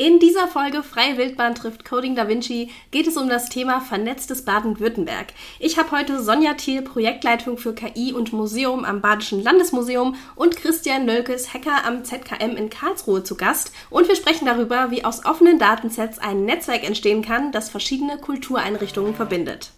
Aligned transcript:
In 0.00 0.18
dieser 0.18 0.48
Folge 0.48 0.82
Freie 0.82 1.18
Wildbahn 1.18 1.54
trifft 1.54 1.84
Coding 1.84 2.16
Da 2.16 2.26
Vinci 2.26 2.70
geht 2.90 3.06
es 3.06 3.18
um 3.18 3.28
das 3.28 3.50
Thema 3.50 3.82
vernetztes 3.82 4.46
Baden-Württemberg. 4.46 5.34
Ich 5.58 5.76
habe 5.76 5.90
heute 5.90 6.22
Sonja 6.22 6.54
Thiel, 6.54 6.80
Projektleitung 6.80 7.58
für 7.58 7.74
KI 7.74 8.14
und 8.14 8.32
Museum 8.32 8.86
am 8.86 9.02
Badischen 9.02 9.42
Landesmuseum 9.42 10.16
und 10.36 10.56
Christian 10.56 11.04
Nölkes, 11.04 11.52
Hacker 11.52 11.84
am 11.84 12.02
ZKM 12.02 12.56
in 12.56 12.70
Karlsruhe 12.70 13.24
zu 13.24 13.36
Gast 13.36 13.72
und 13.90 14.08
wir 14.08 14.16
sprechen 14.16 14.46
darüber, 14.46 14.90
wie 14.90 15.04
aus 15.04 15.26
offenen 15.26 15.58
Datensets 15.58 16.18
ein 16.18 16.46
Netzwerk 16.46 16.82
entstehen 16.82 17.20
kann, 17.20 17.52
das 17.52 17.68
verschiedene 17.68 18.16
Kultureinrichtungen 18.16 19.14
verbindet. 19.14 19.70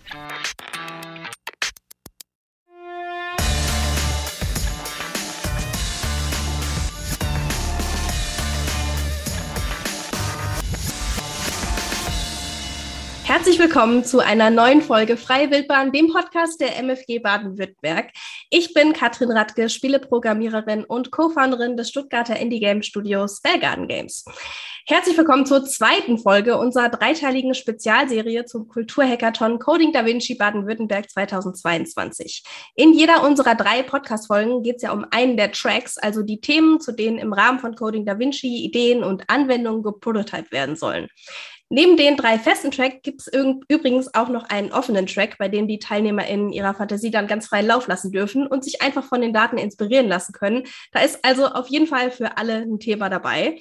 Herzlich 13.32 13.59
willkommen 13.59 14.04
zu 14.04 14.20
einer 14.20 14.50
neuen 14.50 14.82
Folge 14.82 15.16
Freie 15.16 15.50
Wildbahn, 15.50 15.91
dem 15.91 16.12
Podcast 16.12 16.60
der 16.60 16.77
MFG 16.77 17.20
Baden-Württemberg. 17.20 18.10
Ich 18.50 18.74
bin 18.74 18.92
Katrin 18.92 19.30
Radke, 19.30 19.70
Spieleprogrammiererin 19.70 20.84
und 20.84 21.10
Co-Founderin 21.10 21.78
des 21.78 21.88
Stuttgarter 21.88 22.38
Indie-Game-Studios 22.38 23.41
Bellgarden 23.41 23.88
Games. 23.88 24.27
Herzlich 24.86 25.16
willkommen 25.16 25.46
zur 25.46 25.64
zweiten 25.64 26.18
Folge 26.18 26.58
unserer 26.58 26.91
dreiteiligen 26.91 27.55
Spezialserie 27.55 28.45
zum 28.45 28.68
Kulturhackathon 28.68 29.58
Coding 29.58 29.94
Da 29.94 30.05
Vinci 30.05 30.34
Baden-Württemberg 30.34 31.08
2022. 31.08 32.42
In 32.74 32.92
jeder 32.92 33.24
unserer 33.24 33.55
drei 33.55 33.83
Podcast-Folgen 33.83 34.62
geht 34.62 34.77
es 34.77 34.83
ja 34.83 34.92
um 34.92 35.06
einen 35.10 35.38
der 35.38 35.52
Tracks, 35.52 35.96
also 35.96 36.22
die 36.22 36.42
Themen, 36.42 36.80
zu 36.80 36.92
denen 36.92 37.16
im 37.16 37.33
Rahmen 37.33 37.60
von 37.60 37.77
Coding 37.77 38.05
Da 38.05 38.19
Vinci 38.19 38.62
Ideen 38.62 39.02
und 39.02 39.22
Anwendungen 39.28 39.83
geprototyped 39.83 40.52
werden 40.52 40.77
sollen. 40.77 41.08
Neben 41.75 41.97
den 41.97 42.19
drei 42.19 42.39
festen 42.39 42.71
Tracks 42.71 42.97
gibt 43.03 43.23
es 43.23 43.31
übrigens 43.67 44.12
auch 44.12 44.28
noch 44.28 44.51
einen 44.51 44.73
offenen 44.73 45.06
Track, 45.06 45.39
bei 45.39 45.48
dem 45.48 45.67
die 45.67 45.79
TeilnehmerInnen 45.79 46.53
ihrer 46.53 46.75
Fantasie 46.75 47.11
dann 47.11 47.27
ganz 47.27 47.47
frei 47.47 47.62
Lauf 47.62 47.87
lassen 47.87 48.12
dürfen 48.12 48.47
und 48.47 48.62
sich 48.62 48.83
einfach 48.83 49.05
von 49.05 49.23
den 49.23 49.33
Daten 49.33 49.56
inspirieren 49.56 50.06
lassen 50.06 50.34
können. 50.34 50.64
Da 50.92 51.01
ist 51.01 51.25
also 51.25 51.47
auf 51.47 51.69
jeden 51.69 51.87
Fall 51.87 52.11
für 52.11 52.37
alle 52.37 52.56
ein 52.56 52.79
Thema 52.79 53.09
dabei. 53.09 53.59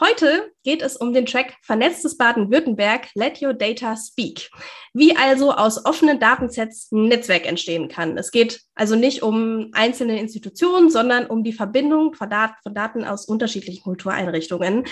Heute 0.00 0.50
geht 0.64 0.82
es 0.82 0.96
um 0.96 1.12
den 1.12 1.26
Track 1.26 1.54
Vernetztes 1.62 2.16
Baden-Württemberg, 2.16 3.10
Let 3.14 3.40
Your 3.40 3.54
Data 3.54 3.94
Speak. 3.96 4.50
Wie 4.92 5.16
also 5.16 5.52
aus 5.52 5.84
offenen 5.84 6.18
Datensets 6.18 6.90
ein 6.90 7.04
Netzwerk 7.04 7.46
entstehen 7.46 7.86
kann. 7.86 8.18
Es 8.18 8.32
geht 8.32 8.62
also 8.74 8.96
nicht 8.96 9.22
um 9.22 9.70
einzelne 9.72 10.18
Institutionen, 10.18 10.90
sondern 10.90 11.26
um 11.26 11.44
die 11.44 11.52
Verbindung 11.52 12.14
von 12.14 12.28
Daten 12.28 13.04
aus 13.04 13.26
unterschiedlichen 13.26 13.84
Kultureinrichtungen. 13.84 14.84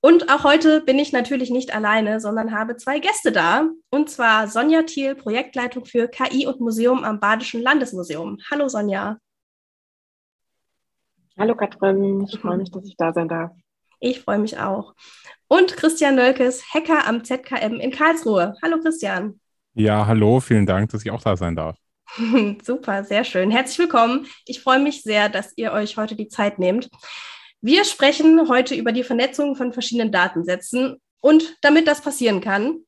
Und 0.00 0.30
auch 0.30 0.44
heute 0.44 0.80
bin 0.82 0.98
ich 0.98 1.12
natürlich 1.12 1.50
nicht 1.50 1.74
alleine, 1.74 2.20
sondern 2.20 2.52
habe 2.52 2.76
zwei 2.76 2.98
Gäste 2.98 3.32
da. 3.32 3.68
Und 3.90 4.10
zwar 4.10 4.46
Sonja 4.48 4.82
Thiel, 4.82 5.14
Projektleitung 5.14 5.84
für 5.84 6.08
KI 6.08 6.46
und 6.46 6.60
Museum 6.60 7.02
am 7.02 7.18
Badischen 7.18 7.62
Landesmuseum. 7.62 8.38
Hallo 8.50 8.68
Sonja. 8.68 9.18
Hallo 11.38 11.54
Katrin, 11.54 12.22
ich 12.22 12.38
freue 12.38 12.56
mich, 12.56 12.70
dass 12.70 12.86
ich 12.86 12.96
da 12.96 13.12
sein 13.12 13.28
darf. 13.28 13.52
Ich 14.00 14.20
freue 14.20 14.38
mich 14.38 14.58
auch. 14.58 14.94
Und 15.48 15.76
Christian 15.76 16.14
Nölkes, 16.14 16.64
Hacker 16.72 17.06
am 17.06 17.24
ZKM 17.24 17.80
in 17.80 17.90
Karlsruhe. 17.90 18.54
Hallo 18.62 18.78
Christian. 18.80 19.40
Ja, 19.74 20.06
hallo, 20.06 20.40
vielen 20.40 20.66
Dank, 20.66 20.90
dass 20.90 21.04
ich 21.04 21.10
auch 21.10 21.22
da 21.22 21.36
sein 21.36 21.56
darf. 21.56 21.76
Super, 22.62 23.04
sehr 23.04 23.24
schön. 23.24 23.50
Herzlich 23.50 23.78
willkommen. 23.78 24.26
Ich 24.46 24.62
freue 24.62 24.78
mich 24.78 25.02
sehr, 25.02 25.28
dass 25.28 25.52
ihr 25.56 25.72
euch 25.72 25.96
heute 25.96 26.16
die 26.16 26.28
Zeit 26.28 26.58
nehmt. 26.58 26.88
Wir 27.66 27.84
sprechen 27.84 28.48
heute 28.48 28.76
über 28.76 28.92
die 28.92 29.02
Vernetzung 29.02 29.56
von 29.56 29.72
verschiedenen 29.72 30.12
Datensätzen. 30.12 30.98
Und 31.20 31.56
damit 31.62 31.88
das 31.88 32.00
passieren 32.00 32.40
kann, 32.40 32.84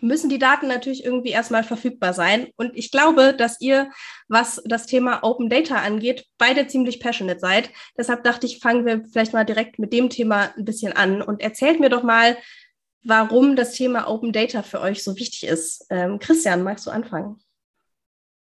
müssen 0.00 0.30
die 0.30 0.38
Daten 0.38 0.66
natürlich 0.66 1.04
irgendwie 1.04 1.28
erstmal 1.28 1.62
verfügbar 1.62 2.14
sein. 2.14 2.48
Und 2.56 2.74
ich 2.74 2.90
glaube, 2.90 3.34
dass 3.36 3.60
ihr, 3.60 3.90
was 4.26 4.62
das 4.64 4.86
Thema 4.86 5.22
Open 5.24 5.50
Data 5.50 5.76
angeht, 5.76 6.24
beide 6.38 6.66
ziemlich 6.66 7.00
passionate 7.00 7.38
seid. 7.38 7.68
Deshalb 7.98 8.24
dachte 8.24 8.46
ich, 8.46 8.60
fangen 8.60 8.86
wir 8.86 9.04
vielleicht 9.12 9.34
mal 9.34 9.44
direkt 9.44 9.78
mit 9.78 9.92
dem 9.92 10.08
Thema 10.08 10.54
ein 10.56 10.64
bisschen 10.64 10.94
an 10.94 11.20
und 11.20 11.42
erzählt 11.42 11.78
mir 11.78 11.90
doch 11.90 12.02
mal, 12.02 12.38
warum 13.02 13.56
das 13.56 13.72
Thema 13.72 14.08
Open 14.08 14.32
Data 14.32 14.62
für 14.62 14.80
euch 14.80 15.04
so 15.04 15.16
wichtig 15.16 15.46
ist. 15.46 15.84
Ähm, 15.90 16.18
Christian, 16.18 16.62
magst 16.62 16.86
du 16.86 16.90
anfangen? 16.90 17.42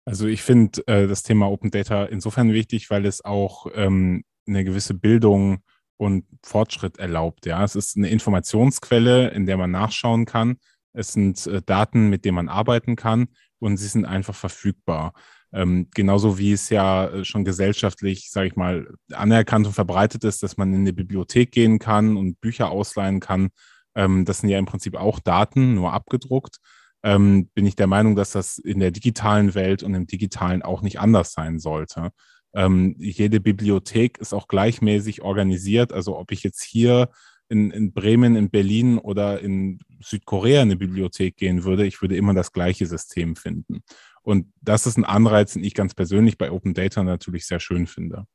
Also 0.05 0.25
ich 0.25 0.41
finde 0.41 0.81
äh, 0.87 1.05
das 1.05 1.21
Thema 1.21 1.51
Open 1.51 1.69
Data 1.69 2.05
insofern 2.05 2.51
wichtig, 2.51 2.89
weil 2.89 3.05
es 3.05 3.23
auch 3.23 3.67
ähm, 3.75 4.23
eine 4.47 4.63
gewisse 4.63 4.93
Bildung 4.93 5.59
und 5.97 6.25
Fortschritt 6.43 6.97
erlaubt. 6.99 7.45
Ja, 7.45 7.63
es 7.63 7.75
ist 7.75 7.97
eine 7.97 8.09
Informationsquelle, 8.09 9.29
in 9.29 9.45
der 9.45 9.57
man 9.57 9.71
nachschauen 9.71 10.25
kann. 10.25 10.57
Es 10.93 11.13
sind 11.13 11.45
äh, 11.47 11.61
Daten, 11.61 12.09
mit 12.09 12.25
denen 12.25 12.35
man 12.35 12.49
arbeiten 12.49 12.95
kann 12.95 13.27
und 13.59 13.77
sie 13.77 13.87
sind 13.87 14.05
einfach 14.05 14.35
verfügbar. 14.35 15.13
Ähm, 15.53 15.87
genauso 15.93 16.37
wie 16.37 16.51
es 16.51 16.69
ja 16.69 17.07
äh, 17.07 17.25
schon 17.25 17.45
gesellschaftlich, 17.45 18.29
sage 18.31 18.47
ich 18.47 18.55
mal, 18.55 18.87
anerkannt 19.13 19.67
und 19.67 19.73
verbreitet 19.73 20.23
ist, 20.23 20.43
dass 20.43 20.57
man 20.57 20.73
in 20.73 20.81
eine 20.81 20.93
Bibliothek 20.93 21.51
gehen 21.51 21.79
kann 21.79 22.17
und 22.17 22.41
Bücher 22.41 22.69
ausleihen 22.69 23.19
kann. 23.19 23.49
Ähm, 23.95 24.25
das 24.25 24.39
sind 24.39 24.49
ja 24.49 24.59
im 24.59 24.65
Prinzip 24.65 24.95
auch 24.95 25.19
Daten, 25.19 25.75
nur 25.75 25.93
abgedruckt. 25.93 26.57
Ähm, 27.03 27.47
bin 27.53 27.65
ich 27.65 27.75
der 27.75 27.87
Meinung, 27.87 28.15
dass 28.15 28.31
das 28.31 28.57
in 28.57 28.79
der 28.79 28.91
digitalen 28.91 29.55
Welt 29.55 29.83
und 29.83 29.93
im 29.93 30.07
digitalen 30.07 30.63
auch 30.63 30.81
nicht 30.81 30.99
anders 30.99 31.31
sein 31.31 31.59
sollte. 31.59 32.09
Ähm, 32.57 32.95
jede 32.97 33.39
Bibliothek 33.39 34.17
ist 34.17 34.33
auch 34.33 34.47
gleichmäßig 34.47 35.21
organisiert. 35.21 35.93
Also 35.93 36.17
ob 36.17 36.31
ich 36.31 36.41
jetzt 36.41 36.63
hier 36.63 37.09
in, 37.49 37.69
in 37.69 37.93
Bremen, 37.93 38.35
in 38.35 38.49
Berlin 38.49 38.97
oder 38.97 39.39
in 39.41 39.77
Südkorea 40.01 40.63
in 40.63 40.69
eine 40.69 40.75
Bibliothek 40.75 41.37
gehen 41.37 41.65
würde, 41.65 41.85
ich 41.85 42.01
würde 42.01 42.17
immer 42.17 42.33
das 42.33 42.51
gleiche 42.51 42.87
System 42.87 43.35
finden. 43.35 43.83
Und 44.23 44.51
das 44.59 44.87
ist 44.87 44.97
ein 44.97 45.05
Anreiz, 45.05 45.53
den 45.53 45.63
ich 45.63 45.75
ganz 45.75 45.93
persönlich 45.93 46.39
bei 46.39 46.49
Open 46.49 46.73
Data 46.73 47.03
natürlich 47.03 47.45
sehr 47.45 47.59
schön 47.59 47.85
finde. 47.85 48.25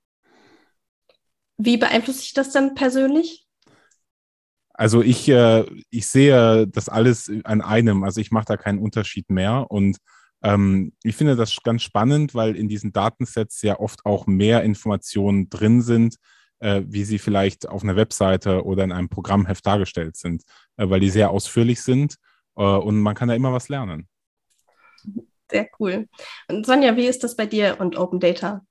Wie 1.59 1.77
beeinflusst 1.77 2.21
sich 2.21 2.33
das 2.33 2.53
dann 2.53 2.77
persönlich? 2.77 3.45
Also 4.73 5.03
ich, 5.03 5.29
äh, 5.29 5.67
ich 5.91 6.07
sehe 6.07 6.69
das 6.69 6.89
alles 6.89 7.29
an 7.43 7.61
einem. 7.61 8.05
Also 8.05 8.21
ich 8.21 8.31
mache 8.31 8.47
da 8.47 8.57
keinen 8.57 8.79
Unterschied 8.79 9.31
mehr. 9.31 9.67
Und 9.69 9.99
ähm, 10.43 10.93
ich 11.03 11.17
finde 11.17 11.37
das 11.37 11.57
ganz 11.63 11.83
spannend, 11.83 12.35
weil 12.35 12.57
in 12.57 12.69
diesen 12.69 12.93
Datensets 12.93 13.63
ja 13.63 13.79
oft 13.79 14.05
auch 14.05 14.27
mehr 14.27 14.63
Informationen 14.63 15.49
drin 15.51 15.83
sind, 15.83 16.17
äh, 16.59 16.83
wie 16.87 17.05
sie 17.05 17.19
vielleicht 17.19 17.69
auf 17.69 17.83
einer 17.83 17.97
Webseite 17.97 18.65
oder 18.65 18.85
in 18.85 18.93
einem 18.93 19.09
Programmheft 19.09 19.67
dargestellt 19.67 20.17
sind, 20.17 20.43
äh, 20.77 20.89
weil 20.89 21.01
die 21.01 21.11
sehr 21.11 21.31
ausführlich 21.31 21.83
sind 21.83 22.17
äh, 22.57 22.63
und 22.63 23.01
man 23.01 23.15
kann 23.15 23.29
da 23.29 23.35
immer 23.35 23.53
was 23.53 23.69
lernen. 23.69 24.09
Sehr 25.51 25.69
cool. 25.79 26.09
Und 26.49 26.65
Sonja, 26.65 26.97
wie 26.97 27.07
ist 27.07 27.23
das 27.25 27.37
bei 27.37 27.47
dir 27.47 27.77
und 27.79 27.97
Open 27.97 28.21
Data? 28.21 28.65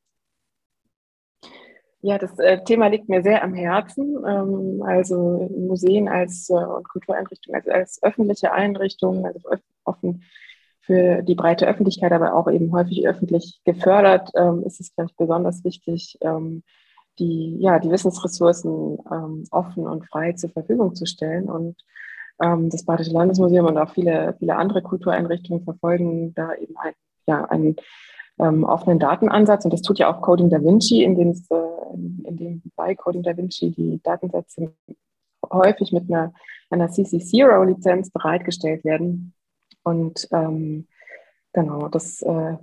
Ja, 2.04 2.18
das 2.18 2.38
äh, 2.40 2.64
Thema 2.64 2.88
liegt 2.88 3.10
mir 3.10 3.22
sehr 3.22 3.44
am 3.44 3.54
Herzen. 3.54 4.24
Ähm, 4.28 4.82
also 4.84 5.48
Museen 5.56 6.08
als 6.08 6.50
äh, 6.50 6.54
und 6.54 6.90
Kultureinrichtungen 6.90 7.62
als, 7.62 7.68
als 7.68 8.04
öffentliche 8.04 8.52
Einrichtungen, 8.52 9.26
also 9.26 9.50
offen 9.84 10.24
für 10.82 11.22
die 11.22 11.36
breite 11.36 11.68
Öffentlichkeit, 11.68 12.12
aber 12.12 12.34
auch 12.34 12.50
eben 12.50 12.72
häufig 12.72 13.08
öffentlich 13.08 13.62
gefördert, 13.66 14.32
ähm, 14.36 14.64
ist 14.64 14.80
es, 14.80 14.94
glaube 14.96 15.12
ich, 15.12 15.18
besonders 15.18 15.64
wichtig, 15.64 16.18
ähm, 16.22 16.64
die, 17.20 17.58
ja, 17.60 17.80
die 17.80 17.92
Wissensressourcen 17.92 18.98
ähm, 19.12 19.44
offen 19.52 19.88
und 19.88 20.08
frei 20.08 20.34
zur 20.34 20.50
Verfügung 20.50 20.96
zu 20.96 21.06
stellen. 21.06 21.50
Und 21.50 21.78
ähm, 22.42 22.70
das 22.70 22.84
Badische 22.84 23.12
Landesmuseum 23.12 23.68
und 23.68 23.78
auch 23.78 23.94
viele, 23.94 24.36
viele 24.40 24.56
andere 24.56 24.82
Kultureinrichtungen 24.82 25.64
verfolgen 25.64 26.34
da 26.34 26.56
eben 26.56 26.76
ein, 26.78 26.94
ja, 27.28 27.46
einen 27.46 27.76
ähm, 28.40 28.64
offenen 28.64 28.98
Datenansatz. 28.98 29.66
Und 29.66 29.74
das 29.74 29.84
tut 29.84 30.00
ja 30.00 30.12
auch 30.12 30.22
Coding 30.22 30.50
Da 30.50 30.64
Vinci, 30.64 31.04
in 31.04 31.16
dem, 31.16 31.30
äh, 31.30 32.28
in 32.28 32.38
dem 32.38 32.62
bei 32.76 32.96
Coding 32.96 33.22
Da 33.22 33.38
Vinci 33.38 33.72
die 33.72 34.02
Datensätze 34.02 34.74
häufig 35.52 35.92
mit 35.92 36.10
einer, 36.10 36.34
einer 36.72 36.88
CC0-Lizenz 36.88 38.10
bereitgestellt 38.10 38.84
werden 38.84 39.34
und 39.84 40.28
ähm, 40.32 40.88
genau, 41.54 41.88
das 41.88 42.22
äh, 42.22 42.58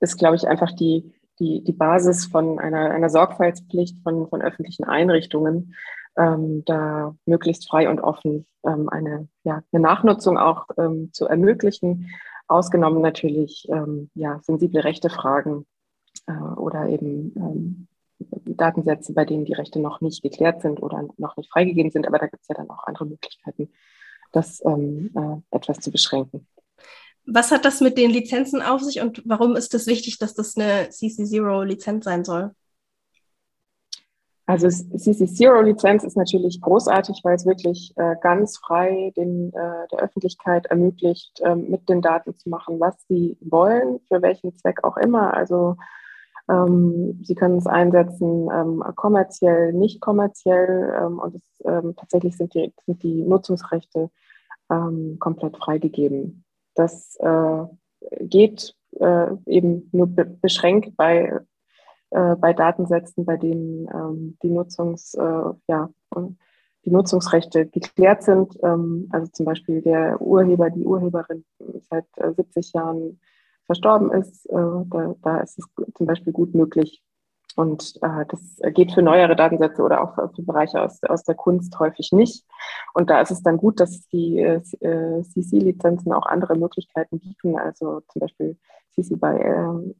ist, 0.00 0.18
glaube 0.18 0.36
ich, 0.36 0.46
einfach 0.46 0.72
die, 0.72 1.12
die, 1.38 1.62
die 1.64 1.72
Basis 1.72 2.26
von 2.26 2.58
einer, 2.58 2.90
einer 2.90 3.10
Sorgfaltspflicht 3.10 4.02
von, 4.02 4.28
von 4.28 4.42
öffentlichen 4.42 4.84
Einrichtungen, 4.84 5.74
ähm, 6.16 6.64
da 6.64 7.16
möglichst 7.26 7.68
frei 7.68 7.88
und 7.88 8.00
offen 8.00 8.46
ähm, 8.64 8.88
eine, 8.88 9.28
ja, 9.42 9.62
eine 9.72 9.82
Nachnutzung 9.82 10.38
auch 10.38 10.68
ähm, 10.78 11.10
zu 11.12 11.26
ermöglichen, 11.26 12.10
ausgenommen 12.46 13.02
natürlich 13.02 13.66
ähm, 13.70 14.10
ja, 14.14 14.40
sensible 14.42 14.84
Rechtefragen 14.84 15.66
äh, 16.26 16.32
oder 16.32 16.86
eben 16.88 17.34
ähm, 17.36 17.88
Datensätze, 18.44 19.12
bei 19.12 19.24
denen 19.24 19.44
die 19.44 19.54
Rechte 19.54 19.80
noch 19.80 20.00
nicht 20.00 20.22
geklärt 20.22 20.62
sind 20.62 20.82
oder 20.82 21.08
noch 21.16 21.36
nicht 21.36 21.50
freigegeben 21.50 21.90
sind. 21.90 22.06
Aber 22.06 22.18
da 22.18 22.26
gibt 22.26 22.42
es 22.42 22.48
ja 22.48 22.54
dann 22.54 22.70
auch 22.70 22.84
andere 22.84 23.06
Möglichkeiten, 23.06 23.70
das 24.32 24.64
ähm, 24.64 25.10
äh, 25.14 25.56
etwas 25.56 25.80
zu 25.80 25.90
beschränken. 25.90 26.46
Was 27.26 27.50
hat 27.50 27.64
das 27.64 27.80
mit 27.80 27.96
den 27.96 28.10
Lizenzen 28.10 28.60
auf 28.62 28.82
sich 28.82 29.00
und 29.00 29.22
warum 29.24 29.56
ist 29.56 29.74
es 29.74 29.84
das 29.84 29.86
wichtig, 29.86 30.18
dass 30.18 30.34
das 30.34 30.56
eine 30.56 30.88
CC0-Lizenz 30.90 32.04
sein 32.04 32.24
soll? 32.24 32.52
Also 34.46 34.68
CC 34.68 35.26
Zero 35.26 35.62
Lizenz 35.62 36.04
ist 36.04 36.18
natürlich 36.18 36.60
großartig, 36.60 37.20
weil 37.22 37.34
es 37.34 37.46
wirklich 37.46 37.94
äh, 37.96 38.14
ganz 38.20 38.58
frei 38.58 39.10
den, 39.16 39.48
äh, 39.54 39.88
der 39.90 40.00
Öffentlichkeit 40.00 40.66
ermöglicht, 40.66 41.40
äh, 41.40 41.54
mit 41.54 41.88
den 41.88 42.02
Daten 42.02 42.36
zu 42.36 42.50
machen, 42.50 42.78
was 42.78 42.94
sie 43.08 43.38
wollen, 43.40 44.00
für 44.06 44.20
welchen 44.20 44.54
Zweck 44.58 44.84
auch 44.84 44.98
immer. 44.98 45.32
Also 45.32 45.76
ähm, 46.46 47.20
sie 47.24 47.34
können 47.34 47.56
es 47.56 47.66
einsetzen 47.66 48.50
ähm, 48.52 48.84
kommerziell, 48.96 49.72
nicht 49.72 50.02
kommerziell 50.02 50.94
ähm, 51.00 51.18
und 51.18 51.36
es, 51.36 51.42
ähm, 51.64 51.94
tatsächlich 51.96 52.36
sind 52.36 52.52
die, 52.52 52.74
sind 52.84 53.02
die 53.02 53.22
Nutzungsrechte 53.22 54.10
ähm, 54.70 55.16
komplett 55.20 55.56
freigegeben. 55.56 56.43
Das 56.74 57.16
äh, 57.20 57.64
geht 58.20 58.74
äh, 59.00 59.28
eben 59.46 59.88
nur 59.92 60.06
be 60.06 60.24
beschränkt 60.24 60.96
bei 60.96 61.40
äh, 62.14 62.36
bei 62.36 62.52
Datensätzen, 62.52 63.24
bei 63.24 63.36
denen 63.36 63.88
ähm, 63.92 64.38
die, 64.40 64.50
Nutzungs, 64.50 65.14
äh, 65.14 65.50
ja, 65.66 65.90
die 66.84 66.90
Nutzungsrechte 66.90 67.66
geklärt 67.66 68.22
sind. 68.22 68.56
Ähm, 68.62 69.08
also 69.10 69.30
zum 69.32 69.46
Beispiel 69.46 69.82
der 69.82 70.20
Urheber, 70.20 70.70
die 70.70 70.84
Urheberin 70.84 71.44
seit 71.90 72.06
äh, 72.18 72.32
70 72.32 72.72
Jahren 72.72 73.20
verstorben 73.66 74.12
ist. 74.12 74.46
Äh, 74.46 74.54
da, 74.54 75.14
da, 75.22 75.40
ist 75.40 75.58
es 75.58 75.66
zum 75.94 76.06
Beispiel 76.06 76.32
gut 76.32 76.54
möglich. 76.54 77.02
Und 77.56 77.96
äh, 78.02 78.24
das 78.28 78.74
geht 78.74 78.92
für 78.92 79.02
neuere 79.02 79.36
Datensätze 79.36 79.82
oder 79.82 80.02
auch 80.02 80.34
für 80.34 80.42
Bereiche 80.42 80.82
aus, 80.82 81.02
aus 81.04 81.22
der 81.22 81.36
Kunst 81.36 81.78
häufig 81.78 82.10
nicht. 82.12 82.44
Und 82.94 83.10
da 83.10 83.20
ist 83.20 83.30
es 83.30 83.42
dann 83.42 83.58
gut, 83.58 83.78
dass 83.80 84.08
die 84.08 84.38
äh, 84.38 84.60
CC-Lizenzen 84.60 86.12
auch 86.12 86.26
andere 86.26 86.56
Möglichkeiten 86.56 87.20
bieten, 87.20 87.56
also 87.56 88.00
zum 88.08 88.20
Beispiel 88.20 88.58
CC 88.94 89.16
by 89.16 89.36
ähm, 89.40 89.94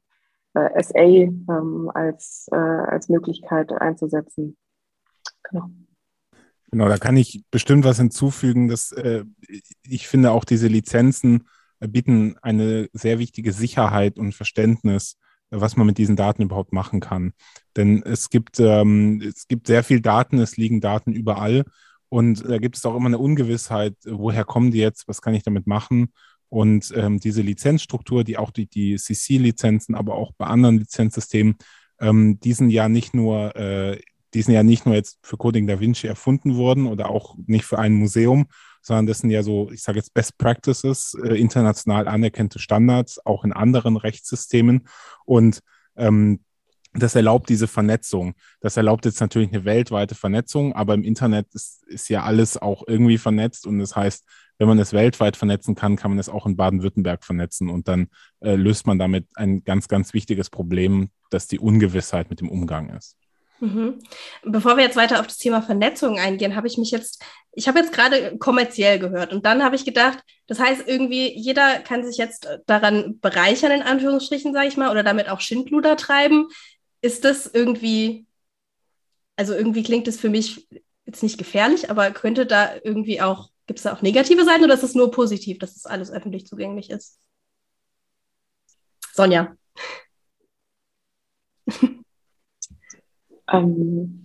äh, 0.55 0.83
SA 0.83 0.99
ähm, 0.99 1.91
als, 1.95 2.49
äh, 2.51 2.57
als 2.57 3.09
Möglichkeit 3.09 3.73
einzusetzen. 3.73 4.57
Genau. 5.45 5.71
Genau, 6.71 6.89
da 6.89 6.97
kann 6.97 7.17
ich 7.17 7.45
bestimmt 7.53 7.85
was 7.85 7.99
hinzufügen. 7.99 8.69
Dass, 8.69 8.91
äh, 8.91 9.25
ich 9.85 10.09
finde 10.09 10.33
auch 10.33 10.45
diese 10.45 10.67
Lizenzen 10.67 11.49
bieten 11.79 12.37
eine 12.43 12.89
sehr 12.93 13.19
wichtige 13.19 13.53
Sicherheit 13.53 14.19
und 14.19 14.35
Verständnis, 14.35 15.19
was 15.51 15.77
man 15.77 15.87
mit 15.87 15.99
diesen 15.99 16.17
Daten 16.17 16.43
überhaupt 16.43 16.73
machen 16.73 17.01
kann. 17.01 17.33
Denn 17.77 18.03
es 18.03 18.31
gibt, 18.31 18.61
ähm, 18.61 19.23
es 19.23 19.47
gibt 19.49 19.67
sehr 19.67 19.85
viel 19.85 20.01
Daten, 20.01 20.39
es 20.39 20.57
liegen 20.57 20.81
Daten 20.81 21.13
überall 21.13 21.65
und 22.09 22.49
da 22.49 22.59
gibt 22.59 22.77
es 22.77 22.87
auch 22.87 22.95
immer 22.95 23.07
eine 23.07 23.19
Ungewissheit, 23.19 23.97
woher 24.05 24.45
kommen 24.45 24.71
die 24.71 24.79
jetzt, 24.79 25.09
was 25.09 25.21
kann 25.21 25.35
ich 25.35 25.43
damit 25.43 25.67
machen? 25.67 26.13
Und 26.49 26.93
ähm, 26.95 27.19
diese 27.19 27.43
Lizenzstruktur, 27.43 28.23
die 28.23 28.39
auch 28.39 28.53
die, 28.53 28.69
die 28.69 28.97
CC-Lizenzen, 28.97 29.97
aber 29.97 30.15
auch 30.15 30.33
bei 30.39 30.47
anderen 30.47 30.79
Lizenzsystemen, 30.79 31.57
ähm, 31.99 32.39
die 32.39 32.53
sind 32.53 32.71
ja 32.71 32.89
nicht 32.89 33.15
nur, 33.15 33.57
äh, 33.57 34.01
die 34.33 34.43
sind 34.43 34.55
ja 34.55 34.63
nicht 34.63 34.87
nur 34.87 34.95
jetzt 34.95 35.19
für 35.23 35.37
Coding 35.37 35.67
Da 35.67 35.81
Vinci 35.81 36.07
erfunden 36.07 36.57
worden 36.57 36.87
oder 36.87 37.11
auch 37.11 37.37
nicht 37.47 37.65
für 37.65 37.79
ein 37.79 37.95
Museum, 37.95 38.47
sondern 38.85 39.07
das 39.07 39.19
sind 39.19 39.31
ja 39.31 39.43
so, 39.43 39.71
ich 39.73 39.83
sage 39.83 39.99
jetzt 39.99 40.15
Best 40.15 40.39
Practices, 40.39 41.17
äh, 41.25 41.35
international 41.35 42.07
anerkannte 42.07 42.59
Standards, 42.59 43.25
auch 43.25 43.45
in 43.45 43.53
anderen 43.53 43.97
Rechtssystemen. 43.97 44.87
Und 45.25 45.61
ähm, 45.97 46.41
das 46.93 47.17
erlaubt 47.17 47.49
diese 47.49 47.67
Vernetzung. 47.67 48.35
Das 48.61 48.77
erlaubt 48.77 49.05
jetzt 49.05 49.21
natürlich 49.21 49.49
eine 49.53 49.65
weltweite 49.65 50.15
Vernetzung, 50.15 50.75
aber 50.75 50.95
im 50.95 51.03
Internet 51.03 51.49
ist, 51.53 51.83
ist 51.89 52.09
ja 52.09 52.23
alles 52.23 52.57
auch 52.57 52.85
irgendwie 52.87 53.19
vernetzt 53.19 53.67
und 53.67 53.81
das 53.81 53.97
heißt, 53.97 54.25
wenn 54.59 54.69
man 54.69 54.79
es 54.79 54.93
weltweit 54.93 55.37
vernetzen 55.37 55.75
kann, 55.75 55.97
kann 55.97 56.13
man 56.13 56.21
es 56.21 56.29
auch 56.29 56.47
in 56.47 56.57
Baden-Württemberg 56.57 57.25
vernetzen 57.25 57.69
und 57.69 57.89
dann 57.89 58.09
äh, 58.41 58.55
löst 58.55 58.87
man 58.87 59.01
damit 59.01 59.27
ein 59.35 59.65
ganz, 59.65 59.89
ganz 59.89 60.15
wichtiges 60.15 60.49
Problem, 60.51 61.11
das 61.31 61.49
die 61.49 61.59
Ungewissheit 61.59 62.31
mit 62.31 62.41
dem 62.41 62.49
Umgang 62.49 62.91
ist. 62.91 63.17
Mhm. 63.61 63.99
Bevor 64.45 64.77
wir 64.77 64.85
jetzt 64.85 64.97
weiter 64.97 65.21
auf 65.21 65.27
das 65.27 65.39
Thema 65.39 65.63
Vernetzung 65.63 66.19
eingehen, 66.19 66.55
habe 66.55 66.67
ich 66.67 66.77
mich 66.77 66.91
jetzt, 66.91 67.25
ich 67.57 67.69
habe 67.69 67.79
jetzt 67.79 67.93
gerade 67.93 68.37
kommerziell 68.39 68.99
gehört 68.99 69.33
und 69.33 69.47
dann 69.47 69.63
habe 69.63 69.77
ich 69.77 69.85
gedacht, 69.85 70.19
das 70.47 70.59
heißt 70.59 70.87
irgendwie, 70.87 71.33
jeder 71.37 71.81
kann 71.81 72.05
sich 72.05 72.17
jetzt 72.17 72.49
daran 72.67 73.19
bereichern, 73.21 73.73
in 73.73 73.83
Anführungsstrichen, 73.83 74.53
sage 74.53 74.69
ich 74.69 74.77
mal, 74.77 74.91
oder 74.91 75.03
damit 75.03 75.29
auch 75.29 75.41
Schindluder 75.41 75.97
treiben. 75.97 76.49
Ist 77.01 77.25
das 77.25 77.47
irgendwie, 77.47 78.27
also 79.37 79.55
irgendwie 79.55 79.83
klingt 79.83 80.09
es 80.09 80.19
für 80.19 80.31
mich 80.31 80.69
jetzt 81.07 81.23
nicht 81.23 81.39
gefährlich, 81.39 81.91
aber 81.91 82.11
könnte 82.11 82.47
da 82.47 82.75
irgendwie 82.83 83.21
auch 83.21 83.51
Gibt 83.67 83.79
es 83.79 83.85
da 83.85 83.95
auch 83.95 84.03
negative 84.03 84.45
Seiten 84.45 84.65
oder 84.65 84.75
ist 84.75 84.83
es 84.83 84.95
nur 84.95 85.11
positiv, 85.11 85.59
dass 85.59 85.75
das 85.75 85.87
alles 85.87 86.11
öffentlich 86.11 86.47
zugänglich 86.47 86.91
ist? 86.91 87.19
Sonja. 89.13 89.57
ähm, 93.51 94.24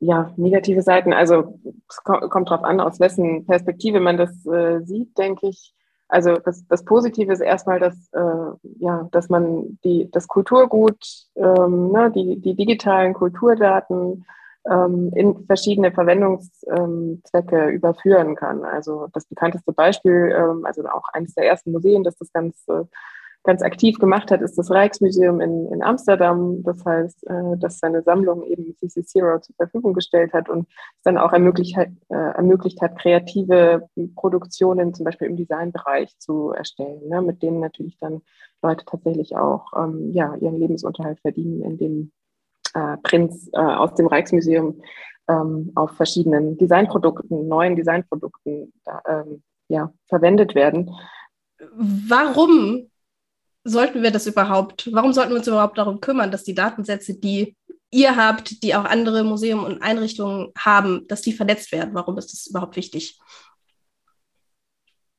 ja, 0.00 0.32
negative 0.36 0.82
Seiten. 0.82 1.12
Also 1.12 1.58
es 1.88 2.02
kommt 2.04 2.50
darauf 2.50 2.64
an, 2.64 2.80
aus 2.80 3.00
wessen 3.00 3.46
Perspektive 3.46 4.00
man 4.00 4.16
das 4.16 4.46
äh, 4.46 4.80
sieht, 4.84 5.16
denke 5.18 5.48
ich. 5.48 5.74
Also 6.08 6.36
das, 6.36 6.66
das 6.68 6.84
Positive 6.84 7.32
ist 7.32 7.40
erstmal, 7.40 7.80
dass, 7.80 7.94
äh, 8.12 8.70
ja, 8.78 9.08
dass 9.12 9.28
man 9.28 9.78
die, 9.84 10.10
das 10.10 10.26
Kulturgut, 10.26 10.98
ähm, 11.36 11.92
ne, 11.92 12.10
die, 12.10 12.40
die 12.40 12.54
digitalen 12.54 13.12
Kulturdaten 13.12 14.24
ähm, 14.68 15.12
in 15.14 15.44
verschiedene 15.46 15.92
Verwendungszwecke 15.92 17.68
überführen 17.68 18.36
kann. 18.36 18.64
Also 18.64 19.08
das 19.12 19.26
bekannteste 19.26 19.72
Beispiel, 19.72 20.34
ähm, 20.34 20.64
also 20.64 20.86
auch 20.88 21.08
eines 21.12 21.34
der 21.34 21.46
ersten 21.46 21.72
Museen, 21.72 22.04
das 22.04 22.16
das 22.16 22.32
ganz, 22.32 22.64
ganz 23.44 23.62
aktiv 23.62 23.98
gemacht 23.98 24.30
hat, 24.30 24.42
ist 24.42 24.58
das 24.58 24.70
Rijksmuseum 24.70 25.40
in, 25.40 25.72
in 25.72 25.82
Amsterdam. 25.82 26.62
Das 26.64 26.84
heißt, 26.84 27.26
äh, 27.28 27.56
dass 27.58 27.78
seine 27.78 28.02
Sammlung 28.02 28.44
eben 28.44 28.76
CC 28.80 29.04
Zero 29.04 29.38
zur 29.40 29.54
Verfügung 29.56 29.94
gestellt 29.94 30.32
hat 30.32 30.48
und 30.48 30.68
es 30.68 31.02
dann 31.04 31.18
auch 31.18 31.32
ermöglicht 31.32 31.76
hat, 31.76 31.88
äh, 32.08 32.14
ermöglicht 32.14 32.80
hat 32.82 32.98
kreative 32.98 33.88
Produktionen 34.16 34.92
zum 34.94 35.04
Beispiel 35.04 35.28
im 35.28 35.36
Designbereich 35.36 36.18
zu 36.18 36.50
erstellen, 36.50 37.08
ne, 37.08 37.22
mit 37.22 37.42
denen 37.42 37.60
natürlich 37.60 37.96
dann 37.98 38.22
Leute 38.62 38.84
tatsächlich 38.84 39.36
auch 39.36 39.72
ähm, 39.76 40.12
ja, 40.12 40.34
ihren 40.34 40.58
Lebensunterhalt 40.58 41.20
verdienen, 41.20 41.62
indem 41.62 42.12
äh, 42.74 42.96
Prints 43.02 43.48
äh, 43.52 43.58
aus 43.60 43.94
dem 43.94 44.08
Rijksmuseum 44.08 44.82
ähm, 45.28 45.72
auf 45.74 45.92
verschiedenen 45.92 46.56
Designprodukten, 46.58 47.48
neuen 47.48 47.76
Designprodukten 47.76 48.72
ähm, 49.06 49.42
ja, 49.68 49.92
verwendet 50.06 50.54
werden. 50.54 50.90
Warum 51.76 52.87
sollten 53.68 54.02
wir 54.02 54.10
das 54.10 54.26
überhaupt, 54.26 54.88
warum 54.92 55.12
sollten 55.12 55.30
wir 55.30 55.38
uns 55.38 55.46
überhaupt 55.46 55.78
darum 55.78 56.00
kümmern, 56.00 56.30
dass 56.30 56.44
die 56.44 56.54
Datensätze, 56.54 57.14
die 57.14 57.56
ihr 57.90 58.16
habt, 58.16 58.62
die 58.62 58.74
auch 58.74 58.84
andere 58.84 59.24
Museen 59.24 59.58
und 59.58 59.82
Einrichtungen 59.82 60.48
haben, 60.56 61.06
dass 61.08 61.22
die 61.22 61.32
vernetzt 61.32 61.72
werden? 61.72 61.94
Warum 61.94 62.18
ist 62.18 62.32
das 62.32 62.46
überhaupt 62.46 62.76
wichtig? 62.76 63.18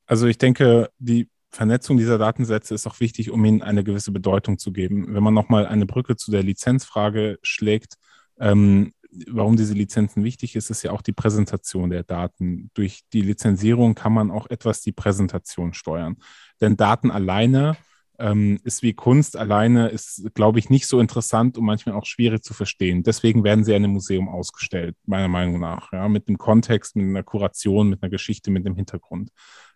Also 0.06 0.28
ich 0.28 0.38
denke, 0.38 0.90
die 0.98 1.30
Vernetzung 1.52 1.98
dieser 1.98 2.18
Datensätze 2.18 2.76
ist 2.76 2.88
auch 2.88 3.00
wichtig, 3.00 3.32
um 3.32 3.44
ihnen 3.46 3.62
eine 3.62 3.84
gewisse 3.84 4.12
Bedeutung 4.12 4.58
zu 4.58 4.72
geben. 4.72 5.14
Wenn 5.14 5.24
man 5.24 5.34
nochmal 5.34 5.66
eine 5.66 5.86
Brücke 5.86 6.16
zu 6.16 6.32
der 6.32 6.44
Lizenzfrage 6.44 7.40
schlägt, 7.42 7.96
ähm, 8.40 8.94
warum 9.28 9.58
diese 9.58 9.74
Lizenzen 9.74 10.24
wichtig 10.24 10.56
ist, 10.56 10.70
ist 10.70 10.84
ja 10.84 10.92
auch 10.92 11.02
die 11.02 11.12
Präsentation 11.12 11.90
der 11.90 12.04
Daten. 12.04 12.70
Durch 12.74 13.02
die 13.14 13.22
Lizenzierung 13.22 13.96
kann 13.96 14.14
man 14.14 14.30
auch 14.30 14.50
etwas 14.50 14.82
die 14.82 14.92
Präsentation 14.92 15.74
steuern. 15.74 16.18
Denn 16.62 16.78
Daten 16.78 17.10
alleine 17.10 17.76
ähm, 18.20 18.60
ist 18.64 18.84
wie 18.84 18.94
Kunst 18.94 19.38
alleine, 19.38 19.90
ist, 19.90 20.30
glaube 20.34 20.60
ich, 20.60 20.70
nicht 20.70 20.88
so 20.88 21.00
interessant 21.00 21.58
und 21.58 21.66
manchmal 21.66 21.96
auch 21.96 22.06
schwierig 22.06 22.44
zu 22.44 22.54
verstehen. 22.54 23.04
Deswegen 23.04 23.44
werden 23.44 23.64
sie 23.64 23.72
in 23.72 23.84
einem 23.84 23.94
Museum 23.94 24.28
ausgestellt, 24.28 24.96
meiner 25.06 25.30
Meinung 25.30 25.60
nach, 25.60 25.92
ja, 25.94 26.08
mit 26.08 26.28
dem 26.28 26.38
Kontext, 26.38 26.96
mit 26.96 27.06
einer 27.06 27.24
Kuration, 27.24 27.90
mit 27.90 28.04
einer 28.04 28.10
Geschichte, 28.10 28.52
mit 28.52 28.66
dem 28.66 28.76
Hintergrund. 28.76 29.32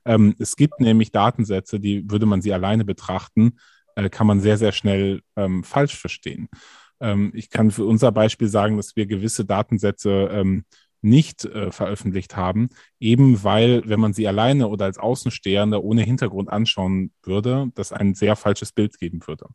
Ähm, 0.05 0.35
es 0.39 0.55
gibt 0.55 0.79
nämlich 0.79 1.11
Datensätze, 1.11 1.79
die 1.79 2.09
würde 2.09 2.25
man 2.25 2.41
sie 2.41 2.53
alleine 2.53 2.85
betrachten, 2.85 3.57
äh, 3.95 4.09
kann 4.09 4.27
man 4.27 4.41
sehr, 4.41 4.57
sehr 4.57 4.73
schnell 4.73 5.21
ähm, 5.35 5.63
falsch 5.63 5.95
verstehen. 5.95 6.49
Ähm, 6.99 7.31
ich 7.35 7.49
kann 7.49 7.71
für 7.71 7.85
unser 7.85 8.11
Beispiel 8.11 8.47
sagen, 8.47 8.77
dass 8.77 8.95
wir 8.95 9.05
gewisse 9.05 9.45
Datensätze 9.45 10.29
ähm, 10.31 10.65
nicht 11.03 11.45
äh, 11.45 11.71
veröffentlicht 11.71 12.35
haben, 12.35 12.69
eben 12.99 13.43
weil, 13.43 13.83
wenn 13.85 13.99
man 13.99 14.13
sie 14.13 14.27
alleine 14.27 14.67
oder 14.67 14.85
als 14.85 14.97
Außenstehender 14.97 15.83
ohne 15.83 16.01
Hintergrund 16.01 16.49
anschauen 16.49 17.11
würde, 17.23 17.67
das 17.75 17.91
ein 17.91 18.15
sehr 18.15 18.35
falsches 18.35 18.71
Bild 18.71 18.97
geben 18.97 19.19
würde. 19.25 19.47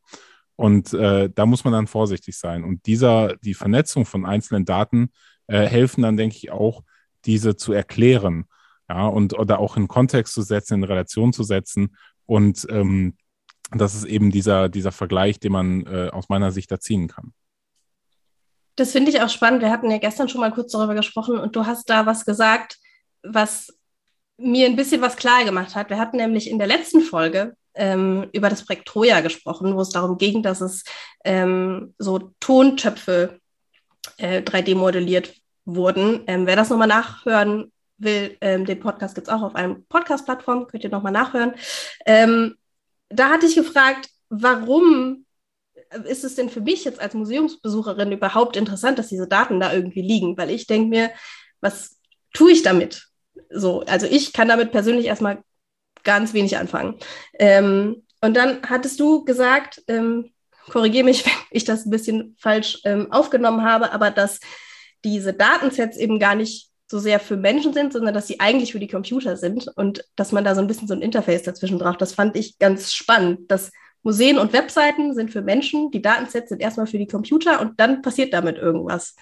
Und 0.57 0.93
äh, 0.93 1.31
da 1.33 1.47
muss 1.47 1.65
man 1.65 1.73
dann 1.73 1.87
vorsichtig 1.87 2.37
sein. 2.37 2.65
Und 2.65 2.87
dieser, 2.87 3.37
die 3.37 3.55
Vernetzung 3.55 4.05
von 4.05 4.27
einzelnen 4.27 4.65
Daten 4.65 5.11
äh, 5.47 5.67
helfen 5.67 6.03
dann, 6.03 6.17
denke 6.17 6.37
ich, 6.37 6.51
auch, 6.51 6.83
diese 7.25 7.57
zu 7.57 7.73
erklären 7.73 8.45
ja, 8.89 9.07
und 9.07 9.39
oder 9.39 9.59
auch 9.59 9.77
in 9.77 9.89
Kontext 9.89 10.35
zu 10.35 10.43
setzen, 10.43 10.75
in 10.75 10.85
Relation 10.85 11.33
zu 11.33 11.43
setzen. 11.43 11.97
Und 12.27 12.67
ähm, 12.71 13.17
das 13.71 13.95
ist 13.95 14.05
eben 14.05 14.31
dieser, 14.31 14.69
dieser 14.69 14.93
Vergleich, 14.93 15.41
den 15.41 15.53
man 15.53 15.87
äh, 15.87 16.11
aus 16.13 16.29
meiner 16.29 16.53
Sicht 16.53 16.71
da 16.71 16.81
ziehen 16.81 17.09
kann. 17.09 17.33
Das 18.79 18.93
finde 18.93 19.11
ich 19.11 19.21
auch 19.21 19.29
spannend. 19.29 19.61
Wir 19.61 19.73
hatten 19.73 19.91
ja 19.91 19.99
gestern 19.99 20.29
schon 20.29 20.41
mal 20.41 20.53
kurz 20.53 20.71
darüber 20.71 20.95
gesprochen 20.95 21.37
und 21.37 21.57
du 21.57 21.67
hast 21.67 21.91
da 21.91 22.07
was 22.07 22.25
gesagt, 22.25 22.77
was 23.25 23.77
mir 24.37 24.67
ein 24.67 24.77
bisschen 24.77 25.01
was 25.01 25.17
klar 25.17 25.45
gemacht 25.45 25.75
hat. 25.75 25.91
Wir 25.91 25.99
hatten 25.99 26.19
nämlich 26.19 26.49
in 26.49 26.59
der 26.59 26.69
letzten 26.69 27.01
Folge 27.01 27.57
ähm, 27.75 28.29
über 28.33 28.49
das 28.49 28.65
Projekt 28.65 28.87
Troja 28.87 29.21
gesprochen, 29.21 29.75
wo 29.75 29.81
es 29.81 29.91
darum 29.91 30.17
ging, 30.17 30.45
dass 30.45 30.61
es 30.61 30.85
ähm, 31.25 31.93
so 31.99 32.31
Tontöpfe 32.39 33.41
äh, 34.17 34.43
3D 34.43 34.77
modelliert 34.77 35.35
wurden. 35.65 36.23
Ähm, 36.29 36.47
wer 36.47 36.55
das 36.55 36.71
nochmal 36.71 36.87
nachhören 36.87 37.73
will, 37.97 38.37
ähm, 38.41 38.65
den 38.65 38.79
Podcast 38.79 39.17
gibt 39.17 39.27
es 39.27 39.35
auch 39.35 39.43
auf 39.43 39.57
einem 39.57 39.87
Podcast-Plattform, 39.87 40.69
könnt 40.69 40.85
ihr 40.85 40.91
nochmal 40.91 41.11
nachhören. 41.11 41.55
Ähm, 42.07 42.55
da 43.09 43.31
hatte 43.31 43.47
ich 43.47 43.57
gefragt, 43.57 44.09
warum 44.29 45.25
ist 46.05 46.25
es 46.25 46.35
denn 46.35 46.49
für 46.49 46.61
mich 46.61 46.85
jetzt 46.85 47.01
als 47.01 47.15
Museumsbesucherin 47.15 48.13
überhaupt 48.13 48.57
interessant, 48.57 48.99
dass 48.99 49.09
diese 49.09 49.29
Daten 49.29 49.61
da 49.61 49.73
irgendwie 49.73 50.03
liegen? 50.03 50.37
Weil 50.37 50.51
ich 50.51 50.67
denke 50.67 50.89
mir, 50.89 51.11
was 51.61 51.99
tue 52.33 52.53
ich 52.53 52.63
damit? 52.63 53.09
So, 53.51 53.81
also 53.83 54.07
ich 54.07 54.33
kann 54.33 54.49
damit 54.49 54.73
persönlich 54.73 55.07
erstmal 55.07 55.43
ganz 56.05 56.35
wenig 56.35 56.57
anfangen. 56.57 56.97
Ähm, 57.39 58.05
und 58.21 58.37
dann 58.37 58.63
hattest 58.69 58.99
du 59.01 59.25
gesagt, 59.25 59.83
ähm, 59.89 60.33
korrigiere 60.71 61.05
mich, 61.05 61.25
wenn 61.27 61.33
ich 61.51 61.65
das 61.65 61.87
ein 61.87 61.91
bisschen 61.91 62.37
falsch 62.39 62.81
ähm, 62.85 63.11
aufgenommen 63.13 63.63
habe, 63.63 63.93
aber 63.93 64.11
dass 64.11 64.41
diese 65.05 65.33
Datensets 65.33 65.97
eben 65.97 66.19
gar 66.19 66.35
nicht 66.35 66.71
so 66.91 66.99
sehr 66.99 67.21
für 67.21 67.37
Menschen 67.37 67.75
sind, 67.75 67.93
sondern 67.93 68.15
dass 68.15 68.27
sie 68.27 68.41
eigentlich 68.41 68.73
für 68.73 68.81
die 68.81 68.89
Computer 68.89 69.37
sind 69.37 69.69
und 69.77 70.05
dass 70.17 70.33
man 70.33 70.45
da 70.45 70.55
so 70.55 70.63
ein 70.63 70.67
bisschen 70.67 70.89
so 70.89 70.95
ein 70.95 71.03
Interface 71.03 71.43
dazwischen 71.43 71.79
braucht. 71.79 72.01
Das 72.01 72.15
fand 72.15 72.37
ich 72.37 72.59
ganz 72.59 72.95
spannend, 72.95 73.51
dass 73.51 73.71
Museen 74.03 74.39
und 74.39 74.53
Webseiten 74.53 75.15
sind 75.15 75.31
für 75.33 75.43
Menschen, 75.43 75.91
die 75.91 76.03
Datensets 76.03 76.49
sind 76.49 76.61
erstmal 76.61 76.87
für 76.87 76.99
die 76.99 77.07
Computer 77.07 77.61
und 77.61 77.79
dann 77.79 78.03
passiert 78.03 78.33
damit 78.33 78.57
irgendwas. 78.57 79.15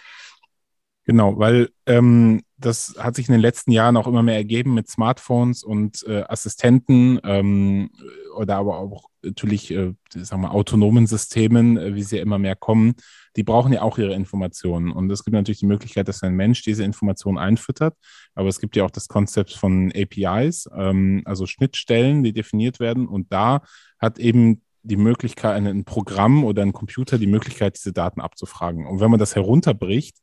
Genau, 1.05 1.39
weil 1.39 1.69
ähm, 1.87 2.43
das 2.59 2.97
hat 2.99 3.15
sich 3.15 3.29
in 3.29 3.33
den 3.33 3.41
letzten 3.41 3.71
Jahren 3.71 3.97
auch 3.97 4.09
immer 4.09 4.25
mehr 4.25 4.35
ergeben 4.35 4.75
mit 4.75 4.89
Smartphones 4.89 5.63
und 5.63 6.05
äh, 6.09 6.25
Assistenten 6.27 7.21
ähm, 7.23 7.91
oder 8.35 8.57
aber 8.57 8.79
auch 8.79 9.05
natürlich, 9.23 9.71
äh, 9.71 9.95
sagen 10.13 10.43
wir, 10.43 10.53
autonomen 10.53 11.07
Systemen, 11.07 11.77
äh, 11.77 11.95
wie 11.95 12.03
sie 12.03 12.19
immer 12.19 12.39
mehr 12.39 12.57
kommen. 12.57 12.95
Die 13.37 13.45
brauchen 13.45 13.73
ja 13.73 13.83
auch 13.83 13.99
ihre 13.99 14.15
Informationen. 14.15 14.91
Und 14.91 15.11
es 15.11 15.25
gibt 15.25 15.35
natürlich 15.35 15.61
die 15.61 15.67
Möglichkeit, 15.67 16.09
dass 16.09 16.23
ein 16.23 16.35
Mensch 16.35 16.63
diese 16.63 16.83
Informationen 16.83 17.39
einfüttert. 17.39 17.95
Aber 18.35 18.49
es 18.49 18.61
gibt 18.61 18.75
ja 18.75 18.85
auch 18.85 18.91
das 18.91 19.07
Konzept 19.07 19.53
von 19.53 19.93
APIs, 19.95 20.69
ähm, 20.75 21.23
also 21.25 21.47
Schnittstellen, 21.47 22.25
die 22.25 22.33
definiert 22.33 22.81
werden. 22.81 23.07
Und 23.07 23.33
da 23.33 23.63
hat 23.99 24.19
eben 24.19 24.63
die 24.87 24.97
Möglichkeit, 24.97 25.57
ein 25.57 25.85
Programm 25.85 26.45
oder 26.45 26.63
ein 26.63 26.73
Computer 26.73 27.19
die 27.19 27.27
Möglichkeit, 27.27 27.77
diese 27.77 27.93
Daten 27.93 28.21
abzufragen. 28.21 28.87
Und 28.87 29.01
wenn 29.01 29.11
man 29.11 29.21
das 29.21 29.35
herunterbricht, 29.35 30.19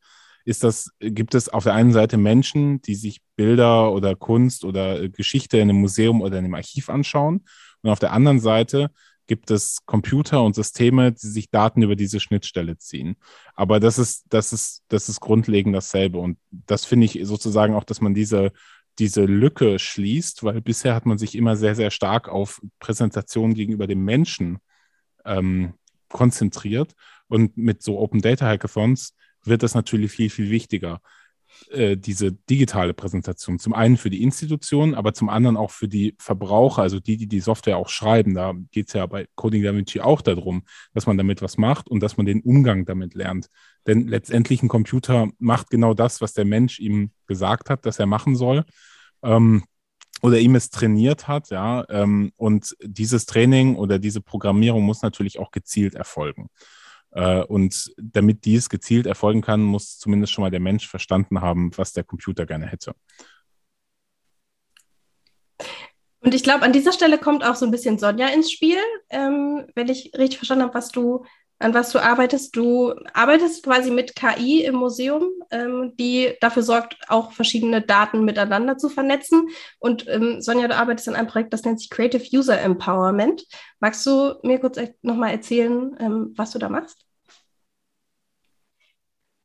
ist 0.46 0.64
das, 0.64 0.92
gibt 1.00 1.36
es 1.36 1.50
auf 1.50 1.64
der 1.64 1.74
einen 1.74 1.94
Seite 1.94 2.18
Menschen, 2.18 2.82
die 2.82 2.96
sich 2.96 3.22
Bilder 3.36 3.92
oder 3.92 4.16
Kunst 4.16 4.66
oder 4.66 5.08
Geschichte 5.10 5.58
in 5.58 5.70
einem 5.70 5.80
Museum 5.80 6.22
oder 6.22 6.38
in 6.38 6.46
einem 6.46 6.56
Archiv 6.56 6.90
anschauen. 6.90 7.46
Und 7.82 7.90
auf 7.90 8.00
der 8.00 8.12
anderen 8.12 8.40
Seite 8.40 8.90
gibt 9.28 9.52
es 9.52 9.86
Computer 9.86 10.44
und 10.44 10.56
Systeme, 10.56 11.14
die 11.14 11.28
sich 11.28 11.50
Daten 11.50 11.82
über 11.82 11.96
diese 11.96 12.20
Schnittstelle 12.20 12.78
ziehen. 12.78 13.16
Aber 13.56 13.80
das 13.80 13.98
ist, 13.98 14.26
das 14.30 14.52
ist, 14.52 14.84
das 14.90 15.08
ist 15.08 15.22
grundlegend 15.22 15.76
dasselbe. 15.76 16.18
Und 16.18 16.38
das 16.52 16.86
finde 16.86 17.06
ich 17.06 17.20
sozusagen 17.24 17.74
auch, 17.74 17.86
dass 17.86 18.02
man 18.02 18.14
diese, 18.14 18.52
diese 19.00 19.26
Lücke 19.26 19.80
schließt, 19.80 20.44
weil 20.44 20.62
bisher 20.62 20.96
hat 20.96 21.06
man 21.06 21.18
sich 21.18 21.36
immer 21.36 21.56
sehr, 21.56 21.76
sehr 21.76 21.92
stark 21.92 22.30
auf 22.30 22.62
Präsentationen 22.80 23.56
gegenüber 23.56 23.88
dem 23.88 24.04
Menschen 24.04 24.60
ähm, 25.26 25.74
konzentriert. 26.10 26.94
Und 27.28 27.58
mit 27.58 27.82
so 27.82 28.00
Open 28.00 28.22
Data 28.22 28.46
Hackathons 28.46 29.16
wird 29.44 29.64
das 29.64 29.74
natürlich 29.74 30.12
viel, 30.12 30.30
viel 30.30 30.50
wichtiger, 30.50 31.02
äh, 31.70 31.98
diese 31.98 32.32
digitale 32.34 32.94
Präsentation. 32.94 33.60
Zum 33.60 33.74
einen 33.74 33.98
für 33.98 34.10
die 34.10 34.24
Institutionen, 34.24 34.96
aber 34.96 35.14
zum 35.14 35.30
anderen 35.30 35.58
auch 35.58 35.72
für 35.72 35.88
die 35.88 36.16
Verbraucher, 36.20 36.82
also 36.82 37.00
die, 37.00 37.18
die 37.18 37.28
die 37.28 37.40
Software 37.40 37.78
auch 37.78 37.90
schreiben. 37.90 38.34
Da 38.34 38.54
geht 38.72 38.88
es 38.88 38.94
ja 38.94 39.06
bei 39.06 39.28
Coding 39.36 39.64
Da 39.64 40.02
auch 40.02 40.22
darum, 40.22 40.64
dass 40.94 41.08
man 41.08 41.18
damit 41.18 41.42
was 41.42 41.58
macht 41.58 41.90
und 41.90 42.02
dass 42.02 42.18
man 42.18 42.26
den 42.26 42.42
Umgang 42.42 42.86
damit 42.86 43.14
lernt. 43.14 43.50
Denn 43.88 44.08
letztendlich 44.08 44.64
ein 44.64 44.70
Computer 44.70 45.30
macht 45.40 45.70
genau 45.70 45.94
das, 45.94 46.22
was 46.22 46.34
der 46.34 46.46
Mensch 46.46 46.80
ihm 46.80 47.12
gesagt 47.28 47.70
hat, 47.70 47.86
dass 47.86 48.00
er 48.00 48.06
machen 48.06 48.36
soll. 48.36 48.64
Ähm, 49.24 49.64
oder 50.22 50.40
ihm 50.40 50.56
es 50.56 50.70
trainiert 50.70 51.28
hat, 51.28 51.50
ja, 51.50 51.86
ähm, 51.90 52.32
und 52.38 52.78
dieses 52.82 53.26
Training 53.26 53.76
oder 53.76 54.00
diese 54.00 54.22
Programmierung 54.22 54.84
muss 54.84 55.02
natürlich 55.02 55.38
auch 55.38 55.52
gezielt 55.52 55.96
erfolgen. 55.96 56.48
Äh, 57.14 57.44
und 57.44 57.94
damit 57.98 58.46
dies 58.46 58.70
gezielt 58.70 59.06
erfolgen 59.06 59.42
kann, 59.42 59.62
muss 59.62 59.98
zumindest 60.00 60.34
schon 60.34 60.44
mal 60.44 60.52
der 60.52 60.60
Mensch 60.60 60.88
verstanden 60.88 61.42
haben, 61.42 61.72
was 61.78 61.94
der 61.94 62.04
Computer 62.04 62.46
gerne 62.46 62.66
hätte. 62.66 62.96
Und 66.20 66.34
ich 66.34 66.44
glaube, 66.44 66.64
an 66.64 66.72
dieser 66.72 66.94
Stelle 66.94 67.18
kommt 67.18 67.44
auch 67.44 67.56
so 67.56 67.66
ein 67.66 67.72
bisschen 67.72 68.00
Sonja 68.00 68.28
ins 68.28 68.52
Spiel, 68.52 68.78
ähm, 69.10 69.68
wenn 69.76 69.90
ich 69.90 70.12
richtig 70.18 70.38
verstanden 70.38 70.64
habe, 70.64 70.74
was 70.74 70.90
du, 70.90 71.26
an 71.60 71.74
was 71.74 71.92
du 71.92 72.00
arbeitest. 72.00 72.56
Du 72.56 72.94
arbeitest 73.14 73.64
quasi 73.64 73.92
mit 73.92 74.16
KI 74.16 74.64
im 74.64 74.76
Museum, 74.76 75.24
ähm, 75.52 75.94
die 75.98 76.34
dafür 76.42 76.64
sorgt, 76.64 76.98
auch 77.08 77.32
verschiedene 77.32 77.82
Daten 77.82 78.26
miteinander 78.26 78.78
zu 78.78 78.90
vernetzen. 78.90 79.48
Und 79.80 80.08
ähm, 80.08 80.42
Sonja, 80.42 80.68
du 80.68 80.76
arbeitest 80.76 81.08
an 81.10 81.16
einem 81.16 81.28
Projekt, 81.28 81.54
das 81.54 81.64
nennt 81.64 81.80
sich 81.80 81.90
Creative 81.90 82.24
User 82.38 82.60
Empowerment. 82.60 83.46
Magst 83.80 84.06
du 84.06 84.36
mir 84.44 84.60
kurz 84.60 84.80
nochmal 85.02 85.32
erzählen, 85.32 85.96
ähm, 86.00 86.34
was 86.36 86.52
du 86.52 86.60
da 86.60 86.70
machst? 86.70 87.06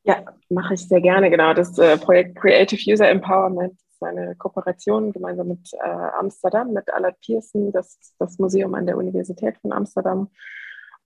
Ja, 0.05 0.25
mache 0.49 0.75
ich 0.75 0.89
sehr 0.89 1.03
gerne, 1.03 1.29
genau. 1.29 1.53
Das 1.53 1.77
äh, 1.79 1.99
Projekt 1.99 2.37
Creative 2.37 2.81
User 2.91 3.09
Empowerment 3.09 3.73
ist 3.73 4.03
eine 4.03 4.35
Kooperation 4.37 5.13
gemeinsam 5.13 5.49
mit 5.49 5.71
äh, 5.75 5.87
Amsterdam, 6.19 6.73
mit 6.73 6.93
Allard 6.93 7.21
Pearson, 7.21 7.73
das 7.73 7.99
das 8.19 8.39
Museum 8.39 8.75
an 8.75 8.87
der 8.87 8.97
Universität 8.97 9.59
von 9.59 9.73
Amsterdam. 9.73 10.31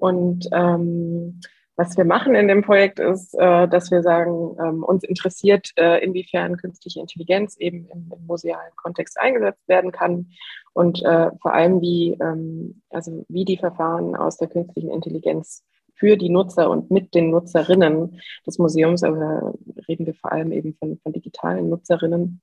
Und 0.03 0.49
ähm, 0.51 1.39
was 1.77 1.97
wir 1.97 2.05
machen 2.05 2.35
in 2.35 2.49
dem 2.49 2.63
Projekt 2.63 2.99
ist, 2.99 3.35
äh, 3.39 3.69
dass 3.69 3.93
wir 3.93 4.03
sagen, 4.03 4.57
ähm, 4.59 4.83
uns 4.83 5.05
interessiert, 5.05 5.71
äh, 5.77 6.05
inwiefern 6.05 6.57
künstliche 6.57 6.99
Intelligenz 6.99 7.57
eben 7.57 7.87
im, 7.87 8.13
im, 8.13 8.27
musealen 8.27 8.75
Kontext 8.75 9.17
eingesetzt 9.21 9.63
werden 9.69 9.93
kann. 9.93 10.33
Und 10.73 11.05
äh, 11.05 11.31
vor 11.41 11.55
allem 11.55 11.81
wie, 11.81 12.19
ähm, 12.21 12.83
also 12.91 13.25
wie 13.29 13.45
die 13.45 13.59
Verfahren 13.59 14.17
aus 14.17 14.39
der 14.39 14.49
künstlichen 14.49 14.91
Intelligenz 14.91 15.63
für 15.95 16.17
die 16.17 16.31
Nutzer 16.31 16.69
und 16.69 16.91
mit 16.91 17.15
den 17.15 17.31
Nutzerinnen 17.31 18.21
des 18.45 18.59
Museums, 18.59 19.05
aber 19.05 19.55
reden 19.87 20.05
wir 20.05 20.15
vor 20.15 20.33
allem 20.33 20.51
eben 20.51 20.75
von, 20.75 20.99
von 20.99 21.13
digitalen 21.13 21.69
Nutzerinnen, 21.69 22.43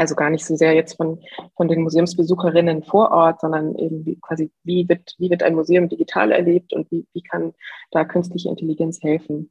also 0.00 0.14
gar 0.14 0.30
nicht 0.30 0.46
so 0.46 0.56
sehr 0.56 0.72
jetzt 0.72 0.96
von, 0.96 1.20
von 1.56 1.68
den 1.68 1.82
Museumsbesucherinnen 1.82 2.82
vor 2.84 3.10
Ort, 3.10 3.42
sondern 3.42 3.76
eben 3.76 4.06
wie, 4.06 4.18
quasi, 4.18 4.50
wie 4.64 4.88
wird, 4.88 5.14
wie 5.18 5.28
wird 5.28 5.42
ein 5.42 5.54
Museum 5.54 5.90
digital 5.90 6.32
erlebt 6.32 6.72
und 6.72 6.90
wie, 6.90 7.06
wie 7.12 7.22
kann 7.22 7.52
da 7.90 8.04
künstliche 8.04 8.48
Intelligenz 8.48 9.02
helfen, 9.02 9.50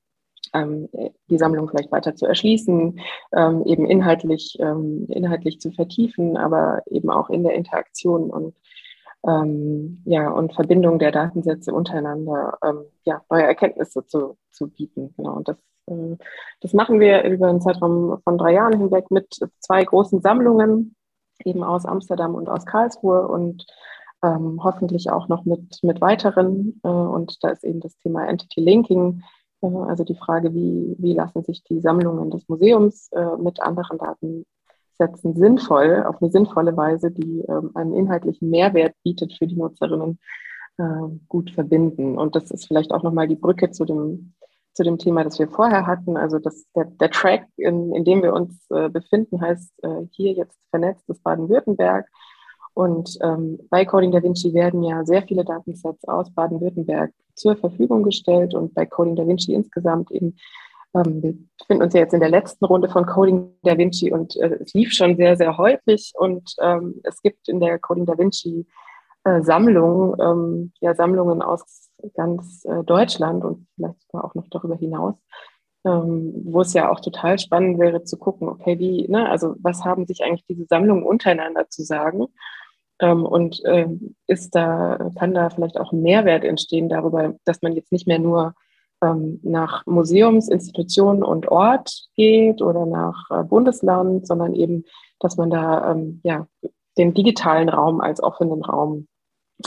ähm, 0.55 0.89
die 1.29 1.37
Sammlung 1.37 1.69
vielleicht 1.69 1.91
weiter 1.91 2.15
zu 2.15 2.25
erschließen, 2.25 2.99
ähm, 3.37 3.63
eben 3.65 3.85
inhaltlich, 3.85 4.57
ähm, 4.59 5.05
inhaltlich 5.09 5.59
zu 5.59 5.71
vertiefen, 5.71 6.35
aber 6.35 6.81
eben 6.89 7.11
auch 7.11 7.29
in 7.29 7.43
der 7.43 7.53
Interaktion 7.53 8.29
und 8.29 8.55
ja, 10.05 10.31
und 10.31 10.53
Verbindung 10.53 10.97
der 10.97 11.11
Datensätze 11.11 11.73
untereinander, 11.73 12.57
ja, 13.03 13.21
neue 13.29 13.43
Erkenntnisse 13.43 14.05
zu, 14.05 14.37
zu 14.49 14.69
bieten. 14.69 15.13
Genau. 15.17 15.33
Und 15.33 15.49
das, 15.49 15.57
das 16.61 16.73
machen 16.73 16.99
wir 16.99 17.23
über 17.23 17.47
einen 17.47 17.61
Zeitraum 17.61 18.19
von 18.23 18.37
drei 18.37 18.53
Jahren 18.53 18.77
hinweg 18.77 19.11
mit 19.11 19.27
zwei 19.59 19.83
großen 19.83 20.21
Sammlungen, 20.21 20.95
eben 21.45 21.63
aus 21.63 21.85
Amsterdam 21.85 22.35
und 22.35 22.49
aus 22.49 22.65
Karlsruhe 22.65 23.27
und 23.27 23.65
ähm, 24.23 24.59
hoffentlich 24.63 25.09
auch 25.09 25.27
noch 25.27 25.45
mit, 25.45 25.79
mit 25.83 26.01
weiteren. 26.01 26.79
Äh, 26.83 26.89
und 26.89 27.43
da 27.43 27.49
ist 27.49 27.63
eben 27.63 27.79
das 27.79 27.97
Thema 27.97 28.27
Entity 28.27 28.61
Linking, 28.61 29.21
äh, 29.61 29.67
also 29.67 30.03
die 30.03 30.15
Frage, 30.15 30.53
wie, 30.53 30.95
wie 30.99 31.13
lassen 31.13 31.43
sich 31.43 31.63
die 31.63 31.79
Sammlungen 31.79 32.31
des 32.31 32.47
Museums 32.49 33.09
äh, 33.13 33.37
mit 33.37 33.61
anderen 33.61 33.97
Daten 33.97 34.45
Setzen 34.99 35.33
sinnvoll, 35.33 36.03
auf 36.05 36.21
eine 36.21 36.29
sinnvolle 36.29 36.75
Weise, 36.75 37.09
die 37.09 37.39
ähm, 37.47 37.71
einen 37.73 37.93
inhaltlichen 37.93 38.49
Mehrwert 38.49 38.93
bietet 39.03 39.33
für 39.33 39.47
die 39.47 39.55
Nutzerinnen, 39.55 40.19
äh, 40.77 40.83
gut 41.29 41.51
verbinden. 41.51 42.17
Und 42.17 42.35
das 42.35 42.51
ist 42.51 42.67
vielleicht 42.67 42.91
auch 42.91 43.01
nochmal 43.01 43.27
die 43.27 43.37
Brücke 43.37 43.71
zu 43.71 43.85
dem, 43.85 44.33
zu 44.79 44.83
dem 44.85 44.97
Thema, 44.97 45.25
das 45.25 45.37
wir 45.39 45.49
vorher 45.49 45.85
hatten. 45.85 46.15
Also 46.15 46.39
das, 46.39 46.65
der, 46.73 46.85
der 46.85 47.11
Track, 47.11 47.45
in, 47.57 47.93
in 47.93 48.05
dem 48.05 48.23
wir 48.23 48.31
uns 48.31 48.65
äh, 48.69 48.87
befinden, 48.87 49.41
heißt 49.41 49.73
äh, 49.83 50.05
hier 50.11 50.31
jetzt 50.31 50.57
vernetztes 50.69 51.19
Baden-Württemberg. 51.19 52.07
Und 52.73 53.17
ähm, 53.21 53.59
bei 53.69 53.83
Coding 53.83 54.13
Da 54.13 54.23
Vinci 54.23 54.53
werden 54.53 54.81
ja 54.83 55.03
sehr 55.03 55.21
viele 55.23 55.43
Datensets 55.43 56.07
aus 56.07 56.33
Baden-Württemberg 56.33 57.11
zur 57.35 57.57
Verfügung 57.57 58.03
gestellt 58.03 58.53
und 58.53 58.73
bei 58.73 58.85
Coding 58.85 59.17
Da 59.17 59.27
Vinci 59.27 59.53
insgesamt 59.53 60.11
eben 60.11 60.37
ähm, 60.95 61.21
wir 61.21 61.33
befinden 61.59 61.83
uns 61.83 61.93
ja 61.93 61.99
jetzt 61.99 62.13
in 62.13 62.21
der 62.21 62.29
letzten 62.29 62.63
Runde 62.63 62.87
von 62.87 63.05
Coding 63.05 63.51
Da 63.63 63.77
Vinci 63.77 64.13
und 64.13 64.37
äh, 64.37 64.59
es 64.61 64.73
lief 64.73 64.93
schon 64.93 65.17
sehr, 65.17 65.35
sehr 65.35 65.57
häufig 65.57 66.13
und 66.15 66.55
ähm, 66.61 67.01
es 67.03 67.21
gibt 67.21 67.49
in 67.49 67.59
der 67.59 67.79
Coding 67.79 68.05
Da 68.05 68.17
Vinci 68.17 68.65
äh, 69.23 69.41
Sammlung, 69.41 70.15
ähm, 70.21 70.71
ja, 70.81 70.95
Sammlungen 70.95 71.41
aus 71.41 71.89
ganz 72.13 72.65
äh, 72.65 72.83
Deutschland 72.83 73.43
und 73.43 73.67
vielleicht 73.75 74.01
sogar 74.03 74.25
auch 74.25 74.35
noch 74.35 74.47
darüber 74.49 74.75
hinaus, 74.75 75.15
ähm, 75.85 76.33
wo 76.45 76.61
es 76.61 76.73
ja 76.73 76.89
auch 76.89 76.99
total 76.99 77.39
spannend 77.39 77.79
wäre 77.79 78.03
zu 78.03 78.17
gucken, 78.17 78.47
okay, 78.47 78.79
wie, 78.79 79.07
ne, 79.07 79.29
also 79.29 79.55
was 79.59 79.83
haben 79.83 80.05
sich 80.05 80.23
eigentlich 80.23 80.45
diese 80.47 80.65
Sammlungen 80.65 81.03
untereinander 81.03 81.69
zu 81.69 81.83
sagen? 81.83 82.27
Ähm, 83.01 83.25
und 83.25 83.61
ähm, 83.65 84.15
ist 84.27 84.55
da, 84.55 85.11
kann 85.17 85.33
da 85.33 85.49
vielleicht 85.49 85.79
auch 85.79 85.91
ein 85.93 86.01
Mehrwert 86.01 86.43
entstehen 86.43 86.89
darüber, 86.89 87.35
dass 87.45 87.61
man 87.61 87.73
jetzt 87.73 87.91
nicht 87.91 88.07
mehr 88.07 88.19
nur 88.19 88.53
ähm, 89.01 89.39
nach 89.43 89.85
Museumsinstitution 89.85 91.23
und 91.23 91.47
Ort 91.47 92.07
geht 92.15 92.61
oder 92.61 92.85
nach 92.85 93.29
äh, 93.31 93.43
Bundesland, 93.43 94.27
sondern 94.27 94.53
eben, 94.53 94.83
dass 95.19 95.37
man 95.37 95.49
da 95.49 95.91
ähm, 95.91 96.19
ja, 96.23 96.47
den 96.97 97.13
digitalen 97.13 97.69
Raum 97.69 98.01
als 98.01 98.21
offenen 98.21 98.61
Raum 98.61 99.07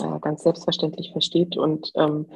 äh, 0.00 0.18
ganz 0.20 0.42
selbstverständlich 0.42 1.12
versteht 1.12 1.56
und, 1.56 1.92
ähm, 1.96 2.26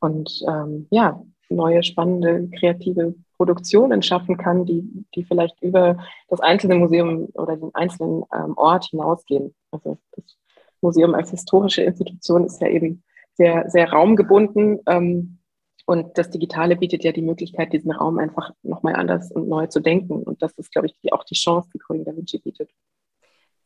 und 0.00 0.42
ähm, 0.48 0.86
ja, 0.90 1.22
neue, 1.48 1.82
spannende, 1.82 2.48
kreative 2.58 3.14
Produktionen 3.36 4.02
schaffen 4.02 4.36
kann, 4.36 4.64
die, 4.64 4.82
die 5.14 5.24
vielleicht 5.24 5.60
über 5.62 5.98
das 6.28 6.40
einzelne 6.40 6.76
Museum 6.76 7.28
oder 7.34 7.56
den 7.56 7.74
einzelnen 7.74 8.24
ähm, 8.34 8.54
Ort 8.56 8.86
hinausgehen. 8.86 9.54
Also 9.70 9.98
das 10.12 10.36
Museum 10.80 11.14
als 11.14 11.30
historische 11.30 11.82
Institution 11.82 12.44
ist 12.44 12.60
ja 12.60 12.68
eben 12.68 13.02
sehr, 13.34 13.68
sehr 13.68 13.90
raumgebunden. 13.90 14.80
Ähm, 14.86 15.38
und 15.86 16.16
das 16.16 16.30
Digitale 16.30 16.76
bietet 16.76 17.04
ja 17.04 17.12
die 17.12 17.22
Möglichkeit, 17.22 17.72
diesen 17.72 17.90
Raum 17.90 18.18
einfach 18.18 18.52
nochmal 18.62 18.94
anders 18.94 19.30
und 19.30 19.48
neu 19.48 19.66
zu 19.66 19.80
denken. 19.80 20.22
Und 20.22 20.40
das 20.42 20.52
ist, 20.52 20.72
glaube 20.72 20.86
ich, 20.86 20.98
die, 21.02 21.12
auch 21.12 21.24
die 21.24 21.34
Chance, 21.34 21.68
die 21.74 21.78
Coding 21.78 22.04
Da 22.04 22.16
Vinci 22.16 22.38
bietet. 22.38 22.70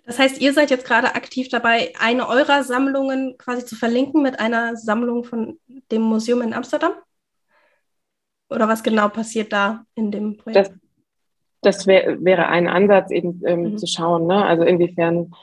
Das 0.09 0.19
heißt, 0.19 0.41
ihr 0.41 0.55
seid 0.55 0.71
jetzt 0.71 0.87
gerade 0.87 1.15
aktiv 1.15 1.51
dabei, 1.51 1.93
eine 2.01 2.29
eurer 2.29 2.63
Sammlungen 2.63 3.37
quasi 3.37 3.67
zu 3.67 3.77
verlinken 3.77 4.23
mit 4.23 4.41
einer 4.41 4.75
Sammlung 4.75 5.23
von 5.23 5.59
dem 5.93 6.01
Museum 6.01 6.41
in 6.41 6.55
Amsterdam? 6.55 6.93
Oder 8.49 8.69
was 8.69 8.83
genau 8.83 9.11
passiert 9.11 9.53
da 9.53 9.85
in 9.95 10.11
dem 10.11 10.39
Projekt? 10.39 10.73
Das, 11.61 11.77
das 11.77 11.87
wär, 11.87 12.25
wäre 12.25 12.47
ein 12.47 12.69
Ansatz, 12.69 13.11
eben 13.11 13.43
ähm, 13.45 13.63
mhm. 13.65 13.77
zu 13.77 13.87
schauen, 13.87 14.27
ne? 14.27 14.47
also 14.47 14.63
inwiefern 14.63 15.35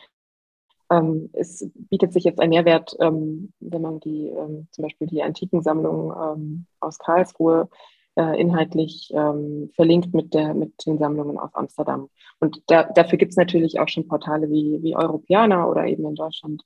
ähm, 0.89 1.29
es 1.33 1.69
bietet 1.75 2.11
sich 2.11 2.23
jetzt 2.23 2.39
ein 2.39 2.49
Mehrwert, 2.49 2.95
ähm, 2.99 3.53
wenn 3.59 3.83
man 3.83 3.99
die 3.99 4.29
ähm, 4.29 4.67
zum 4.71 4.81
Beispiel 4.81 5.05
die 5.05 5.21
Antikensammlung 5.21 6.11
ähm, 6.11 6.65
aus 6.79 6.97
Karlsruhe 6.97 7.69
äh, 8.15 8.39
inhaltlich 8.39 9.11
ähm, 9.13 9.71
verlinkt 9.75 10.13
mit, 10.13 10.33
der, 10.33 10.53
mit 10.53 10.85
den 10.85 10.97
Sammlungen 10.97 11.37
aus 11.37 11.53
Amsterdam. 11.53 12.09
Und 12.39 12.61
da, 12.67 12.83
dafür 12.83 13.17
gibt 13.17 13.31
es 13.31 13.37
natürlich 13.37 13.79
auch 13.79 13.87
schon 13.87 14.07
Portale 14.07 14.49
wie, 14.49 14.81
wie 14.81 14.95
Europäer 14.95 15.67
oder 15.69 15.85
eben 15.85 16.05
in 16.05 16.15
Deutschland 16.15 16.63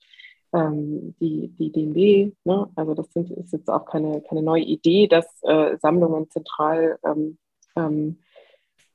ähm, 0.54 1.16
die, 1.20 1.50
die 1.58 1.72
DNB. 1.72 2.34
Ne? 2.44 2.70
Also 2.76 2.94
das 2.94 3.12
sind, 3.14 3.32
ist 3.32 3.54
jetzt 3.54 3.70
auch 3.70 3.86
keine, 3.86 4.22
keine 4.22 4.42
neue 4.42 4.64
Idee, 4.64 5.08
dass 5.08 5.26
äh, 5.44 5.78
Sammlungen 5.80 6.30
zentral, 6.30 6.98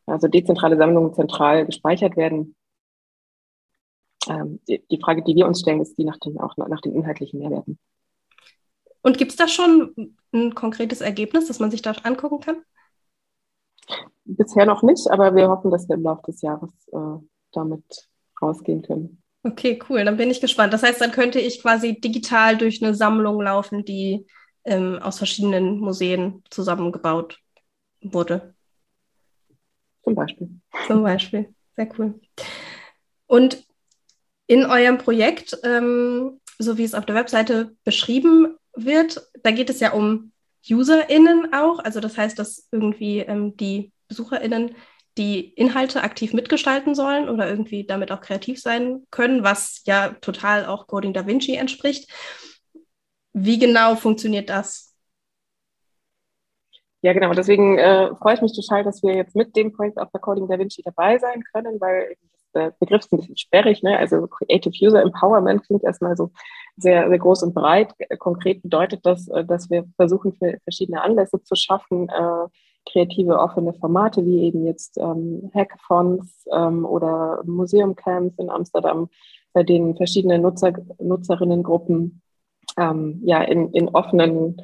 also 0.06 0.28
dezentrale 0.28 0.76
Sammlungen 0.76 1.14
zentral 1.14 1.64
gespeichert 1.64 2.18
werden 2.18 2.54
ähm, 4.28 4.60
die, 4.68 4.84
die, 4.90 5.00
Frage, 5.00 5.22
die 5.22 5.34
wir 5.34 5.46
uns 5.46 5.60
stellen, 5.60 5.80
ist 5.80 5.96
die 5.98 6.04
nach 6.04 6.18
den, 6.18 6.38
auch 6.38 6.56
nach 6.56 6.80
den 6.80 6.94
inhaltlichen 6.94 7.40
Mehrwerten. 7.40 7.78
Und 9.04 9.18
gibt 9.18 9.32
es 9.32 9.36
da 9.36 9.48
schon 9.48 10.16
ein 10.32 10.54
konkretes 10.54 11.02
Ergebnis, 11.02 11.46
das 11.46 11.58
man 11.58 11.70
sich 11.70 11.82
da 11.82 11.92
angucken 12.04 12.40
kann? 12.40 12.56
Bisher 14.24 14.64
noch 14.64 14.82
nicht, 14.82 15.10
aber 15.10 15.36
wir 15.36 15.48
hoffen, 15.48 15.70
dass 15.70 15.86
wir 15.88 15.96
im 15.96 16.04
Laufe 16.04 16.22
des 16.26 16.40
Jahres 16.40 16.70
äh, 16.90 17.22
damit 17.52 18.08
rausgehen 18.40 18.80
können. 18.80 19.22
Okay, 19.42 19.78
cool. 19.90 20.06
Dann 20.06 20.16
bin 20.16 20.30
ich 20.30 20.40
gespannt. 20.40 20.72
Das 20.72 20.82
heißt, 20.82 21.02
dann 21.02 21.12
könnte 21.12 21.38
ich 21.38 21.60
quasi 21.60 22.00
digital 22.00 22.56
durch 22.56 22.82
eine 22.82 22.94
Sammlung 22.94 23.42
laufen, 23.42 23.84
die 23.84 24.26
ähm, 24.64 24.98
aus 25.02 25.18
verschiedenen 25.18 25.80
Museen 25.80 26.42
zusammengebaut 26.48 27.38
wurde. 28.00 28.54
Zum 30.02 30.14
Beispiel. 30.14 30.48
Zum 30.86 31.02
Beispiel. 31.02 31.54
Sehr 31.76 31.88
cool. 31.98 32.18
Und 33.26 33.66
in 34.46 34.64
eurem 34.64 34.96
Projekt, 34.96 35.58
ähm, 35.62 36.40
so 36.58 36.78
wie 36.78 36.84
es 36.84 36.94
auf 36.94 37.04
der 37.04 37.16
Webseite 37.16 37.76
beschrieben 37.84 38.56
wird, 38.76 39.30
da 39.42 39.50
geht 39.50 39.70
es 39.70 39.80
ja 39.80 39.92
um 39.92 40.32
UserInnen 40.68 41.52
auch. 41.52 41.78
Also 41.78 42.00
das 42.00 42.16
heißt, 42.16 42.38
dass 42.38 42.68
irgendwie 42.72 43.20
ähm, 43.20 43.56
die 43.56 43.92
BesucherInnen 44.08 44.74
die 45.16 45.50
Inhalte 45.54 46.02
aktiv 46.02 46.32
mitgestalten 46.32 46.94
sollen 46.94 47.28
oder 47.28 47.48
irgendwie 47.48 47.86
damit 47.86 48.10
auch 48.10 48.20
kreativ 48.20 48.60
sein 48.60 49.06
können, 49.10 49.44
was 49.44 49.82
ja 49.84 50.10
total 50.20 50.66
auch 50.66 50.86
Coding 50.86 51.12
Da 51.12 51.26
Vinci 51.26 51.54
entspricht. 51.54 52.10
Wie 53.32 53.58
genau 53.58 53.94
funktioniert 53.94 54.48
das? 54.48 54.94
Ja, 57.02 57.12
genau. 57.12 57.32
Deswegen 57.34 57.78
äh, 57.78 58.14
freue 58.16 58.34
ich 58.34 58.40
mich 58.40 58.54
total, 58.54 58.82
dass 58.82 59.02
wir 59.02 59.14
jetzt 59.14 59.36
mit 59.36 59.54
dem 59.56 59.72
Projekt 59.72 59.98
auf 59.98 60.10
der 60.10 60.20
Coding 60.20 60.48
Da 60.48 60.58
Vinci 60.58 60.82
dabei 60.82 61.18
sein 61.18 61.44
können, 61.52 61.80
weil 61.80 62.16
der 62.54 62.74
Begriff 62.78 63.00
ist 63.00 63.12
ein 63.12 63.18
bisschen 63.18 63.36
sperrig, 63.36 63.82
ne? 63.82 63.98
Also 63.98 64.26
Creative 64.26 64.74
User 64.80 65.02
Empowerment 65.02 65.64
klingt 65.64 65.84
erstmal 65.84 66.16
so 66.16 66.30
sehr, 66.76 67.08
sehr 67.08 67.18
groß 67.18 67.42
und 67.42 67.54
breit. 67.54 67.94
Konkret 68.18 68.62
bedeutet 68.62 69.00
das, 69.04 69.28
äh, 69.28 69.44
dass 69.44 69.70
wir 69.70 69.84
versuchen, 69.96 70.32
für 70.34 70.58
verschiedene 70.64 71.02
Anlässe 71.02 71.42
zu 71.42 71.54
schaffen, 71.54 72.08
äh, 72.08 72.48
kreative 72.90 73.38
offene 73.38 73.72
Formate 73.74 74.24
wie 74.26 74.44
eben 74.44 74.66
jetzt 74.66 74.98
ähm, 74.98 75.50
Hackathons 75.54 76.46
ähm, 76.52 76.84
oder 76.84 77.42
Museumcamps 77.44 78.38
in 78.38 78.50
Amsterdam, 78.50 79.08
bei 79.52 79.62
denen 79.62 79.96
verschiedene 79.96 80.38
Nutzer, 80.38 80.72
Nutzerinnengruppen 80.98 82.22
ähm, 82.76 83.20
ja 83.24 83.42
in, 83.42 83.70
in 83.72 83.88
offenen 83.88 84.56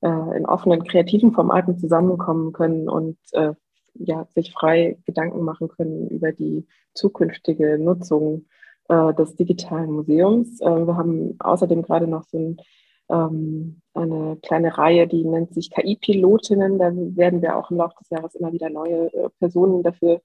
äh, 0.00 0.36
in 0.36 0.46
offenen 0.46 0.84
kreativen 0.84 1.32
Formaten 1.32 1.78
zusammenkommen 1.78 2.52
können 2.52 2.88
und 2.88 3.18
äh, 3.32 3.52
ja, 3.98 4.26
sich 4.34 4.52
frei 4.52 4.98
Gedanken 5.04 5.42
machen 5.42 5.68
können 5.68 6.08
über 6.08 6.32
die 6.32 6.66
zukünftige 6.94 7.78
Nutzung 7.78 8.46
äh, 8.88 9.14
des 9.14 9.36
digitalen 9.36 9.90
Museums. 9.90 10.60
Äh, 10.60 10.86
wir 10.86 10.96
haben 10.96 11.36
außerdem 11.38 11.82
gerade 11.82 12.06
noch 12.06 12.24
so 12.24 12.38
ein, 12.38 12.56
ähm, 13.10 13.82
eine 13.94 14.36
kleine 14.42 14.76
Reihe, 14.76 15.06
die 15.06 15.24
nennt 15.24 15.54
sich 15.54 15.70
KI-Pilotinnen. 15.70 16.78
Da 16.78 16.92
werden 16.94 17.42
wir 17.42 17.56
auch 17.56 17.70
im 17.70 17.78
Laufe 17.78 17.96
des 18.00 18.10
Jahres 18.10 18.34
immer 18.34 18.52
wieder 18.52 18.70
neue 18.70 19.12
äh, 19.12 19.28
Personen 19.38 19.82
dafür 19.82 20.20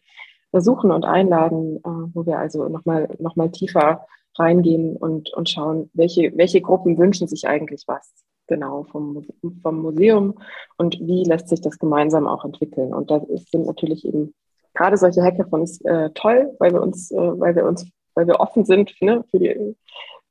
suchen 0.54 0.92
und 0.92 1.06
einladen, 1.06 1.78
äh, 1.78 1.90
wo 2.14 2.26
wir 2.26 2.38
also 2.38 2.68
nochmal 2.68 3.16
noch 3.20 3.36
mal 3.36 3.50
tiefer 3.52 4.06
reingehen 4.38 4.98
und, 4.98 5.34
und 5.34 5.50
schauen, 5.50 5.90
welche, 5.94 6.36
welche 6.36 6.62
Gruppen 6.62 6.98
wünschen 6.98 7.28
sich 7.28 7.48
eigentlich 7.48 7.84
was 7.88 8.14
genau 8.48 8.84
vom, 8.84 9.26
vom 9.62 9.82
Museum 9.82 10.36
und 10.78 11.00
wie 11.00 11.24
lässt 11.24 11.50
sich 11.50 11.62
das 11.62 11.80
gemeinsam 11.80 12.28
auch 12.28 12.44
entwickeln. 12.46 12.94
Und 12.94 13.12
da 13.12 13.22
sind 13.52 13.66
natürlich 13.66 14.06
eben 14.06 14.34
gerade 14.74 14.98
solche 14.98 15.24
Hackathons 15.24 15.82
äh, 15.82 16.10
toll, 16.14 16.54
weil 16.60 16.74
wir 16.74 16.82
uns, 16.82 17.12
äh, 17.12 17.16
weil 17.16 17.56
wir 17.56 17.66
uns, 17.66 17.90
weil 18.16 18.28
wir 18.28 18.40
offen 18.40 18.66
sind 18.66 18.94
ne, 19.02 19.24
für 19.30 19.40
die 19.40 19.76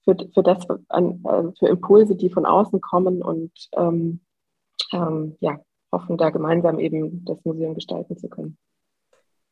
für, 0.05 0.16
für 0.33 0.42
das 0.42 0.66
an, 0.88 1.23
äh, 1.25 1.53
für 1.59 1.68
Impulse, 1.68 2.16
die 2.16 2.31
von 2.31 2.46
außen 2.46 2.81
kommen 2.81 3.23
und 3.23 3.53
ähm, 3.77 4.20
ähm, 4.92 5.37
ja, 5.40 5.61
hoffen 5.92 6.16
da 6.16 6.31
gemeinsam 6.31 6.79
eben 6.79 7.25
das 7.25 7.44
Museum 7.44 7.75
gestalten 7.75 8.16
zu 8.16 8.29
können. 8.29 8.57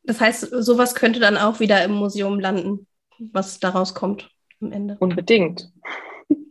Das 0.03 0.21
heißt, 0.21 0.49
sowas 0.63 0.95
könnte 0.95 1.19
dann 1.19 1.37
auch 1.37 1.59
wieder 1.59 1.83
im 1.83 1.91
Museum 1.91 2.39
landen, 2.39 2.87
was 3.19 3.59
daraus 3.59 3.93
kommt 3.93 4.29
am 4.61 4.71
Ende. 4.71 4.97
Unbedingt. 4.99 5.71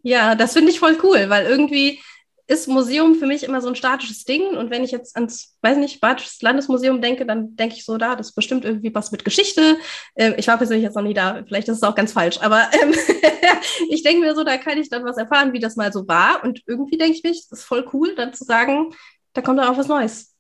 Ja, 0.03 0.35
das 0.35 0.53
finde 0.53 0.71
ich 0.71 0.79
voll 0.81 0.99
cool, 1.03 1.29
weil 1.29 1.47
irgendwie 1.47 2.01
ist 2.47 2.67
Museum 2.67 3.15
für 3.15 3.27
mich 3.27 3.43
immer 3.45 3.61
so 3.61 3.69
ein 3.69 3.77
statisches 3.77 4.25
Ding. 4.25 4.57
Und 4.57 4.71
wenn 4.71 4.83
ich 4.83 4.91
jetzt 4.91 5.17
ans, 5.17 5.57
weiß 5.61 5.77
nicht, 5.77 6.01
Badisches 6.01 6.41
Landesmuseum 6.41 7.03
denke, 7.03 7.27
dann 7.27 7.55
denke 7.57 7.77
ich 7.77 7.85
so, 7.85 7.99
da, 7.99 8.17
das 8.17 8.29
ist 8.29 8.35
bestimmt 8.35 8.65
irgendwie 8.65 8.95
was 8.95 9.13
mit 9.13 9.23
Geschichte. 9.25 9.77
Ähm, 10.17 10.35
ich 10.39 10.49
war 10.49 10.57
persönlich 10.57 10.85
jetzt 10.85 10.95
noch 10.97 11.03
nie 11.03 11.13
da, 11.13 11.45
vielleicht 11.47 11.69
ist 11.69 11.77
es 11.77 11.83
auch 11.83 11.95
ganz 11.95 12.13
falsch, 12.13 12.39
aber 12.41 12.71
ähm, 12.83 12.95
ich 13.91 14.03
denke 14.03 14.21
mir 14.23 14.35
so, 14.35 14.45
da 14.45 14.57
kann 14.57 14.79
ich 14.79 14.89
dann 14.89 15.05
was 15.05 15.19
erfahren, 15.19 15.53
wie 15.53 15.61
das 15.61 15.77
mal 15.77 15.93
so 15.93 16.09
war. 16.09 16.43
Und 16.43 16.63
irgendwie 16.67 16.97
denke 16.97 17.19
ich 17.19 17.23
mich, 17.23 17.47
das 17.51 17.61
ist 17.61 17.65
voll 17.67 17.87
cool, 17.93 18.15
dann 18.15 18.33
zu 18.33 18.45
sagen, 18.45 18.95
da 19.35 19.43
kommt 19.43 19.59
dann 19.59 19.69
auch 19.69 19.77
was 19.77 19.89
Neues. 19.89 20.35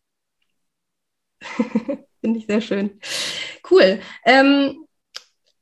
Finde 2.20 2.38
ich 2.38 2.46
sehr 2.46 2.60
schön. 2.60 3.00
Cool. 3.70 4.00
Ähm, 4.24 4.86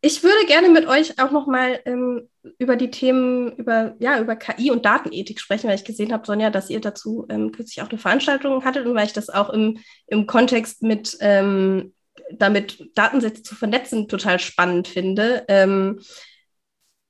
ich 0.06 0.22
würde 0.22 0.46
gerne 0.46 0.68
mit 0.68 0.86
euch 0.86 1.18
auch 1.20 1.32
noch 1.32 1.48
mal 1.48 1.80
ähm, 1.84 2.28
über 2.58 2.76
die 2.76 2.92
Themen, 2.92 3.50
über, 3.56 3.96
ja, 3.98 4.20
über 4.20 4.36
KI 4.36 4.70
und 4.70 4.84
Datenethik 4.84 5.40
sprechen, 5.40 5.68
weil 5.68 5.74
ich 5.74 5.84
gesehen 5.84 6.12
habe, 6.12 6.24
Sonja, 6.24 6.50
dass 6.50 6.70
ihr 6.70 6.80
dazu 6.80 7.26
ähm, 7.28 7.50
kürzlich 7.50 7.82
auch 7.82 7.90
eine 7.90 7.98
Veranstaltung 7.98 8.64
hattet 8.64 8.86
und 8.86 8.94
weil 8.94 9.06
ich 9.06 9.12
das 9.12 9.30
auch 9.30 9.50
im, 9.50 9.78
im 10.06 10.26
Kontext 10.26 10.84
mit 10.84 11.16
ähm, 11.20 11.92
damit 12.30 12.88
Datensätze 12.94 13.42
zu 13.42 13.56
vernetzen 13.56 14.06
total 14.06 14.38
spannend 14.38 14.86
finde. 14.86 15.44
Ähm, 15.48 16.00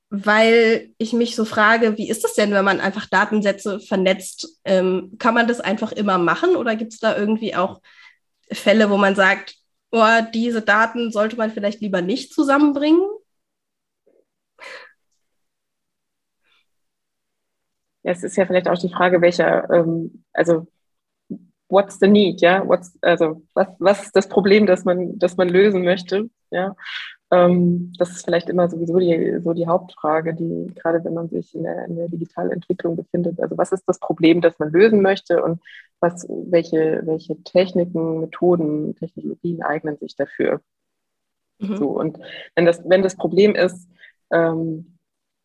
weil 0.09 0.89
ich 0.97 1.13
mich 1.13 1.35
so 1.35 1.45
frage, 1.45 1.97
wie 1.97 2.09
ist 2.09 2.23
das 2.23 2.33
denn, 2.33 2.51
wenn 2.51 2.65
man 2.65 2.79
einfach 2.79 3.05
Datensätze 3.05 3.79
vernetzt? 3.79 4.57
Ähm, 4.65 5.17
kann 5.19 5.35
man 5.35 5.47
das 5.47 5.59
einfach 5.59 5.91
immer 5.91 6.17
machen 6.17 6.55
oder 6.55 6.75
gibt 6.75 6.93
es 6.93 6.99
da 6.99 7.15
irgendwie 7.15 7.55
auch 7.55 7.81
Fälle, 8.51 8.89
wo 8.89 8.97
man 8.97 9.13
sagt, 9.13 9.55
oh, 9.91 10.21
diese 10.33 10.61
Daten 10.61 11.11
sollte 11.11 11.35
man 11.37 11.51
vielleicht 11.51 11.81
lieber 11.81 12.01
nicht 12.01 12.33
zusammenbringen? 12.33 13.01
Ja, 18.03 18.11
es 18.11 18.23
ist 18.23 18.37
ja 18.37 18.45
vielleicht 18.45 18.69
auch 18.69 18.77
die 18.77 18.89
Frage, 18.89 19.21
welcher, 19.21 19.69
ähm, 19.69 20.23
also 20.33 20.67
what's 21.69 21.99
the 21.99 22.07
need, 22.07 22.41
ja, 22.41 22.65
what's, 22.67 22.97
also 23.01 23.43
was, 23.53 23.67
was 23.79 24.03
ist 24.03 24.15
das 24.15 24.29
Problem, 24.29 24.65
das 24.65 24.85
man, 24.85 25.19
das 25.19 25.35
man 25.37 25.49
lösen 25.49 25.83
möchte, 25.83 26.29
ja. 26.49 26.75
Ähm, 27.29 27.91
das 27.97 28.11
ist 28.11 28.25
vielleicht 28.25 28.49
immer 28.49 28.69
sowieso 28.69 28.99
die, 28.99 29.39
so 29.41 29.53
die 29.53 29.67
Hauptfrage, 29.67 30.33
die 30.33 30.71
gerade 30.75 31.03
wenn 31.03 31.13
man 31.13 31.27
sich 31.27 31.53
in 31.53 31.63
der, 31.63 31.85
in 31.85 31.97
der 31.97 32.07
digitalen 32.07 32.51
Entwicklung 32.51 32.95
befindet, 32.95 33.41
also 33.41 33.57
was 33.57 33.73
ist 33.73 33.83
das 33.85 33.99
Problem, 33.99 34.39
das 34.39 34.57
man 34.59 34.71
lösen 34.71 35.01
möchte 35.01 35.43
und 35.43 35.61
was, 35.99 36.25
welche, 36.29 37.01
welche 37.05 37.41
Techniken, 37.43 38.21
Methoden, 38.21 38.95
Technologien 38.95 39.61
eignen 39.61 39.97
sich 39.97 40.15
dafür. 40.15 40.61
Mhm. 41.59 41.77
So, 41.77 41.89
und 41.89 42.17
wenn 42.55 42.65
das, 42.65 42.81
wenn 42.85 43.01
das 43.01 43.17
Problem 43.17 43.55
ist, 43.55 43.89
ähm, 44.31 44.97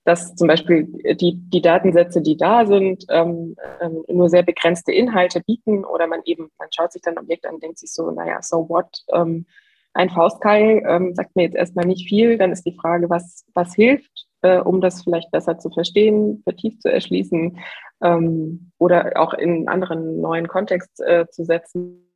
dass 0.04 0.34
zum 0.34 0.48
Beispiel 0.48 0.84
die, 1.14 1.36
die 1.36 1.62
Datensätze, 1.62 2.22
die 2.22 2.36
da 2.36 2.66
sind, 2.66 3.04
ähm, 3.08 3.56
ähm, 3.80 4.04
nur 4.08 4.28
sehr 4.28 4.42
begrenzte 4.42 4.92
Inhalte 4.92 5.40
bieten 5.40 5.84
oder 5.84 6.06
man 6.06 6.22
eben, 6.24 6.50
man 6.58 6.68
schaut 6.74 6.92
sich 6.92 7.02
dann 7.02 7.16
ein 7.16 7.24
Objekt 7.24 7.46
an 7.46 7.54
und 7.54 7.62
denkt 7.62 7.78
sich 7.78 7.92
so, 7.92 8.10
naja, 8.10 8.42
so 8.42 8.68
what? 8.68 9.04
Ähm, 9.12 9.46
ein 9.94 10.10
Faustkeil 10.10 10.82
ähm, 10.86 11.14
sagt 11.14 11.36
mir 11.36 11.42
jetzt 11.44 11.56
erstmal 11.56 11.86
nicht 11.86 12.08
viel, 12.08 12.38
dann 12.38 12.52
ist 12.52 12.64
die 12.64 12.76
Frage, 12.76 13.10
was, 13.10 13.44
was 13.54 13.74
hilft, 13.74 14.26
äh, 14.42 14.58
um 14.58 14.80
das 14.80 15.02
vielleicht 15.02 15.30
besser 15.30 15.58
zu 15.58 15.70
verstehen, 15.70 16.42
vertieft 16.44 16.82
zu 16.82 16.90
erschließen 16.90 17.58
ähm, 18.02 18.72
oder 18.78 19.12
auch 19.16 19.34
in 19.34 19.68
anderen 19.68 20.20
neuen 20.20 20.48
Kontext 20.48 21.00
äh, 21.00 21.26
zu 21.30 21.44
setzen 21.44 22.08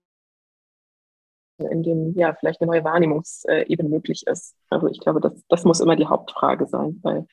in 1.59 1.83
dem 1.83 2.15
ja 2.19 2.35
vielleicht 2.35 2.61
eine 2.61 2.71
neue 2.71 2.85
Wahrnehmungsebene 2.85 3.89
möglich 3.89 4.27
ist. 4.27 4.55
Also 4.69 4.89
ich 4.89 5.01
glaube, 5.01 5.21
das, 5.21 5.33
das 5.49 5.65
muss 5.65 5.81
immer 5.81 5.97
die 5.97 6.07
Hauptfrage 6.07 6.67
sein 6.67 7.01
bei, 7.01 7.25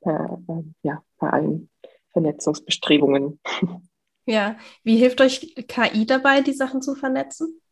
äh, 0.00 0.62
ja, 0.82 1.02
bei 1.18 1.30
allen 1.30 1.70
Vernetzungsbestrebungen. 2.12 3.40
Ja, 4.30 4.58
wie 4.84 4.98
hilft 4.98 5.22
euch 5.22 5.54
KI 5.68 6.04
dabei, 6.04 6.42
die 6.42 6.52
Sachen 6.52 6.82
zu 6.82 6.94
vernetzen? 6.94 7.62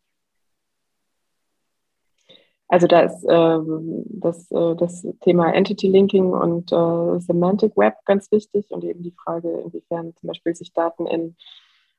Also 2.69 2.87
da 2.87 3.01
ist 3.01 3.25
ähm, 3.29 4.05
das, 4.07 4.51
äh, 4.51 4.75
das 4.77 5.07
Thema 5.21 5.53
Entity 5.53 5.89
Linking 5.89 6.33
und 6.33 6.73
äh, 6.73 7.21
Semantic 7.21 7.77
Web 7.77 7.95
ganz 8.05 8.31
wichtig 8.33 8.71
und 8.71 8.83
eben 8.85 9.03
die 9.03 9.13
Frage, 9.13 9.49
inwiefern 9.65 10.15
zum 10.17 10.27
Beispiel 10.29 10.55
sich 10.55 10.73
Daten 10.73 11.07
in 11.07 11.37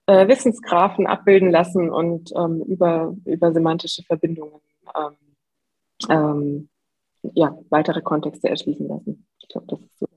äh, 0.08 0.28
Wissensgraphen 0.28 1.08
abbilden 1.08 1.52
lassen 1.52 1.90
und 1.90 2.34
ähm, 2.36 2.62
über, 2.64 3.16
über 3.26 3.54
semantische 3.54 4.04
Verbindungen 4.04 4.62
ähm, 4.96 5.16
ähm 6.10 6.70
ja, 7.34 7.58
weitere 7.70 8.02
Kontexte 8.02 8.48
erschließen 8.48 8.88
lassen. 8.88 9.28
Ich 9.40 9.50
glaube, 9.50 9.68
das 9.68 9.82
ist 9.82 10.00
so 10.00 10.08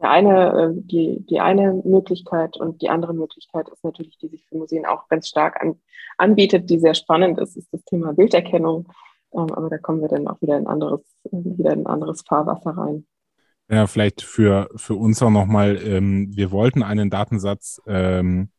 der 0.00 0.10
eine, 0.10 0.52
äh, 0.52 0.68
die, 0.74 1.24
die 1.26 1.40
eine 1.40 1.74
Möglichkeit 1.84 2.56
und 2.56 2.80
die 2.82 2.88
andere 2.88 3.12
Möglichkeit 3.12 3.68
ist 3.68 3.84
natürlich, 3.84 4.16
die 4.18 4.28
sich 4.28 4.46
für 4.46 4.56
Museen 4.56 4.86
auch 4.86 5.08
ganz 5.08 5.28
stark 5.28 5.60
an, 5.60 5.78
anbietet, 6.16 6.70
die 6.70 6.78
sehr 6.78 6.94
spannend 6.94 7.38
ist, 7.38 7.56
ist 7.56 7.72
das 7.72 7.84
Thema 7.84 8.14
Bilderkennung. 8.14 8.88
Ähm, 9.32 9.52
aber 9.52 9.68
da 9.70 9.78
kommen 9.78 10.00
wir 10.00 10.08
dann 10.08 10.26
auch 10.28 10.40
wieder 10.40 10.58
in 10.58 10.66
anderes, 10.66 11.00
wieder 11.30 11.72
in 11.72 11.86
anderes 11.86 12.22
Fahrwasser 12.26 12.70
rein. 12.70 13.06
Ja, 13.68 13.86
vielleicht 13.86 14.22
für, 14.22 14.68
für 14.74 14.94
uns 14.94 15.22
auch 15.22 15.30
nochmal, 15.30 15.76
ähm, 15.84 16.34
wir 16.34 16.50
wollten 16.50 16.82
einen 16.82 17.08
Datensatz 17.08 17.80
ähm, 17.86 18.50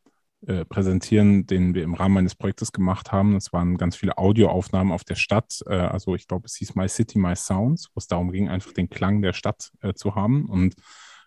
äh, 0.48 0.66
präsentieren, 0.66 1.46
den 1.46 1.76
wir 1.76 1.84
im 1.84 1.94
Rahmen 1.94 2.18
eines 2.18 2.34
Projektes 2.34 2.72
gemacht 2.72 3.12
haben. 3.12 3.34
Das 3.34 3.54
waren 3.54 3.78
ganz 3.78 3.96
viele 3.96 4.18
Audioaufnahmen 4.18 4.94
auf 4.94 5.04
der 5.04 5.16
Stadt. 5.16 5.60
Äh, 5.68 5.76
also 5.76 6.16
ich 6.16 6.28
glaube, 6.28 6.46
es 6.46 6.56
hieß 6.56 6.76
My 6.76 6.88
City, 6.88 7.20
My 7.20 7.36
Sounds, 7.36 7.90
wo 7.94 8.00
es 8.00 8.08
darum 8.08 8.32
ging, 8.32 8.50
einfach 8.50 8.72
den 8.72 8.90
Klang 8.90 9.22
der 9.22 9.34
Stadt 9.34 9.72
äh, 9.82 9.94
zu 9.94 10.16
haben. 10.16 10.46
Und 10.46 10.76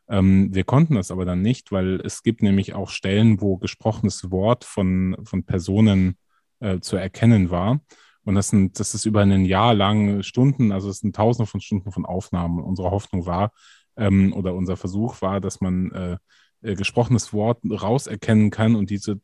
ähm, 0.09 0.55
wir 0.55 0.65
konnten 0.65 0.97
das 0.97 1.11
aber 1.11 1.25
dann 1.25 1.43
nicht, 1.43 1.71
weil 1.71 2.01
es 2.01 2.23
gibt 2.23 2.43
nämlich 2.43 2.75
auch 2.75 2.89
Stellen, 2.89 3.41
wo 3.41 3.57
gesprochenes 3.57 4.31
Wort 4.31 4.65
von, 4.65 5.17
von 5.23 5.45
Personen 5.45 6.17
äh, 6.61 6.81
zu 6.81 6.97
erkennen 6.97 7.51
war. 7.51 7.81
Und 8.25 8.35
das 8.35 8.49
sind, 8.49 8.81
das 8.81 8.95
ist 8.95 9.05
über 9.05 9.21
ein 9.21 9.45
Jahr 9.45 9.75
lang 9.75 10.23
Stunden, 10.23 10.73
also 10.73 10.89
es 10.89 11.01
sind 11.01 11.15
tausende 11.15 11.47
von 11.47 11.61
Stunden 11.61 11.93
von 11.93 12.07
Aufnahmen. 12.07 12.59
Und 12.59 12.65
unsere 12.65 12.91
Hoffnung 12.91 13.27
war, 13.27 13.53
ähm, 13.97 14.33
oder 14.33 14.55
unser 14.55 14.77
Versuch 14.77 15.21
war, 15.23 15.41
dass 15.41 15.61
man 15.61 15.91
äh, 15.93 16.17
äh, 16.63 16.75
gesprochenes 16.75 17.33
Wort 17.33 17.61
rauserkennen 17.69 18.51
kann 18.51 18.75
und 18.75 18.91
diese, 18.91 19.21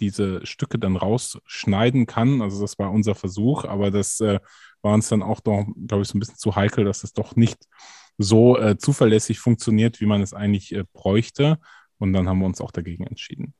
diese 0.00 0.44
Stücke 0.46 0.78
dann 0.78 0.96
rausschneiden 0.96 2.06
kann. 2.06 2.42
Also 2.42 2.60
das 2.60 2.78
war 2.78 2.90
unser 2.92 3.14
Versuch, 3.14 3.64
aber 3.64 3.90
das 3.90 4.20
äh, 4.20 4.40
war 4.82 4.94
uns 4.94 5.08
dann 5.08 5.22
auch 5.22 5.40
doch, 5.40 5.64
glaube 5.86 6.02
ich, 6.02 6.08
so 6.08 6.16
ein 6.16 6.20
bisschen 6.20 6.36
zu 6.36 6.54
heikel, 6.54 6.84
dass 6.84 7.04
es 7.04 7.12
doch 7.12 7.36
nicht 7.36 7.66
so 8.18 8.58
äh, 8.58 8.76
zuverlässig 8.76 9.38
funktioniert, 9.38 10.00
wie 10.00 10.06
man 10.06 10.20
es 10.20 10.34
eigentlich 10.34 10.74
äh, 10.74 10.84
bräuchte. 10.92 11.58
Und 11.98 12.12
dann 12.12 12.28
haben 12.28 12.40
wir 12.40 12.46
uns 12.46 12.60
auch 12.60 12.72
dagegen 12.72 13.06
entschieden. 13.06 13.54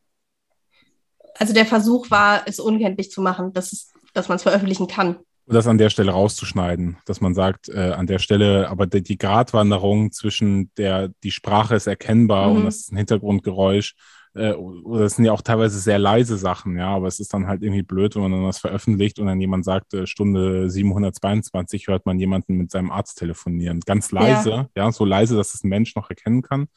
Also 1.37 1.55
der 1.55 1.65
Versuch 1.65 2.11
war, 2.11 2.47
es 2.47 2.61
unkenntlich 2.61 3.11
zu 3.11 3.23
machen, 3.23 3.53
dass 3.53 3.73
es 3.73 3.92
dass 4.13 4.29
man 4.29 4.37
es 4.37 4.43
veröffentlichen 4.43 4.87
kann. 4.87 5.17
Das 5.47 5.67
an 5.67 5.79
der 5.79 5.91
Stelle 5.91 6.13
rauszuschneiden, 6.13 6.99
dass 7.05 7.21
man 7.21 7.35
sagt, 7.35 7.69
äh, 7.69 7.93
an 7.93 8.07
der 8.07 8.21
Stelle, 8.21 8.69
aber 8.69 8.87
die, 8.87 9.03
die 9.03 9.19
Gratwanderung 9.19 10.13
zwischen 10.13 10.71
der, 10.77 11.09
die 11.25 11.33
Sprache 11.33 11.75
ist 11.75 11.89
erkennbar 11.89 12.51
mhm. 12.51 12.57
und 12.57 12.65
das 12.65 12.77
ist 12.77 12.93
ein 12.93 12.97
Hintergrundgeräusch, 12.97 13.95
äh, 14.35 14.53
oder 14.53 15.03
das 15.03 15.17
sind 15.17 15.25
ja 15.25 15.33
auch 15.33 15.43
teilweise 15.43 15.79
sehr 15.79 15.99
leise 15.99 16.39
Sachen, 16.39 16.77
ja, 16.77 16.89
aber 16.89 17.07
es 17.07 17.21
ist 17.21 17.35
dann 17.35 17.47
halt 17.47 17.63
irgendwie 17.63 17.83
blöd, 17.83 18.15
wenn 18.15 18.23
man 18.23 18.33
dann 18.33 18.45
was 18.45 18.59
veröffentlicht 18.59 19.19
und 19.19 19.27
dann 19.27 19.41
jemand 19.41 19.65
sagt, 19.65 19.93
äh, 19.95 20.07
Stunde 20.07 20.71
722 20.71 21.89
hört 21.89 22.07
man 22.07 22.19
jemanden 22.19 22.57
mit 22.57 22.71
seinem 22.71 22.91
Arzt 22.91 23.19
telefonieren. 23.19 23.81
Ganz 23.81 24.11
leise, 24.11 24.51
ja, 24.51 24.69
ja 24.75 24.93
so 24.93 25.05
leise, 25.05 25.37
dass 25.37 25.55
es 25.55 25.65
ein 25.65 25.69
Mensch 25.69 25.95
noch 25.97 26.09
erkennen 26.09 26.43
kann. 26.43 26.69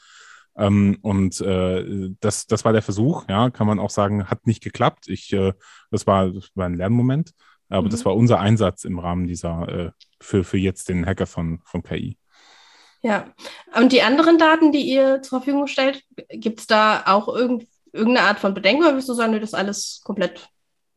Ähm, 0.58 0.98
und 1.02 1.42
äh, 1.42 2.10
das, 2.20 2.48
das 2.48 2.64
war 2.66 2.74
der 2.74 2.82
Versuch, 2.82 3.26
ja, 3.28 3.50
kann 3.50 3.68
man 3.68 3.80
auch 3.80 3.90
sagen, 3.90 4.28
hat 4.28 4.48
nicht 4.48 4.64
geklappt. 4.64 5.08
Ich, 5.08 5.34
äh, 5.34 5.54
das, 5.92 6.08
war, 6.08 6.30
das 6.30 6.50
war 6.56 6.66
ein 6.66 6.76
Lernmoment, 6.76 7.32
aber 7.70 7.88
mhm. 7.88 7.92
das 7.92 8.06
war 8.06 8.16
unser 8.16 8.40
Einsatz 8.40 8.86
im 8.86 9.00
Rahmen 9.00 9.28
dieser, 9.28 9.68
äh, 9.68 9.92
für, 10.22 10.44
für 10.44 10.58
jetzt 10.58 10.90
den 10.90 11.06
Hacker 11.06 11.26
von, 11.26 11.60
von 11.66 11.84
KI. 11.84 12.18
Ja, 13.02 13.26
und 13.76 13.92
die 13.92 14.02
anderen 14.02 14.38
Daten, 14.38 14.72
die 14.72 14.82
ihr 14.82 15.22
zur 15.22 15.40
Verfügung 15.40 15.68
stellt, 15.68 16.04
gibt 16.30 16.62
es 16.62 16.68
da 16.68 17.04
auch 17.06 17.28
irgend, 17.28 17.68
irgendeine 17.94 18.28
Art 18.28 18.40
von 18.40 18.54
Bedenken 18.54 18.84
oder 18.84 18.96
wirst 18.96 19.10
du 19.10 19.14
sagen, 19.14 19.34
das 19.34 19.44
ist 19.44 19.54
alles 19.54 20.02
komplett 20.04 20.50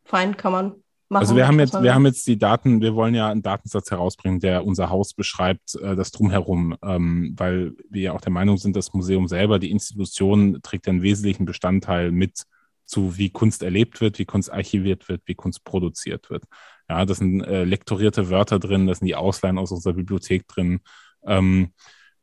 fein, 0.05 0.37
kann 0.37 0.53
man 0.53 0.83
machen. 1.09 1.23
Also 1.23 1.37
wir 1.37 1.47
haben 1.47 1.59
jetzt, 1.59 1.81
wir 1.83 1.95
haben 1.95 2.07
jetzt 2.07 2.27
die 2.27 2.39
Daten, 2.39 2.81
wir 2.81 2.95
wollen 2.95 3.15
ja 3.15 3.29
einen 3.29 3.43
Datensatz 3.43 3.91
herausbringen, 3.91 4.41
der 4.41 4.65
unser 4.65 4.91
Haus 4.91 5.15
beschreibt, 5.15 5.75
äh, 5.77 5.97
das 5.97 6.11
drumherum, 6.11 6.77
ähm, 6.83 7.35
weil 7.37 7.75
wir 7.89 8.03
ja 8.03 8.13
auch 8.13 8.21
der 8.21 8.33
Meinung 8.33 8.57
sind, 8.59 8.77
das 8.77 8.93
Museum 8.93 9.29
selber, 9.29 9.59
die 9.59 9.71
Institution 9.71 10.61
trägt 10.63 10.89
einen 10.89 11.03
wesentlichen 11.03 11.45
Bestandteil 11.45 12.11
mit 12.11 12.45
zu, 12.85 13.19
wie 13.19 13.31
Kunst 13.31 13.63
erlebt 13.63 14.01
wird, 14.01 14.19
wie 14.19 14.25
Kunst 14.25 14.51
archiviert 14.51 15.09
wird, 15.09 15.23
wie 15.27 15.35
Kunst 15.35 15.63
produziert 15.65 16.31
wird. 16.31 16.45
Ja, 16.89 17.05
das 17.05 17.19
sind 17.19 17.43
äh, 17.43 17.65
lektorierte 17.65 18.31
Wörter 18.31 18.59
drin, 18.59 18.87
das 18.87 18.99
sind 18.99 19.07
die 19.07 19.15
Ausleihen 19.15 19.59
aus 19.59 19.73
unserer 19.73 19.93
Bibliothek 19.93 20.49
drin. 20.49 20.81
Ähm, 21.27 21.73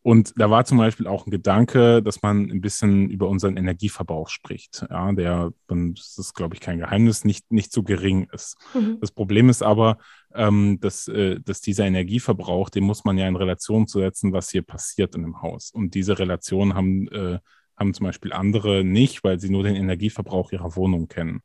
und 0.05 0.33
da 0.39 0.51
war 0.51 0.65
zum 0.65 0.77
Beispiel 0.77 1.07
auch 1.07 1.25
ein 1.25 1.31
Gedanke, 1.31 2.03
dass 2.03 2.21
man 2.21 2.51
ein 2.51 2.61
bisschen 2.61 3.09
über 3.09 3.27
unseren 3.27 3.57
Energieverbrauch 3.57 4.29
spricht. 4.29 4.85
Ja, 4.87 5.11
der, 5.13 5.51
das 5.67 6.19
ist, 6.19 6.35
glaube 6.35 6.53
ich, 6.53 6.61
kein 6.61 6.77
Geheimnis, 6.77 7.25
nicht, 7.25 7.51
nicht 7.51 7.73
so 7.73 7.81
gering 7.81 8.27
ist. 8.31 8.55
Mhm. 8.75 8.99
Das 9.01 9.11
Problem 9.11 9.49
ist 9.49 9.63
aber, 9.63 9.97
ähm, 10.35 10.79
dass, 10.79 11.07
äh, 11.07 11.39
dass 11.43 11.59
dieser 11.59 11.87
Energieverbrauch, 11.87 12.69
den 12.69 12.83
muss 12.83 13.03
man 13.03 13.17
ja 13.17 13.27
in 13.27 13.35
Relation 13.35 13.87
zu 13.87 13.97
setzen, 13.97 14.31
was 14.31 14.51
hier 14.51 14.61
passiert 14.61 15.15
in 15.15 15.23
dem 15.23 15.41
Haus. 15.41 15.71
Und 15.71 15.95
diese 15.95 16.19
Relation 16.19 16.75
haben, 16.75 17.07
äh, 17.07 17.39
haben 17.75 17.95
zum 17.95 18.05
Beispiel 18.05 18.31
andere 18.31 18.83
nicht, 18.83 19.23
weil 19.23 19.39
sie 19.39 19.49
nur 19.49 19.63
den 19.63 19.75
Energieverbrauch 19.75 20.51
ihrer 20.51 20.75
Wohnung 20.75 21.07
kennen. 21.07 21.41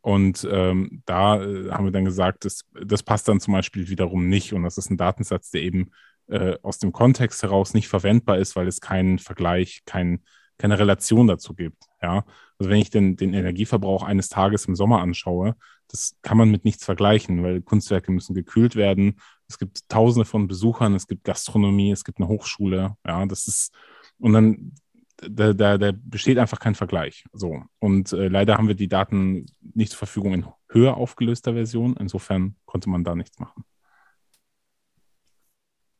Und 0.00 0.48
ähm, 0.50 1.02
da 1.04 1.42
äh, 1.42 1.70
haben 1.72 1.84
wir 1.84 1.92
dann 1.92 2.06
gesagt, 2.06 2.46
das, 2.46 2.64
das 2.72 3.02
passt 3.02 3.28
dann 3.28 3.40
zum 3.40 3.52
Beispiel 3.52 3.90
wiederum 3.90 4.30
nicht. 4.30 4.54
Und 4.54 4.62
das 4.62 4.78
ist 4.78 4.90
ein 4.90 4.96
Datensatz, 4.96 5.50
der 5.50 5.60
eben 5.60 5.90
äh, 6.28 6.56
aus 6.62 6.78
dem 6.78 6.92
Kontext 6.92 7.42
heraus 7.42 7.74
nicht 7.74 7.88
verwendbar 7.88 8.38
ist, 8.38 8.56
weil 8.56 8.68
es 8.68 8.80
keinen 8.80 9.18
Vergleich, 9.18 9.82
kein, 9.84 10.22
keine 10.58 10.78
Relation 10.78 11.26
dazu 11.26 11.54
gibt. 11.54 11.84
Ja? 12.02 12.24
Also 12.58 12.70
wenn 12.70 12.80
ich 12.80 12.90
den, 12.90 13.16
den 13.16 13.34
Energieverbrauch 13.34 14.02
eines 14.02 14.28
Tages 14.28 14.66
im 14.66 14.74
Sommer 14.74 15.00
anschaue, 15.00 15.54
das 15.88 16.16
kann 16.22 16.36
man 16.36 16.50
mit 16.50 16.64
nichts 16.64 16.84
vergleichen, 16.84 17.42
weil 17.42 17.62
Kunstwerke 17.62 18.12
müssen 18.12 18.34
gekühlt 18.34 18.76
werden. 18.76 19.20
Es 19.48 19.58
gibt 19.58 19.88
Tausende 19.88 20.26
von 20.26 20.46
Besuchern, 20.48 20.94
es 20.94 21.06
gibt 21.06 21.24
Gastronomie, 21.24 21.92
es 21.92 22.04
gibt 22.04 22.18
eine 22.18 22.28
Hochschule. 22.28 22.96
Ja, 23.06 23.24
das 23.26 23.46
ist 23.48 23.72
und 24.18 24.32
dann 24.32 24.72
da, 25.16 25.52
da, 25.52 25.78
da 25.78 25.92
besteht 25.94 26.38
einfach 26.38 26.60
kein 26.60 26.74
Vergleich. 26.74 27.24
So 27.32 27.62
und 27.78 28.12
äh, 28.12 28.28
leider 28.28 28.56
haben 28.56 28.68
wir 28.68 28.74
die 28.74 28.88
Daten 28.88 29.46
nicht 29.74 29.90
zur 29.90 29.98
Verfügung 29.98 30.34
in 30.34 30.46
höher 30.68 30.96
aufgelöster 30.96 31.54
Version. 31.54 31.96
Insofern 31.98 32.56
konnte 32.66 32.90
man 32.90 33.04
da 33.04 33.14
nichts 33.14 33.38
machen. 33.38 33.64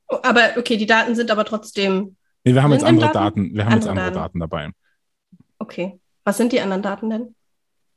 Aber 0.08 0.50
okay, 0.56 0.76
die 0.76 0.86
Daten 0.86 1.14
sind 1.14 1.30
aber 1.30 1.44
trotzdem. 1.44 2.16
Nee, 2.44 2.54
wir 2.54 2.62
haben 2.62 2.72
jetzt 2.72 2.84
andere 2.84 3.12
Daten? 3.12 3.44
Daten? 3.44 3.54
Wir 3.54 3.64
haben 3.64 3.72
andere 3.72 3.78
jetzt 3.78 3.88
andere 3.88 4.06
Daten. 4.06 4.14
Daten 4.14 4.40
dabei. 4.40 4.70
Okay. 5.58 6.00
Was 6.24 6.36
sind 6.36 6.52
die 6.52 6.60
anderen 6.60 6.82
Daten 6.82 7.10
denn? 7.10 7.34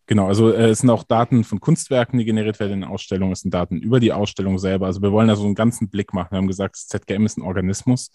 Genau, 0.08 0.28
also 0.28 0.52
äh, 0.52 0.70
es 0.70 0.80
sind 0.80 0.90
auch 0.90 1.04
Daten 1.04 1.44
von 1.44 1.60
Kunstwerken, 1.60 2.20
die 2.20 2.26
generiert 2.26 2.60
werden 2.60 2.74
in 2.74 2.84
Ausstellungen. 2.84 3.34
Es 3.34 3.42
sind 3.42 3.54
Daten 3.54 3.78
über 3.78 4.00
die 4.00 4.12
Ausstellung 4.12 4.58
selber. 4.58 4.88
Also 4.88 5.02
wir 5.02 5.12
wollen 5.12 5.28
da 5.28 5.36
so 5.36 5.46
einen 5.46 5.56
ganzen 5.56 5.90
Blick 5.90 6.14
machen. 6.14 6.32
Wir 6.32 6.38
haben 6.38 6.48
gesagt, 6.48 6.76
das 6.76 6.88
ZGM 6.88 7.26
ist 7.26 7.38
ein 7.38 7.44
Organismus. 7.44 8.12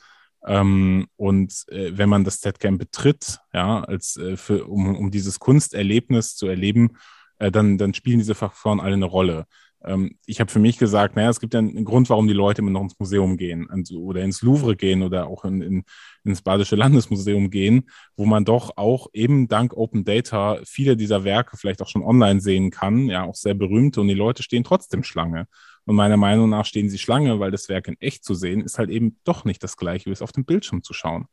Ähm, 0.46 1.06
und 1.16 1.64
äh, 1.68 1.96
wenn 1.96 2.08
man 2.08 2.24
das 2.24 2.40
ZGM 2.40 2.76
betritt, 2.76 3.38
ja, 3.52 3.80
als 3.80 4.16
äh, 4.16 4.36
für, 4.36 4.66
um, 4.66 4.94
um 4.96 5.10
dieses 5.10 5.38
Kunsterlebnis 5.38 6.36
zu 6.36 6.46
erleben, 6.46 6.98
äh, 7.38 7.50
dann, 7.50 7.78
dann 7.78 7.94
spielen 7.94 8.18
diese 8.18 8.34
Faktoren 8.34 8.80
alle 8.80 8.94
eine 8.94 9.06
Rolle. 9.06 9.46
Ähm, 9.86 10.18
ich 10.26 10.40
habe 10.40 10.50
für 10.50 10.58
mich 10.58 10.78
gesagt, 10.78 11.16
naja, 11.16 11.30
es 11.30 11.40
gibt 11.40 11.54
ja 11.54 11.60
einen 11.60 11.84
Grund, 11.84 12.10
warum 12.10 12.26
die 12.26 12.34
Leute 12.34 12.60
immer 12.60 12.70
noch 12.70 12.82
ins 12.82 12.98
Museum 12.98 13.36
gehen 13.36 13.68
oder 13.94 14.22
ins 14.22 14.42
Louvre 14.42 14.76
gehen 14.76 15.02
oder 15.02 15.28
auch 15.28 15.44
in, 15.44 15.62
in, 15.62 15.84
ins 16.24 16.42
Badische 16.42 16.76
Landesmuseum 16.76 17.50
gehen, 17.50 17.88
wo 18.16 18.26
man 18.26 18.44
doch 18.44 18.76
auch 18.76 19.08
eben 19.12 19.48
dank 19.48 19.76
Open 19.76 20.04
Data 20.04 20.58
viele 20.64 20.96
dieser 20.96 21.24
Werke 21.24 21.56
vielleicht 21.56 21.80
auch 21.82 21.88
schon 21.88 22.02
online 22.02 22.40
sehen 22.40 22.70
kann, 22.70 23.06
ja, 23.06 23.24
auch 23.24 23.36
sehr 23.36 23.54
berühmte 23.54 24.00
und 24.00 24.08
die 24.08 24.14
Leute 24.14 24.42
stehen 24.42 24.64
trotzdem 24.64 25.04
Schlange. 25.04 25.46
Und 25.84 25.94
meiner 25.94 26.16
Meinung 26.16 26.50
nach 26.50 26.66
stehen 26.66 26.90
sie 26.90 26.98
Schlange, 26.98 27.38
weil 27.38 27.52
das 27.52 27.68
Werk 27.68 27.86
in 27.86 28.00
echt 28.00 28.24
zu 28.24 28.34
sehen 28.34 28.60
ist 28.60 28.78
halt 28.78 28.90
eben 28.90 29.18
doch 29.24 29.44
nicht 29.44 29.62
das 29.62 29.76
gleiche, 29.76 30.06
wie 30.06 30.12
es 30.12 30.22
auf 30.22 30.32
dem 30.32 30.44
Bildschirm 30.44 30.82
zu 30.82 30.92
schauen. 30.92 31.26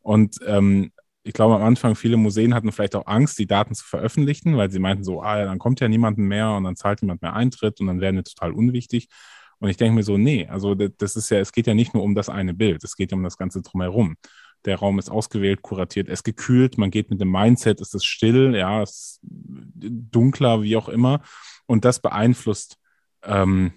Und 0.00 0.38
ähm, 0.46 0.92
ich 1.28 1.34
glaube, 1.34 1.56
am 1.56 1.62
Anfang 1.62 1.94
viele 1.94 2.16
Museen 2.16 2.54
hatten 2.54 2.72
vielleicht 2.72 2.96
auch 2.96 3.06
Angst, 3.06 3.38
die 3.38 3.46
Daten 3.46 3.74
zu 3.74 3.84
veröffentlichen, 3.84 4.56
weil 4.56 4.70
sie 4.70 4.78
meinten 4.78 5.04
so, 5.04 5.20
ah 5.20 5.38
ja, 5.38 5.44
dann 5.44 5.58
kommt 5.58 5.78
ja 5.78 5.86
niemand 5.86 6.16
mehr 6.16 6.52
und 6.52 6.64
dann 6.64 6.74
zahlt 6.74 7.02
niemand 7.02 7.20
mehr 7.20 7.34
Eintritt 7.34 7.80
und 7.80 7.86
dann 7.86 8.00
werden 8.00 8.16
wir 8.16 8.24
total 8.24 8.52
unwichtig. 8.52 9.08
Und 9.58 9.68
ich 9.68 9.76
denke 9.76 9.94
mir 9.94 10.02
so, 10.02 10.16
nee, 10.16 10.46
also 10.46 10.74
das 10.74 11.16
ist 11.16 11.28
ja, 11.28 11.38
es 11.38 11.52
geht 11.52 11.66
ja 11.66 11.74
nicht 11.74 11.92
nur 11.92 12.02
um 12.02 12.14
das 12.14 12.30
eine 12.30 12.54
Bild, 12.54 12.82
es 12.82 12.96
geht 12.96 13.10
ja 13.10 13.16
um 13.18 13.24
das 13.24 13.36
Ganze 13.36 13.60
drumherum. 13.60 14.16
Der 14.64 14.78
Raum 14.78 14.98
ist 14.98 15.10
ausgewählt, 15.10 15.60
kuratiert, 15.60 16.08
er 16.08 16.14
ist 16.14 16.24
gekühlt, 16.24 16.78
man 16.78 16.90
geht 16.90 17.10
mit 17.10 17.20
dem 17.20 17.30
Mindset, 17.30 17.82
es 17.82 17.92
ist 17.92 18.06
still, 18.06 18.56
ja, 18.56 18.80
es 18.80 18.90
ist 18.90 19.20
dunkler, 19.22 20.62
wie 20.62 20.76
auch 20.78 20.88
immer. 20.88 21.20
Und 21.66 21.84
das 21.84 22.00
beeinflusst 22.00 22.78
ähm, 23.22 23.72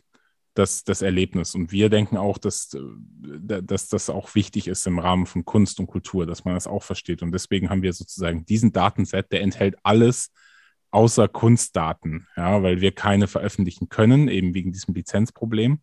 das, 0.54 0.84
das 0.84 1.02
Erlebnis. 1.02 1.56
Und 1.56 1.72
wir 1.72 1.90
denken 1.90 2.18
auch, 2.18 2.38
dass, 2.38 2.74
äh, 2.74 3.62
dass 3.64 3.88
das 3.88 4.10
auch 4.10 4.36
wichtig 4.36 4.68
ist 4.68 4.86
im 4.88 5.00
Rahmen 5.00 5.26
von 5.26 5.46
Kunst 5.46 5.80
und 5.80 5.88
Kultur, 5.88 6.26
dass 6.26 6.46
man 6.46 6.56
das 6.56 6.68
auch 6.68 6.84
versteht. 6.84 7.22
Und 7.22 7.32
deswegen 7.32 7.70
haben 7.70 7.82
wir 7.82 7.94
sozusagen 7.94 8.46
diesen 8.46 8.72
Datenset, 8.72 9.32
der 9.32 9.42
enthält 9.42 9.76
alles 9.84 10.32
außer 10.92 11.28
Kunstdaten, 11.30 12.28
ja, 12.36 12.62
weil 12.64 12.82
wir 12.82 12.92
keine 12.92 13.28
veröffentlichen 13.28 13.88
können, 13.88 14.28
eben 14.28 14.54
wegen 14.54 14.74
diesem 14.74 14.94
Lizenzproblem. 14.94 15.80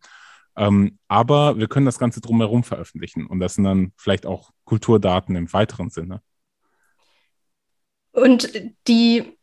Ähm, 0.55 0.99
aber 1.07 1.57
wir 1.57 1.67
können 1.67 1.85
das 1.87 1.97
Ganze 1.97 2.21
drumherum 2.21 2.63
veröffentlichen. 2.63 3.25
Und 3.25 3.39
das 3.39 3.55
sind 3.55 3.63
dann 3.63 3.93
vielleicht 3.97 4.25
auch 4.25 4.51
Kulturdaten 4.65 5.35
im 5.35 5.51
weiteren 5.51 5.89
Sinne. 5.89 6.21
Und 8.11 8.51
die 8.87 9.38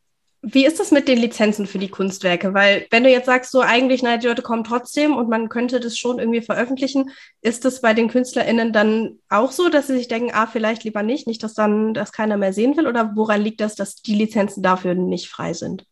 wie 0.48 0.64
ist 0.64 0.78
das 0.78 0.92
mit 0.92 1.08
den 1.08 1.18
Lizenzen 1.18 1.66
für 1.66 1.78
die 1.78 1.88
Kunstwerke? 1.88 2.54
Weil 2.54 2.86
wenn 2.90 3.02
du 3.02 3.10
jetzt 3.10 3.26
sagst, 3.26 3.50
so 3.50 3.62
eigentlich, 3.62 4.04
nein, 4.04 4.20
die 4.20 4.28
Leute 4.28 4.42
kommen 4.42 4.62
trotzdem 4.62 5.16
und 5.16 5.28
man 5.28 5.48
könnte 5.48 5.80
das 5.80 5.98
schon 5.98 6.20
irgendwie 6.20 6.40
veröffentlichen, 6.40 7.10
ist 7.40 7.64
das 7.64 7.80
bei 7.80 7.94
den 7.94 8.06
KünstlerInnen 8.08 8.72
dann 8.72 9.18
auch 9.28 9.50
so, 9.50 9.68
dass 9.68 9.88
sie 9.88 9.96
sich 9.96 10.06
denken, 10.06 10.30
ah, 10.32 10.46
vielleicht 10.46 10.84
lieber 10.84 11.02
nicht, 11.02 11.26
nicht, 11.26 11.42
dass 11.42 11.54
dann 11.54 11.94
das 11.94 12.12
keiner 12.12 12.36
mehr 12.36 12.52
sehen 12.52 12.76
will? 12.76 12.86
Oder 12.86 13.16
woran 13.16 13.42
liegt 13.42 13.60
das, 13.60 13.74
dass 13.74 13.96
die 13.96 14.14
Lizenzen 14.14 14.62
dafür 14.62 14.94
nicht 14.94 15.28
frei 15.28 15.52
sind? 15.52 15.84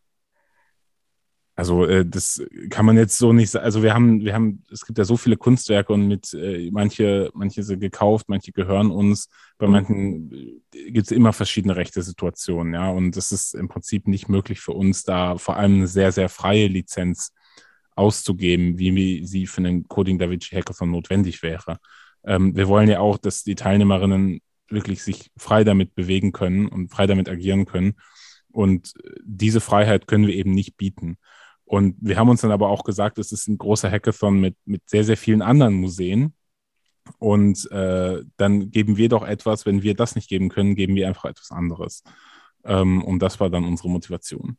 Also 1.57 1.85
äh, 1.85 2.05
das 2.05 2.43
kann 2.69 2.85
man 2.85 2.97
jetzt 2.97 3.17
so 3.17 3.31
nicht 3.31 3.49
sagen. 3.49 3.63
Also 3.63 3.81
wir 3.81 3.93
haben, 3.93 4.19
wir 4.25 4.33
haben, 4.33 4.63
es 4.69 4.85
gibt 4.85 4.97
ja 4.97 5.05
so 5.05 5.15
viele 5.15 5.37
Kunstwerke 5.37 5.93
und 5.93 6.07
mit 6.07 6.33
äh, 6.33 6.69
manche, 6.71 7.31
manche 7.33 7.63
sind 7.63 7.79
gekauft, 7.79 8.27
manche 8.27 8.51
gehören 8.51 8.91
uns. 8.91 9.29
Bei 9.57 9.65
mhm. 9.65 9.71
manchen 9.71 10.31
äh, 10.73 10.91
gibt 10.91 11.07
es 11.07 11.11
immer 11.11 11.31
verschiedene 11.31 11.77
rechte 11.77 12.01
Situationen, 12.01 12.73
ja. 12.73 12.89
Und 12.89 13.15
das 13.15 13.31
ist 13.31 13.55
im 13.55 13.69
Prinzip 13.69 14.07
nicht 14.07 14.27
möglich 14.27 14.59
für 14.59 14.73
uns, 14.73 15.03
da 15.03 15.37
vor 15.37 15.55
allem 15.55 15.75
eine 15.75 15.87
sehr, 15.87 16.11
sehr 16.11 16.27
freie 16.27 16.67
Lizenz 16.67 17.31
auszugeben, 17.95 18.77
wie 18.77 19.25
sie 19.25 19.47
für 19.47 19.61
einen 19.61 19.87
Coding 19.87 20.19
Da 20.19 20.29
Vinci 20.29 20.53
Hackathon 20.55 20.91
notwendig 20.91 21.41
wäre. 21.41 21.77
Ähm, 22.25 22.53
wir 22.55 22.67
wollen 22.67 22.89
ja 22.89 22.99
auch, 22.99 23.17
dass 23.17 23.43
die 23.43 23.55
Teilnehmerinnen 23.55 24.41
wirklich 24.69 25.03
sich 25.03 25.31
frei 25.37 25.63
damit 25.63 25.95
bewegen 25.95 26.33
können 26.33 26.67
und 26.67 26.89
frei 26.89 27.07
damit 27.07 27.29
agieren 27.29 27.65
können. 27.65 27.93
Und 28.51 28.93
diese 29.23 29.61
Freiheit 29.61 30.07
können 30.07 30.27
wir 30.27 30.33
eben 30.33 30.51
nicht 30.51 30.75
bieten. 30.75 31.17
Und 31.65 31.95
wir 31.99 32.17
haben 32.17 32.29
uns 32.29 32.41
dann 32.41 32.51
aber 32.51 32.69
auch 32.69 32.83
gesagt, 32.83 33.17
es 33.17 33.31
ist 33.31 33.47
ein 33.47 33.57
großer 33.57 33.89
Hackathon 33.89 34.39
mit, 34.39 34.55
mit 34.65 34.87
sehr, 34.87 35.03
sehr 35.03 35.17
vielen 35.17 35.41
anderen 35.41 35.73
Museen. 35.73 36.33
Und 37.19 37.69
äh, 37.71 38.23
dann 38.37 38.71
geben 38.71 38.97
wir 38.97 39.09
doch 39.09 39.23
etwas, 39.23 39.65
wenn 39.65 39.83
wir 39.83 39.95
das 39.95 40.15
nicht 40.15 40.29
geben 40.29 40.49
können, 40.49 40.75
geben 40.75 40.95
wir 40.95 41.07
einfach 41.07 41.25
etwas 41.25 41.51
anderes. 41.51 42.03
Ähm, 42.63 43.03
und 43.03 43.19
das 43.19 43.39
war 43.39 43.49
dann 43.49 43.63
unsere 43.65 43.89
Motivation. 43.89 44.57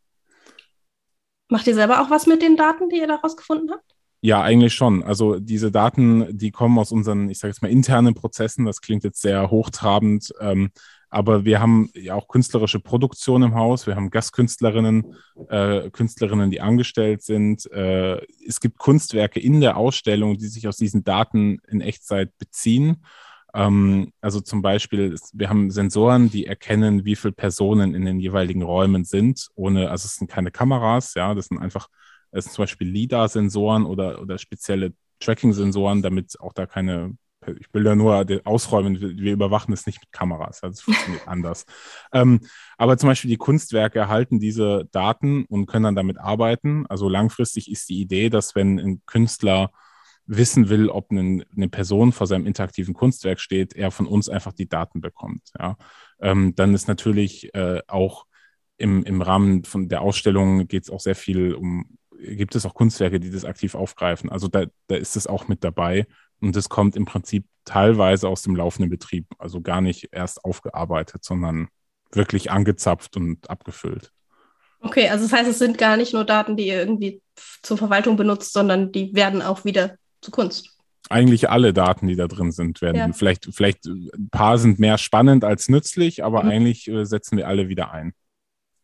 Macht 1.49 1.67
ihr 1.67 1.75
selber 1.75 2.03
auch 2.03 2.11
was 2.11 2.27
mit 2.27 2.43
den 2.43 2.57
Daten, 2.57 2.89
die 2.89 2.99
ihr 2.99 3.07
daraus 3.07 3.37
gefunden 3.37 3.71
habt? 3.71 3.95
Ja, 4.21 4.43
eigentlich 4.43 4.75
schon. 4.75 5.05
Also 5.05 5.39
diese 5.39 5.71
Daten, 5.71 6.37
die 6.37 6.51
kommen 6.51 6.79
aus 6.79 6.91
unseren, 6.91 7.31
ich 7.31 7.39
sage 7.39 7.53
jetzt 7.53 7.63
mal, 7.63 7.71
internen 7.71 8.15
Prozessen. 8.15 8.65
Das 8.65 8.81
klingt 8.81 9.05
jetzt 9.05 9.21
sehr 9.21 9.51
hochtrabend. 9.51 10.33
Ähm, 10.41 10.71
aber 11.17 11.47
wir 11.47 11.61
haben 11.61 11.89
ja 11.95 12.15
auch 12.15 12.29
künstlerische 12.29 12.79
Produktion 12.79 13.43
im 13.43 13.55
Haus. 13.55 13.87
Wir 13.87 13.97
haben 13.97 14.11
Gastkünstlerinnen, 14.11 15.15
äh, 15.49 15.89
Künstlerinnen, 15.89 16.51
die 16.51 16.61
angestellt 16.61 17.23
sind. 17.23 17.65
Äh, 17.73 18.21
es 18.47 18.61
gibt 18.61 18.77
Kunstwerke 18.77 19.41
in 19.41 19.63
der 19.63 19.79
Ausstellung, 19.79 20.37
die 20.37 20.49
sich 20.49 20.69
aus 20.69 20.77
diesen 20.77 21.05
Daten 21.05 21.59
in 21.69 21.81
Echtzeit 21.81 22.37
beziehen. 22.37 23.03
Ähm, 23.55 24.13
also 24.21 24.43
zum 24.43 24.61
Beispiel, 24.61 25.17
wir 25.33 25.49
haben 25.49 25.71
Sensoren, 25.71 26.31
die 26.31 26.45
erkennen, 26.45 27.07
wie 27.07 27.17
viele 27.17 27.33
Personen 27.33 27.95
in 27.95 28.05
den 28.05 28.21
jeweiligen 28.21 28.61
Räumen 28.61 29.07
sind, 29.07 29.49
ohne, 29.55 29.91
also 29.91 30.05
es 30.05 30.17
sind 30.17 30.31
keine 30.31 30.51
Kameras, 30.51 31.15
ja, 31.15 31.35
das 31.35 31.47
sind 31.47 31.57
einfach, 31.57 31.89
es 32.31 32.45
sind 32.45 32.53
zum 32.53 32.65
Beispiel 32.65 32.89
LIDAR-Sensoren 32.89 33.87
oder, 33.87 34.21
oder 34.21 34.37
spezielle 34.37 34.93
Tracking-Sensoren, 35.21 36.03
damit 36.03 36.39
auch 36.41 36.53
da 36.53 36.67
keine 36.67 37.17
ich 37.49 37.73
will 37.73 37.85
da 37.85 37.95
nur 37.95 38.27
ausräumen, 38.45 39.01
wir 39.01 39.33
überwachen 39.33 39.73
es 39.73 39.87
nicht 39.87 40.01
mit 40.01 40.13
Kameras, 40.13 40.61
das 40.61 40.81
funktioniert 40.81 41.23
anders. 41.29 41.67
Ähm, 42.13 42.41
aber 42.77 42.99
zum 42.99 43.09
Beispiel 43.09 43.31
die 43.31 43.37
Kunstwerke 43.37 43.99
erhalten 43.99 44.41
diese 44.41 44.89
Daten 44.93 45.45
und 45.47 45.67
können 45.67 45.85
dann 45.85 45.97
damit 45.97 46.19
arbeiten. 46.19 46.87
Also 46.89 47.09
langfristig 47.09 47.71
ist 47.71 47.89
die 47.89 48.01
Idee, 48.01 48.31
dass 48.31 48.55
wenn 48.55 48.79
ein 48.79 49.03
Künstler 49.07 49.71
wissen 50.27 50.69
will, 50.69 50.89
ob 50.89 51.11
eine, 51.11 51.45
eine 51.57 51.69
Person 51.69 52.13
vor 52.13 52.27
seinem 52.27 52.47
interaktiven 52.47 52.95
Kunstwerk 52.95 53.41
steht, 53.41 53.75
er 53.75 53.91
von 53.91 54.07
uns 54.07 54.29
einfach 54.29 54.53
die 54.53 54.69
Daten 54.69 55.01
bekommt. 55.01 55.43
Ja. 55.59 55.77
Ähm, 56.21 56.55
dann 56.57 56.75
ist 56.75 56.89
natürlich 56.89 57.55
äh, 57.55 57.81
auch 57.87 58.27
im, 58.77 59.05
im 59.05 59.23
Rahmen 59.23 59.65
von 59.65 59.89
der 59.89 60.03
Ausstellung 60.03 60.67
geht 60.67 60.85
es 60.85 60.91
auch 60.91 61.01
sehr 61.01 61.15
viel 61.15 61.55
um, 61.55 61.99
gibt 62.19 62.55
es 62.55 62.67
auch 62.67 62.75
Kunstwerke, 62.75 63.21
die 63.21 63.31
das 63.31 63.45
aktiv 63.45 63.75
aufgreifen. 63.75 64.31
Also 64.31 64.49
da, 64.49 64.67
da 64.89 64.97
ist 64.97 65.17
es 65.17 65.27
auch 65.27 65.49
mit 65.49 65.65
dabei. 65.65 66.07
Und 66.41 66.57
das 66.57 66.69
kommt 66.69 66.97
im 66.97 67.05
Prinzip 67.05 67.47
teilweise 67.65 68.29
aus 68.29 68.43
dem 68.43 68.57
laufenden 68.57 68.91
Betrieb, 68.91 69.27
also 69.39 69.61
gar 69.61 69.81
nicht 69.81 70.09
erst 70.13 70.45
aufgearbeitet, 70.45 71.25
sondern 71.25 71.69
wirklich 72.13 72.51
angezapft 72.51 73.17
und 73.17 73.49
abgefüllt. 73.51 74.13
Okay, 74.81 75.09
also 75.09 75.25
das 75.25 75.33
heißt, 75.33 75.51
es 75.51 75.59
sind 75.59 75.79
gar 75.79 75.97
nicht 75.97 76.13
nur 76.13 76.25
Daten, 76.25 76.57
die 76.57 76.69
ihr 76.69 76.79
irgendwie 76.79 77.21
zur 77.63 77.77
Verwaltung 77.77 78.17
benutzt, 78.17 78.53
sondern 78.53 78.93
die 78.93 79.15
werden 79.15 79.43
auch 79.43 79.65
wieder 79.65 79.97
zu 80.21 80.31
Kunst. 80.31 80.77
Eigentlich 81.09 81.51
alle 81.51 81.73
Daten, 81.73 82.09
die 82.09 82.17
da 82.17 82.27
drin 82.27 82.53
sind, 82.53 82.83
werden 82.83 82.97
ja. 82.97 83.13
vielleicht, 83.13 83.49
vielleicht 83.53 83.87
ein 83.87 84.29
paar 84.31 84.59
sind 84.59 84.79
mehr 84.79 84.99
spannend 84.99 85.45
als 85.45 85.69
nützlich, 85.69 86.25
aber 86.25 86.43
mhm. 86.43 86.51
eigentlich 86.51 86.89
äh, 86.89 87.05
setzen 87.05 87.39
wir 87.39 87.49
alle 87.49 87.69
wieder 87.69 87.93
ein. 87.93 88.13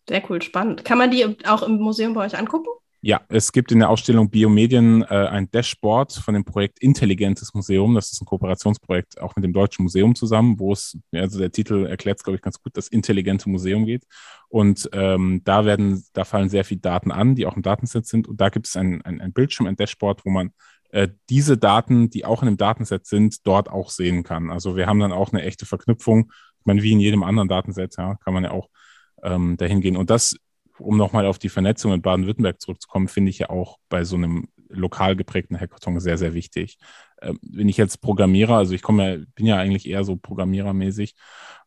Sehr 0.09 0.23
cool, 0.31 0.41
spannend. 0.43 0.85
Kann 0.85 0.99
man 0.99 1.11
die 1.11 1.37
auch 1.47 1.63
im 1.63 1.79
Museum 1.79 2.15
bei 2.15 2.25
euch 2.25 2.37
angucken? 2.37 2.71
Ja, 3.05 3.21
es 3.29 3.51
gibt 3.51 3.73
in 3.73 3.81
der 3.81 3.91
Ausstellung 3.91 4.31
Biomedien 4.31 5.03
äh, 5.03 5.07
ein 5.07 5.51
Dashboard 5.51 6.13
von 6.13 6.35
dem 6.35 6.45
Projekt 6.45 6.79
Intelligentes 6.79 7.53
Museum. 7.53 7.97
Das 7.97 8.13
ist 8.13 8.23
ein 8.23 8.27
Kooperationsprojekt 8.27 9.21
auch 9.21 9.35
mit 9.35 9.45
dem 9.45 9.53
Deutschen 9.53 9.83
Museum 9.83 10.15
zusammen, 10.15 10.61
wo 10.61 10.73
es, 10.73 10.97
also 11.13 11.41
der 11.41 11.51
Titel 11.51 11.85
erklärt 11.85 12.19
es, 12.19 12.23
glaube 12.23 12.37
ich, 12.37 12.43
ganz 12.43 12.63
gut, 12.63 12.77
das 12.77 12.87
intelligente 12.87 13.51
Museum 13.51 13.87
geht. 13.87 14.05
Und 14.49 14.89
ähm, 14.93 15.41
da 15.43 15.65
werden, 15.65 16.05
da 16.13 16.23
fallen 16.23 16.49
sehr 16.49 16.65
viele 16.65 16.81
Daten 16.81 17.11
an, 17.11 17.35
die 17.35 17.45
auch 17.45 17.57
im 17.57 17.63
Datenset 17.63 18.07
sind. 18.07 18.29
Und 18.29 18.41
da 18.41 18.51
gibt 18.51 18.69
es 18.69 18.77
ein, 18.77 19.03
ein, 19.03 19.21
ein 19.21 19.33
Bildschirm, 19.33 19.67
ein 19.67 19.75
Dashboard, 19.75 20.25
wo 20.25 20.31
man 20.31 20.53
äh, 20.91 21.09
diese 21.29 21.59
Daten, 21.59 22.09
die 22.09 22.25
auch 22.25 22.43
in 22.43 22.47
dem 22.47 22.57
Datenset 22.57 23.05
sind, 23.07 23.45
dort 23.49 23.69
auch 23.69 23.91
sehen 23.91 24.23
kann. 24.23 24.49
Also 24.49 24.77
wir 24.77 24.87
haben 24.87 25.01
dann 25.01 25.11
auch 25.11 25.33
eine 25.33 25.43
echte 25.43 25.67
Verknüpfung. 25.67 26.31
Ich 26.61 26.67
meine, 26.67 26.85
wie 26.85 26.93
in 26.93 27.01
jedem 27.01 27.25
anderen 27.25 27.49
Datenset, 27.49 27.97
ja, 27.99 28.15
kann 28.23 28.33
man 28.33 28.45
ja 28.45 28.53
auch 28.53 28.69
ähm, 29.25 29.57
dahin 29.57 29.81
gehen. 29.81 29.97
Und 29.97 30.09
das 30.09 30.37
um 30.79 30.97
nochmal 30.97 31.27
auf 31.27 31.39
die 31.39 31.49
Vernetzung 31.49 31.93
in 31.93 32.03
Baden-Württemberg 32.03 32.61
zurückzukommen, 32.61 33.09
finde 33.09 33.31
ich 33.31 33.39
ja 33.39 33.51
auch 33.51 33.79
bei 33.89 34.05
so 34.05 34.17
einem 34.17 34.49
lokal 34.69 35.17
geprägten 35.17 35.59
Hackathon 35.59 36.01
sehr, 36.01 36.19
sehr 36.19 36.35
wichtig. 36.35 36.79
Ähm, 37.21 37.39
wenn 37.43 37.69
ich 37.69 37.77
jetzt 37.77 38.01
Programmierer, 38.01 38.57
also 38.57 38.75
ich 38.75 38.83
komme 38.83 39.19
ja, 39.19 39.25
bin 39.35 39.47
ja 39.47 39.57
eigentlich 39.59 39.89
eher 39.89 40.05
so 40.05 40.17
programmierermäßig, 40.17 41.15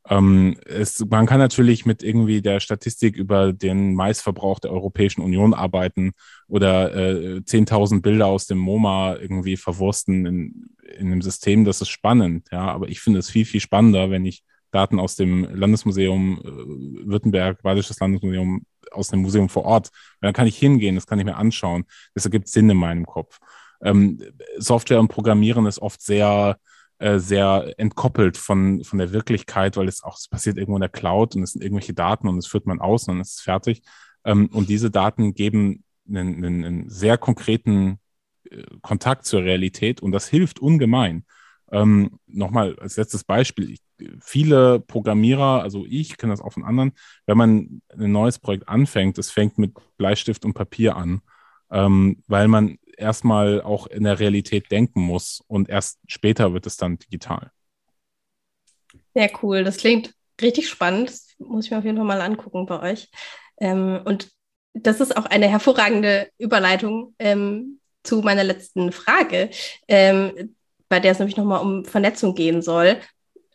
ähm, 0.07 0.57
es, 0.65 1.03
man 1.09 1.25
kann 1.25 1.39
natürlich 1.39 1.85
mit 1.85 2.03
irgendwie 2.03 2.41
der 2.41 2.59
Statistik 2.59 3.15
über 3.15 3.53
den 3.53 3.95
Maisverbrauch 3.95 4.59
der 4.59 4.71
Europäischen 4.71 5.21
Union 5.21 5.53
arbeiten 5.53 6.13
oder 6.47 6.93
äh, 6.95 7.37
10.000 7.39 8.01
Bilder 8.01 8.27
aus 8.27 8.45
dem 8.45 8.59
MoMA 8.59 9.15
irgendwie 9.15 9.57
verwursten 9.57 10.25
in, 10.25 10.69
in 10.97 11.07
einem 11.07 11.21
System, 11.21 11.65
das 11.65 11.81
ist 11.81 11.89
spannend, 11.89 12.47
ja, 12.51 12.67
aber 12.67 12.87
ich 12.89 12.99
finde 12.99 13.19
es 13.19 13.31
viel, 13.31 13.45
viel 13.45 13.61
spannender, 13.61 14.11
wenn 14.11 14.25
ich 14.25 14.43
Daten 14.75 14.99
aus 14.99 15.15
dem 15.15 15.47
Landesmuseum 15.53 16.39
äh, 16.43 17.07
Württemberg, 17.07 17.61
Badisches 17.63 17.99
Landesmuseum, 17.99 18.65
aus 18.91 19.07
dem 19.07 19.21
Museum 19.21 19.49
vor 19.49 19.63
Ort. 19.63 19.89
dann 20.21 20.33
kann 20.33 20.47
ich 20.47 20.57
hingehen, 20.57 20.95
das 20.95 21.07
kann 21.07 21.19
ich 21.19 21.25
mir 21.25 21.37
anschauen. 21.37 21.85
Das 22.13 22.25
ergibt 22.25 22.47
Sinn 22.47 22.69
in 22.69 22.77
meinem 22.77 23.05
Kopf. 23.05 23.39
Ähm, 23.81 24.21
Software 24.57 24.99
und 24.99 25.07
Programmieren 25.07 25.65
ist 25.65 25.79
oft 25.79 26.01
sehr, 26.01 26.57
äh, 26.99 27.19
sehr 27.19 27.73
entkoppelt 27.77 28.37
von, 28.37 28.83
von 28.83 28.99
der 28.99 29.11
Wirklichkeit, 29.11 29.77
weil 29.77 29.87
es 29.87 30.03
auch 30.03 30.17
es 30.17 30.27
passiert 30.27 30.57
irgendwo 30.57 30.77
in 30.77 30.81
der 30.81 30.89
Cloud 30.89 31.35
und 31.35 31.43
es 31.43 31.53
sind 31.53 31.63
irgendwelche 31.63 31.93
Daten 31.93 32.27
und 32.27 32.37
es 32.37 32.47
führt 32.47 32.65
man 32.65 32.79
aus 32.79 33.07
und 33.07 33.15
dann 33.15 33.21
ist 33.21 33.37
es 33.37 33.41
fertig. 33.41 33.81
Ähm, 34.25 34.49
und 34.51 34.69
diese 34.69 34.91
Daten 34.91 35.33
geben 35.33 35.83
einen, 36.07 36.43
einen 36.43 36.89
sehr 36.89 37.17
konkreten 37.17 37.99
äh, 38.49 38.63
Kontakt 38.81 39.25
zur 39.25 39.43
Realität 39.43 40.01
und 40.01 40.11
das 40.11 40.27
hilft 40.27 40.59
ungemein. 40.59 41.25
Ähm, 41.71 42.19
Nochmal 42.27 42.77
als 42.79 42.97
letztes 42.97 43.23
Beispiel. 43.23 43.71
Ich, 43.71 43.79
viele 44.19 44.79
Programmierer, 44.79 45.61
also 45.61 45.85
ich 45.87 46.17
kenne 46.17 46.33
das 46.33 46.41
auch 46.41 46.53
von 46.53 46.63
anderen, 46.63 46.93
wenn 47.25 47.37
man 47.37 47.81
ein 47.97 48.11
neues 48.11 48.39
Projekt 48.39 48.67
anfängt, 48.67 49.17
es 49.17 49.31
fängt 49.31 49.57
mit 49.57 49.73
Bleistift 49.97 50.45
und 50.45 50.53
Papier 50.53 50.95
an, 50.95 51.21
ähm, 51.71 52.23
weil 52.27 52.47
man 52.47 52.77
erstmal 52.97 53.61
auch 53.61 53.87
in 53.87 54.03
der 54.03 54.19
Realität 54.19 54.71
denken 54.71 55.01
muss 55.01 55.43
und 55.47 55.69
erst 55.69 55.99
später 56.07 56.53
wird 56.53 56.65
es 56.65 56.77
dann 56.77 56.97
digital. 56.97 57.51
Sehr 59.13 59.31
cool. 59.41 59.63
Das 59.63 59.77
klingt 59.77 60.13
richtig 60.41 60.69
spannend. 60.69 61.09
Das 61.09 61.35
muss 61.39 61.65
ich 61.65 61.71
mir 61.71 61.77
auf 61.77 61.85
jeden 61.85 61.97
Fall 61.97 62.05
mal 62.05 62.21
angucken 62.21 62.65
bei 62.65 62.81
euch. 62.81 63.09
Ähm, 63.59 64.01
und 64.03 64.29
das 64.73 64.99
ist 64.99 65.15
auch 65.15 65.25
eine 65.25 65.47
hervorragende 65.47 66.29
Überleitung 66.37 67.15
ähm, 67.19 67.79
zu 68.03 68.21
meiner 68.21 68.43
letzten 68.43 68.91
Frage, 68.91 69.49
ähm, 69.87 70.55
bei 70.89 70.99
der 70.99 71.13
es 71.13 71.19
nämlich 71.19 71.37
nochmal 71.37 71.61
um 71.61 71.85
Vernetzung 71.85 72.35
gehen 72.35 72.61
soll. 72.61 72.97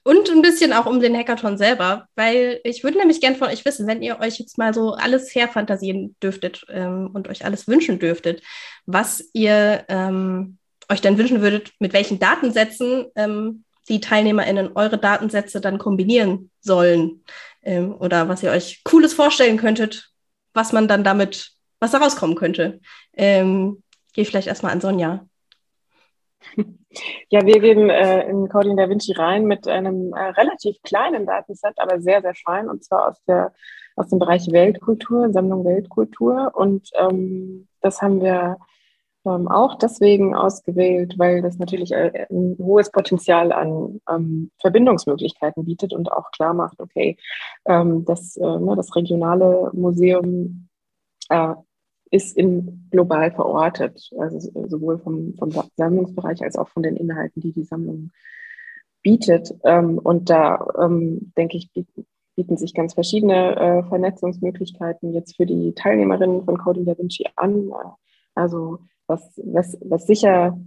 Und 0.03 0.31
ein 0.31 0.41
bisschen 0.41 0.73
auch 0.73 0.87
um 0.87 1.01
den 1.01 1.17
Hackathon 1.17 1.59
selber, 1.59 2.07
weil 2.15 2.61
ich 2.65 2.83
würde 2.83 2.99
nämlich 2.99 3.21
gern 3.21 3.37
von 3.37 3.49
euch 3.49 3.65
wissen, 3.65 3.87
wenn 3.87 4.03
ihr 4.03 4.19
euch 4.19 4.39
jetzt 4.39 4.57
mal 4.57 4.73
so 4.73 4.95
alles 4.95 5.35
herfantasieren 5.35 6.17
dürftet 6.23 6.65
ähm, 6.71 7.11
und 7.13 7.29
euch 7.29 7.45
alles 7.45 7.69
wünschen 7.69 7.99
dürftet, 7.99 8.43
was 8.87 9.23
ihr 9.35 9.85
ähm, 9.89 10.57
euch 10.89 11.03
dann 11.03 11.19
wünschen 11.19 11.43
würdet, 11.43 11.73
mit 11.79 11.93
welchen 11.93 12.19
Datensätzen 12.19 13.07
ähm, 13.15 13.65
die 13.89 14.01
TeilnehmerInnen 14.01 14.73
eure 14.75 14.99
Datensätze 14.99 15.61
dann 15.61 15.79
kombinieren 15.79 16.51
sollen. 16.61 17.23
Ähm, 17.63 17.95
oder 17.95 18.29
was 18.29 18.43
ihr 18.43 18.51
euch 18.51 18.83
Cooles 18.85 19.13
vorstellen 19.13 19.59
könntet, 19.59 20.11
was 20.55 20.73
man 20.73 20.89
dann 20.89 21.05
damit, 21.05 21.53
was 21.79 21.91
da 21.91 21.99
rauskommen 21.99 22.37
könnte. 22.37 22.81
Ähm, 23.13 23.83
Gehe 24.13 24.25
vielleicht 24.25 24.49
erstmal 24.49 24.73
an 24.73 24.81
Sonja. 24.81 25.29
Ja, 27.29 27.47
wir 27.47 27.61
gehen 27.61 27.89
äh, 27.89 28.29
in 28.29 28.49
Coding 28.49 28.77
Da 28.77 28.89
Vinci 28.89 29.13
rein 29.13 29.45
mit 29.45 29.69
einem 29.69 30.13
äh, 30.13 30.31
relativ 30.31 30.77
kleinen 30.83 31.27
Datenset, 31.27 31.75
aber 31.77 32.01
sehr, 32.01 32.21
sehr 32.21 32.35
fein, 32.35 32.69
und 32.69 32.85
zwar 32.85 33.09
aus, 33.09 33.23
der, 33.27 33.53
aus 33.97 34.09
dem 34.09 34.19
Bereich 34.19 34.51
Weltkultur, 34.51 35.33
Sammlung 35.33 35.65
Weltkultur. 35.65 36.51
Und 36.55 36.91
ähm, 36.95 37.69
das 37.81 38.03
haben 38.03 38.21
wir 38.21 38.59
ähm, 39.25 39.49
auch 39.49 39.77
deswegen 39.77 40.35
ausgewählt, 40.35 41.15
weil 41.19 41.43
das 41.43 41.59
natürlich 41.59 41.93
äh, 41.93 42.27
ein 42.31 42.57
hohes 42.59 42.91
Potenzial 42.91 43.53
an 43.53 44.01
ähm, 44.09 44.51
Verbindungsmöglichkeiten 44.59 45.65
bietet 45.65 45.93
und 45.93 46.11
auch 46.11 46.31
klar 46.33 46.55
macht, 46.55 46.81
okay, 46.81 47.17
ähm, 47.67 48.05
das, 48.05 48.37
äh, 48.37 48.43
ne, 48.59 48.75
das 48.77 48.97
regionale 48.97 49.71
Museum 49.75 50.69
äh, 51.29 51.55
ist 52.11 52.37
in, 52.37 52.89
global 52.91 53.31
verortet, 53.31 54.11
also 54.19 54.39
sowohl 54.69 54.99
vom, 54.99 55.35
vom 55.39 55.51
Sammlungsbereich 55.77 56.43
als 56.43 56.57
auch 56.57 56.69
von 56.69 56.83
den 56.83 56.97
Inhalten, 56.97 57.41
die 57.41 57.53
die 57.53 57.65
Sammlung 57.65 58.11
bietet. 59.03 59.55
Ähm, 59.65 59.99
und 59.99 60.29
da, 60.29 60.67
ähm, 60.81 61.33
denke 61.37 61.57
ich, 61.57 61.71
bieten, 61.73 62.57
sich 62.57 62.75
ganz 62.75 62.95
verschiedene 62.95 63.57
äh, 63.57 63.83
Vernetzungsmöglichkeiten 63.85 65.13
jetzt 65.13 65.37
für 65.37 65.47
die 65.47 65.75
Teilnehmerinnen 65.75 66.45
von 66.45 66.59
Coding 66.59 66.87
Da 66.87 66.97
Vinci 66.97 67.27
an. 67.37 67.71
Also 68.35 68.79
was, 69.07 69.41
was, 69.45 69.77
was 69.83 70.07
sicher 70.07 70.59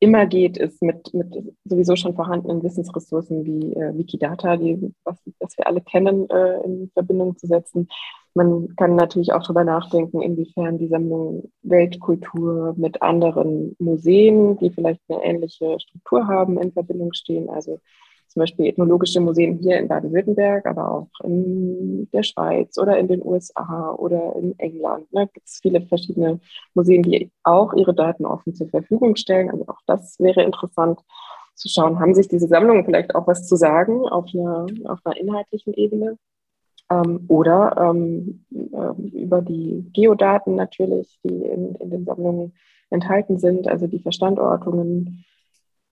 immer 0.00 0.26
geht, 0.26 0.56
ist 0.58 0.80
mit, 0.82 1.12
mit 1.12 1.34
sowieso 1.64 1.96
schon 1.96 2.14
vorhandenen 2.14 2.62
Wissensressourcen 2.62 3.44
wie 3.44 3.72
äh, 3.74 3.96
Wikidata, 3.96 4.56
die, 4.56 4.94
was, 5.04 5.16
das 5.40 5.56
wir 5.56 5.66
alle 5.66 5.80
kennen, 5.80 6.28
äh, 6.30 6.60
in 6.64 6.90
Verbindung 6.92 7.36
zu 7.36 7.46
setzen. 7.46 7.88
Man 8.34 8.74
kann 8.76 8.94
natürlich 8.94 9.32
auch 9.32 9.42
darüber 9.42 9.64
nachdenken, 9.64 10.22
inwiefern 10.22 10.78
die 10.78 10.88
Sammlung 10.88 11.50
Weltkultur 11.62 12.74
mit 12.76 13.02
anderen 13.02 13.74
Museen, 13.78 14.58
die 14.58 14.70
vielleicht 14.70 15.00
eine 15.08 15.24
ähnliche 15.24 15.78
Struktur 15.80 16.26
haben, 16.26 16.58
in 16.60 16.72
Verbindung 16.72 17.12
stehen. 17.14 17.48
Also 17.48 17.80
zum 18.28 18.40
Beispiel 18.40 18.66
ethnologische 18.66 19.20
Museen 19.20 19.58
hier 19.58 19.78
in 19.78 19.88
Baden-Württemberg, 19.88 20.66
aber 20.66 20.92
auch 20.92 21.08
in 21.24 22.08
der 22.12 22.22
Schweiz 22.22 22.78
oder 22.78 22.98
in 22.98 23.08
den 23.08 23.24
USA 23.24 23.94
oder 23.98 24.36
in 24.36 24.58
England. 24.58 25.12
Ne, 25.12 25.28
gibt 25.32 25.46
es 25.46 25.60
viele 25.62 25.80
verschiedene 25.80 26.38
Museen, 26.74 27.02
die 27.02 27.30
auch 27.42 27.72
ihre 27.72 27.94
Daten 27.94 28.26
offen 28.26 28.54
zur 28.54 28.68
Verfügung 28.68 29.16
stellen. 29.16 29.50
Also 29.50 29.64
auch 29.68 29.80
das 29.86 30.20
wäre 30.20 30.42
interessant 30.42 31.00
zu 31.54 31.68
schauen, 31.68 31.98
haben 31.98 32.14
sich 32.14 32.28
diese 32.28 32.46
Sammlungen 32.46 32.84
vielleicht 32.84 33.14
auch 33.14 33.26
was 33.26 33.48
zu 33.48 33.56
sagen 33.56 34.06
auf 34.06 34.26
einer, 34.32 34.66
auf 34.84 35.00
einer 35.04 35.16
inhaltlichen 35.16 35.74
Ebene? 35.74 36.18
Ähm, 36.90 37.24
oder 37.28 37.76
ähm, 37.78 38.44
äh, 38.50 39.18
über 39.18 39.42
die 39.42 39.90
Geodaten 39.92 40.54
natürlich, 40.54 41.18
die 41.22 41.44
in, 41.44 41.74
in 41.74 41.90
den 41.90 42.04
Sammlungen 42.04 42.54
enthalten 42.90 43.38
sind, 43.38 43.68
also 43.68 43.86
die 43.86 44.00
Verstandortungen, 44.00 45.24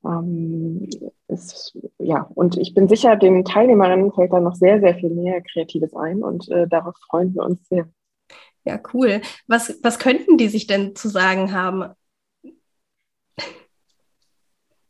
ähm, 0.05 0.89
ist, 1.29 1.77
ja, 1.99 2.31
und 2.35 2.57
ich 2.57 2.75
bin 2.75 2.89
sicher, 2.89 3.17
den 3.17 3.45
Teilnehmerinnen 3.45 4.13
fällt 4.13 4.33
da 4.33 4.41
noch 4.41 4.55
sehr, 4.55 4.81
sehr 4.81 4.95
viel 4.95 5.11
mehr 5.11 5.43
Kreatives 5.43 5.95
ein 5.95 6.23
und 6.23 6.49
äh, 6.49 6.67
darauf 6.69 6.97
freuen 7.09 7.35
wir 7.35 7.45
uns 7.45 7.67
sehr. 7.69 7.89
Ja, 8.65 8.81
cool. 8.95 9.21
Was, 9.47 9.79
was 9.83 9.99
könnten 9.99 10.39
die 10.39 10.49
sich 10.49 10.67
denn 10.67 10.97
zu 10.97 11.09
sagen 11.09 11.53
haben? 11.53 11.95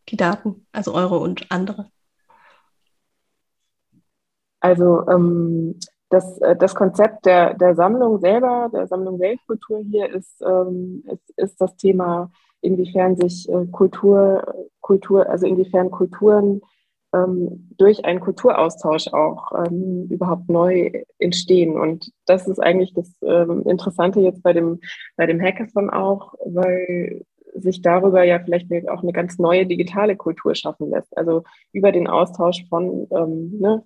Die 0.08 0.16
Daten, 0.16 0.66
also 0.72 0.94
eure 0.94 1.18
und 1.18 1.50
andere. 1.50 1.90
Also 4.60 5.06
ähm, 5.08 5.78
das, 6.08 6.38
äh, 6.38 6.56
das 6.56 6.74
Konzept 6.74 7.26
der, 7.26 7.54
der 7.54 7.74
Sammlung 7.74 8.18
selber, 8.20 8.70
der 8.72 8.86
Sammlung 8.86 9.18
Weltkultur 9.18 9.80
hier 9.80 10.12
ist, 10.12 10.42
ähm, 10.42 11.04
ist, 11.06 11.30
ist 11.36 11.60
das 11.60 11.76
Thema 11.76 12.30
inwiefern 12.60 13.16
sich 13.16 13.48
äh, 13.48 13.66
Kultur, 13.66 14.54
Kultur, 14.80 15.28
also 15.28 15.46
inwiefern 15.46 15.90
Kulturen 15.90 16.60
ähm, 17.12 17.68
durch 17.76 18.04
einen 18.04 18.20
Kulturaustausch 18.20 19.08
auch 19.08 19.52
ähm, 19.66 20.06
überhaupt 20.10 20.48
neu 20.48 20.90
entstehen. 21.18 21.78
Und 21.78 22.12
das 22.26 22.46
ist 22.48 22.58
eigentlich 22.58 22.94
das 22.94 23.12
ähm, 23.22 23.62
Interessante 23.66 24.20
jetzt 24.20 24.42
bei 24.42 24.52
dem, 24.52 24.80
bei 25.16 25.26
dem 25.26 25.40
Hackathon 25.40 25.90
auch, 25.90 26.34
weil 26.44 27.24
sich 27.54 27.80
darüber 27.80 28.22
ja 28.22 28.38
vielleicht 28.38 28.70
auch 28.88 29.02
eine 29.02 29.12
ganz 29.12 29.38
neue 29.38 29.66
digitale 29.66 30.16
Kultur 30.16 30.54
schaffen 30.54 30.90
lässt. 30.90 31.16
Also 31.16 31.44
über 31.72 31.92
den 31.92 32.06
Austausch 32.06 32.66
von 32.68 33.06
ähm, 33.10 33.58
ne, 33.58 33.82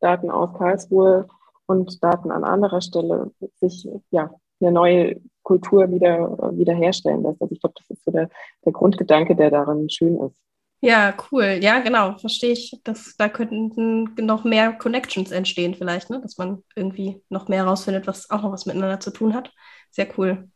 Daten 0.00 0.30
aus 0.30 0.52
Karlsruhe 0.54 1.26
und 1.66 2.02
Daten 2.02 2.30
an 2.30 2.44
anderer 2.44 2.80
Stelle 2.80 3.30
sich 3.56 3.88
ja 4.10 4.30
eine 4.60 4.72
neue 4.72 5.20
Kultur 5.42 5.90
wieder, 5.90 6.52
wieder 6.56 6.74
lässt. 6.74 7.06
Also 7.06 7.48
ich 7.50 7.60
glaube, 7.60 7.74
das 7.76 7.90
ist 7.90 8.04
so 8.04 8.10
der, 8.10 8.28
der 8.64 8.72
Grundgedanke, 8.72 9.36
der 9.36 9.50
darin 9.50 9.88
schön 9.90 10.18
ist. 10.20 10.40
Ja, 10.80 11.14
cool. 11.30 11.60
Ja, 11.62 11.80
genau, 11.80 12.18
verstehe 12.18 12.52
ich. 12.52 12.78
Das, 12.84 13.16
da 13.16 13.28
könnten 13.28 14.14
noch 14.22 14.44
mehr 14.44 14.72
Connections 14.74 15.30
entstehen 15.30 15.74
vielleicht, 15.74 16.10
ne? 16.10 16.20
dass 16.20 16.36
man 16.36 16.62
irgendwie 16.76 17.22
noch 17.30 17.48
mehr 17.48 17.64
herausfindet, 17.64 18.06
was 18.06 18.28
auch 18.30 18.42
noch 18.42 18.52
was 18.52 18.66
miteinander 18.66 19.00
zu 19.00 19.10
tun 19.10 19.34
hat. 19.34 19.50
Sehr 19.90 20.08
cool. 20.18 20.50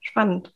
Spannend. 0.00 0.54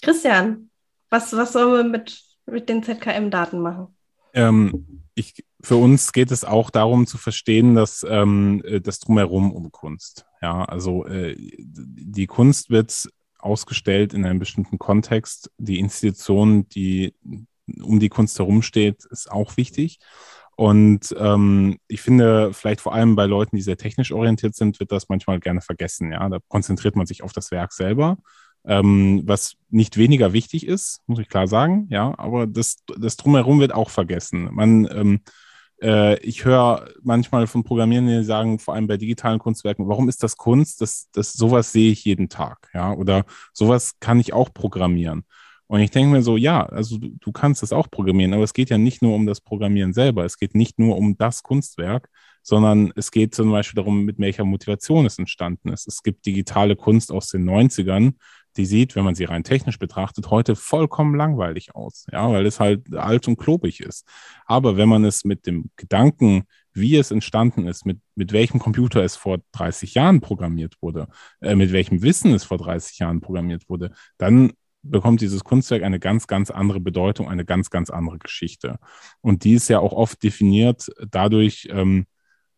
Christian, 0.00 0.70
was, 1.10 1.36
was 1.36 1.52
sollen 1.52 1.72
wir 1.72 1.84
mit, 1.84 2.22
mit 2.46 2.68
den 2.68 2.82
ZKM-Daten 2.82 3.60
machen? 3.60 3.94
Ähm, 4.34 5.10
ich, 5.14 5.44
für 5.60 5.76
uns 5.76 6.12
geht 6.12 6.30
es 6.30 6.44
auch 6.44 6.70
darum 6.70 7.06
zu 7.06 7.18
verstehen, 7.18 7.74
dass 7.74 8.04
ähm, 8.08 8.62
äh, 8.64 8.80
das 8.80 9.00
Drumherum 9.00 9.52
um 9.52 9.70
Kunst. 9.70 10.26
Ja, 10.40 10.64
also 10.64 11.04
äh, 11.06 11.36
die 11.38 12.26
Kunst 12.26 12.70
wird 12.70 13.08
ausgestellt 13.38 14.14
in 14.14 14.24
einem 14.24 14.38
bestimmten 14.38 14.78
Kontext. 14.78 15.50
Die 15.58 15.78
Institution, 15.78 16.68
die 16.68 17.14
um 17.82 18.00
die 18.00 18.08
Kunst 18.08 18.38
herumsteht, 18.38 19.04
ist 19.06 19.30
auch 19.30 19.56
wichtig. 19.56 19.98
Und 20.56 21.14
ähm, 21.18 21.78
ich 21.88 22.02
finde, 22.02 22.52
vielleicht 22.52 22.82
vor 22.82 22.92
allem 22.92 23.16
bei 23.16 23.24
Leuten, 23.24 23.56
die 23.56 23.62
sehr 23.62 23.78
technisch 23.78 24.12
orientiert 24.12 24.54
sind, 24.54 24.78
wird 24.78 24.92
das 24.92 25.08
manchmal 25.08 25.40
gerne 25.40 25.62
vergessen. 25.62 26.12
Ja, 26.12 26.28
da 26.28 26.38
konzentriert 26.48 26.96
man 26.96 27.06
sich 27.06 27.22
auf 27.22 27.32
das 27.32 27.50
Werk 27.50 27.72
selber 27.72 28.18
ähm, 28.64 29.22
was 29.24 29.56
nicht 29.70 29.96
weniger 29.96 30.32
wichtig 30.32 30.66
ist, 30.66 31.00
muss 31.06 31.18
ich 31.18 31.28
klar 31.28 31.48
sagen, 31.48 31.86
ja, 31.90 32.14
aber 32.18 32.46
das, 32.46 32.78
das 32.98 33.16
drumherum 33.16 33.60
wird 33.60 33.72
auch 33.72 33.90
vergessen. 33.90 34.48
Man, 34.52 34.88
ähm, 34.92 35.20
äh, 35.82 36.18
ich 36.20 36.44
höre 36.44 36.88
manchmal 37.02 37.46
von 37.46 37.64
Programmierern, 37.64 38.06
die 38.06 38.24
sagen, 38.24 38.58
vor 38.58 38.74
allem 38.74 38.86
bei 38.86 38.96
digitalen 38.96 39.38
Kunstwerken, 39.38 39.88
warum 39.88 40.08
ist 40.08 40.22
das 40.22 40.36
Kunst? 40.36 40.80
Das, 40.80 41.08
das, 41.12 41.32
sowas 41.32 41.72
sehe 41.72 41.90
ich 41.90 42.04
jeden 42.04 42.28
Tag, 42.28 42.68
ja, 42.74 42.92
oder 42.92 43.24
sowas 43.52 43.94
kann 44.00 44.20
ich 44.20 44.32
auch 44.32 44.52
programmieren. 44.52 45.24
Und 45.66 45.80
ich 45.80 45.92
denke 45.92 46.10
mir 46.12 46.22
so, 46.22 46.36
ja, 46.36 46.66
also 46.66 46.98
du, 46.98 47.10
du 47.20 47.32
kannst 47.32 47.62
das 47.62 47.72
auch 47.72 47.88
programmieren, 47.90 48.34
aber 48.34 48.42
es 48.42 48.54
geht 48.54 48.70
ja 48.70 48.78
nicht 48.78 49.02
nur 49.02 49.14
um 49.14 49.26
das 49.26 49.40
Programmieren 49.40 49.92
selber, 49.92 50.24
es 50.24 50.36
geht 50.36 50.54
nicht 50.54 50.80
nur 50.80 50.98
um 50.98 51.16
das 51.16 51.44
Kunstwerk, 51.44 52.08
sondern 52.42 52.92
es 52.96 53.10
geht 53.10 53.34
zum 53.34 53.50
Beispiel 53.52 53.76
darum, 53.76 54.04
mit 54.04 54.18
welcher 54.18 54.44
Motivation 54.44 55.06
es 55.06 55.18
entstanden 55.18 55.68
ist. 55.68 55.86
Es 55.86 56.02
gibt 56.02 56.26
digitale 56.26 56.74
Kunst 56.74 57.12
aus 57.12 57.28
den 57.28 57.48
90ern, 57.48 58.14
die 58.56 58.66
sieht, 58.66 58.96
wenn 58.96 59.04
man 59.04 59.14
sie 59.14 59.24
rein 59.24 59.44
technisch 59.44 59.78
betrachtet, 59.78 60.30
heute 60.30 60.56
vollkommen 60.56 61.14
langweilig 61.14 61.74
aus, 61.74 62.06
ja, 62.12 62.30
weil 62.30 62.46
es 62.46 62.60
halt 62.60 62.94
alt 62.94 63.28
und 63.28 63.36
klobig 63.36 63.80
ist. 63.80 64.06
Aber 64.46 64.76
wenn 64.76 64.88
man 64.88 65.04
es 65.04 65.24
mit 65.24 65.46
dem 65.46 65.70
Gedanken, 65.76 66.44
wie 66.72 66.96
es 66.96 67.10
entstanden 67.10 67.66
ist, 67.66 67.86
mit, 67.86 68.00
mit 68.14 68.32
welchem 68.32 68.58
Computer 68.58 69.02
es 69.02 69.16
vor 69.16 69.38
30 69.52 69.94
Jahren 69.94 70.20
programmiert 70.20 70.76
wurde, 70.80 71.08
äh, 71.40 71.54
mit 71.54 71.72
welchem 71.72 72.02
Wissen 72.02 72.32
es 72.32 72.44
vor 72.44 72.58
30 72.58 72.98
Jahren 72.98 73.20
programmiert 73.20 73.68
wurde, 73.68 73.92
dann 74.18 74.52
bekommt 74.82 75.20
dieses 75.20 75.44
Kunstwerk 75.44 75.82
eine 75.82 76.00
ganz, 76.00 76.26
ganz 76.26 76.50
andere 76.50 76.80
Bedeutung, 76.80 77.28
eine 77.28 77.44
ganz, 77.44 77.70
ganz 77.70 77.90
andere 77.90 78.18
Geschichte. 78.18 78.78
Und 79.20 79.44
die 79.44 79.54
ist 79.54 79.68
ja 79.68 79.78
auch 79.78 79.92
oft 79.92 80.22
definiert 80.22 80.90
dadurch, 81.08 81.68
ähm, 81.70 82.06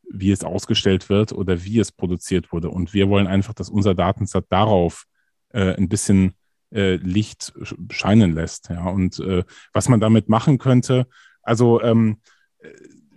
wie 0.09 0.31
es 0.31 0.45
ausgestellt 0.45 1.09
wird 1.09 1.33
oder 1.33 1.65
wie 1.65 1.79
es 1.79 1.91
produziert 1.91 2.53
wurde. 2.53 2.71
Und 2.71 2.93
wir 2.95 3.09
wollen 3.09 3.27
einfach, 3.27 3.55
dass 3.55 3.71
unser 3.71 3.95
Datensatz 3.95 4.47
darauf 4.49 5.05
äh, 5.53 5.75
ein 5.77 5.89
bisschen 5.89 6.35
äh, 6.71 6.97
Licht 6.97 7.53
scheinen 7.91 8.35
lässt. 8.35 8.69
Ja. 8.71 8.89
Und 8.89 9.19
äh, 9.21 9.45
was 9.73 9.89
man 9.89 10.01
damit 10.01 10.29
machen 10.29 10.59
könnte, 10.59 11.07
also 11.43 11.81
ähm, 11.83 12.19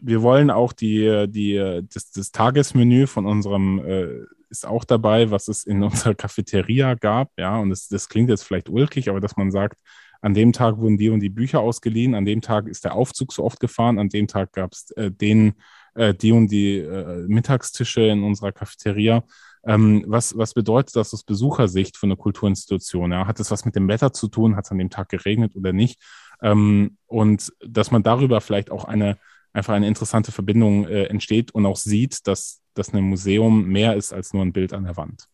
wir 0.02 0.22
wollen 0.22 0.52
auch 0.52 0.74
die, 0.74 1.26
die, 1.28 1.82
das, 1.94 2.12
das 2.12 2.32
Tagesmenü 2.32 3.08
von 3.08 3.26
unserem 3.26 3.80
äh, 3.80 4.26
ist 4.50 4.66
auch 4.66 4.84
dabei, 4.84 5.32
was 5.32 5.48
es 5.48 5.64
in 5.66 5.84
unserer 5.90 6.16
Cafeteria 6.16 6.96
gab. 6.96 7.32
Ja, 7.38 7.58
und 7.58 7.70
das, 7.70 7.88
das 7.88 8.10
klingt 8.10 8.30
jetzt 8.30 8.44
vielleicht 8.44 8.70
ulkig, 8.70 9.10
aber 9.10 9.20
dass 9.20 9.38
man 9.38 9.52
sagt, 9.52 9.78
an 10.22 10.34
dem 10.34 10.54
Tag 10.54 10.78
wurden 10.78 10.98
die 10.98 11.10
und 11.10 11.20
die 11.20 11.30
Bücher 11.30 11.60
ausgeliehen, 11.60 12.16
an 12.16 12.26
dem 12.26 12.42
Tag 12.42 12.68
ist 12.68 12.84
der 12.84 12.96
Aufzug 12.96 13.32
so 13.32 13.44
oft 13.44 13.60
gefahren, 13.60 14.00
an 14.00 14.10
dem 14.10 14.28
Tag 14.28 14.54
gab 14.54 14.74
es 14.74 14.90
äh, 14.92 15.12
den, 15.12 15.54
äh, 15.94 16.14
die 16.14 16.32
und 16.32 16.48
die 16.48 16.78
äh, 16.78 17.28
Mittagstische 17.28 18.02
in 18.02 18.24
unserer 18.24 18.52
Cafeteria. 18.52 19.24
Ähm, 19.66 20.04
was, 20.08 20.38
was 20.38 20.54
bedeutet 20.54 20.96
das 20.96 21.14
aus 21.14 21.24
Besuchersicht 21.24 21.98
für 21.98 22.08
eine 22.08 22.18
Kulturinstitution? 22.18 23.12
Ja? 23.12 23.28
Hat 23.28 23.40
es 23.40 23.52
was 23.52 23.66
mit 23.66 23.76
dem 23.76 23.88
Wetter 23.88 24.14
zu 24.14 24.28
tun? 24.28 24.56
Hat 24.56 24.66
es 24.66 24.72
an 24.72 24.78
dem 24.78 24.90
Tag 24.90 25.10
geregnet 25.10 25.56
oder 25.56 25.74
nicht? 25.74 26.02
Ähm, 26.42 26.98
und 27.08 27.54
dass 27.66 27.92
man 27.92 28.04
darüber 28.04 28.42
vielleicht 28.42 28.72
auch 28.72 28.86
eine 28.86 29.18
einfach 29.56 29.74
eine 29.74 29.88
interessante 29.88 30.32
Verbindung 30.32 30.86
äh, 30.86 31.06
entsteht 31.06 31.52
und 31.52 31.66
auch 31.66 31.78
sieht, 31.78 32.28
dass 32.28 32.62
das 32.74 32.94
ein 32.94 33.04
Museum 33.04 33.68
mehr 33.68 33.96
ist 33.96 34.14
als 34.14 34.34
nur 34.34 34.44
ein 34.44 34.52
Bild 34.52 34.74
an 34.74 34.84
der 34.84 34.98
Wand. 34.98 35.28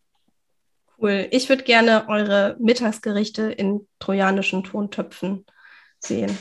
Cool. 0.99 1.27
Ich 1.31 1.49
würde 1.49 1.63
gerne 1.63 2.05
eure 2.07 2.55
Mittagsgerichte 2.59 3.51
in 3.51 3.87
trojanischen 3.97 4.63
Tontöpfen 4.63 5.45
sehen. 5.97 6.37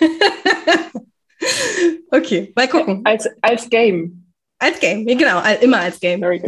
okay, 2.10 2.52
mal 2.56 2.68
gucken. 2.68 3.02
Als, 3.04 3.28
als 3.42 3.68
Game. 3.68 4.25
Als 4.58 4.80
Game, 4.80 5.04
genau, 5.04 5.42
immer 5.60 5.80
als 5.80 6.00
Game. 6.00 6.22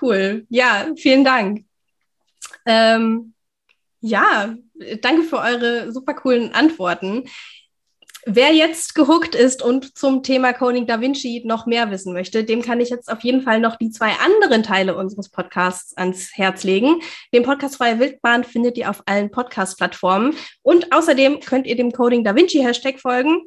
cool. 0.00 0.46
Ja, 0.48 0.86
vielen 0.96 1.24
Dank. 1.24 1.64
Ähm, 2.64 3.34
ja, 4.00 4.54
danke 5.00 5.24
für 5.24 5.38
eure 5.38 5.90
super 5.92 6.14
coolen 6.14 6.54
Antworten. 6.54 7.24
Wer 8.26 8.54
jetzt 8.54 8.94
gehuckt 8.94 9.34
ist 9.34 9.62
und 9.62 9.98
zum 9.98 10.22
Thema 10.22 10.54
Coding 10.54 10.86
Da 10.86 11.00
Vinci 11.00 11.42
noch 11.44 11.66
mehr 11.66 11.90
wissen 11.90 12.14
möchte, 12.14 12.42
dem 12.42 12.62
kann 12.62 12.80
ich 12.80 12.88
jetzt 12.88 13.12
auf 13.12 13.20
jeden 13.20 13.42
Fall 13.42 13.60
noch 13.60 13.76
die 13.76 13.90
zwei 13.90 14.12
anderen 14.12 14.62
Teile 14.62 14.96
unseres 14.96 15.28
Podcasts 15.28 15.94
ans 15.96 16.30
Herz 16.34 16.64
legen. 16.64 17.02
Den 17.34 17.42
Podcast 17.42 17.76
Freie 17.76 17.98
Wildbahn 17.98 18.44
findet 18.44 18.78
ihr 18.78 18.88
auf 18.88 19.02
allen 19.04 19.30
Podcast-Plattformen. 19.30 20.36
Und 20.62 20.90
außerdem 20.90 21.40
könnt 21.40 21.66
ihr 21.66 21.76
dem 21.76 21.92
Coding 21.92 22.24
Da 22.24 22.34
Vinci 22.34 22.60
Hashtag 22.60 22.98
folgen. 22.98 23.42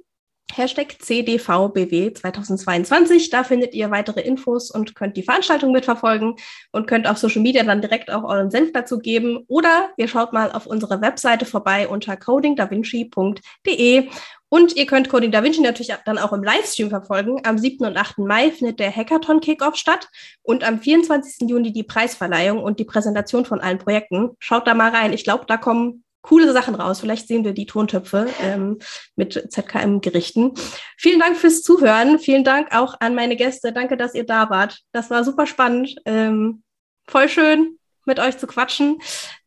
Hashtag 0.54 1.02
CDVBW 1.02 2.14
2022. 2.14 3.30
Da 3.30 3.44
findet 3.44 3.74
ihr 3.74 3.92
weitere 3.92 4.22
Infos 4.22 4.72
und 4.72 4.96
könnt 4.96 5.18
die 5.18 5.24
Veranstaltung 5.24 5.72
mitverfolgen 5.72 6.36
und 6.72 6.88
könnt 6.88 7.08
auf 7.08 7.18
Social 7.18 7.42
Media 7.42 7.64
dann 7.64 7.82
direkt 7.82 8.12
auch 8.12 8.24
euren 8.24 8.52
Senf 8.52 8.72
dazu 8.74 9.00
geben. 9.00 9.44
Oder 9.48 9.90
ihr 9.98 10.08
schaut 10.08 10.34
mal 10.34 10.52
auf 10.52 10.66
unserer 10.66 11.02
Webseite 11.02 11.46
vorbei 11.46 11.88
unter 11.88 12.18
codingdavinci.de 12.18 14.10
und 14.50 14.78
ihr 14.78 14.86
könnt 14.86 15.10
Coding 15.10 15.32
Da 15.32 15.44
Vinci 15.44 15.62
natürlich 15.62 15.94
dann 16.06 16.18
auch 16.18 16.32
im 16.32 16.44
Livestream 16.44 16.90
verfolgen. 16.90 17.42
Am 17.44 17.58
7. 17.58 17.86
und 17.86 17.98
8. 17.98 18.20
Mai 18.20 18.52
findet 18.52 18.80
der 18.80 18.96
Hackathon 18.96 19.42
Kickoff 19.42 19.76
statt 19.76 20.08
und 20.42 20.66
am 20.66 20.80
24. 20.80 21.50
Juni 21.50 21.74
die 21.74 21.84
Preisverleihung 21.84 22.64
und 22.64 22.80
die 22.80 22.86
Präsentation 22.86 23.44
von 23.44 23.60
allen 23.60 23.78
Projekten. 23.78 24.32
Schaut 24.40 24.66
da 24.66 24.74
mal 24.74 24.92
rein. 24.92 25.12
Ich 25.12 25.26
glaube, 25.26 25.46
da 25.48 25.58
kommen 25.58 26.06
coole 26.28 26.52
Sachen 26.52 26.76
raus. 26.76 27.00
Vielleicht 27.00 27.28
sehen 27.28 27.46
wir 27.46 27.54
die 27.54 27.66
Tontöpfe 27.66 28.28
ähm, 28.42 28.80
mit 29.16 29.34
ZKM-Gerichten. 29.50 30.54
Vielen 30.98 31.20
Dank 31.20 31.38
fürs 31.38 31.62
Zuhören. 31.64 32.20
Vielen 32.20 32.44
Dank 32.44 32.76
auch 32.76 32.96
an 33.00 33.16
meine 33.16 33.36
Gäste. 33.38 33.72
Danke, 33.72 33.96
dass 33.96 34.14
ihr 34.14 34.26
da 34.26 34.50
wart. 34.50 34.80
Das 34.92 35.10
war 35.10 35.24
super 35.24 35.48
spannend. 35.48 35.96
Ähm, 36.06 36.64
voll 37.08 37.30
schön, 37.30 37.78
mit 38.06 38.20
euch 38.20 38.38
zu 38.38 38.46
quatschen. 38.46 39.00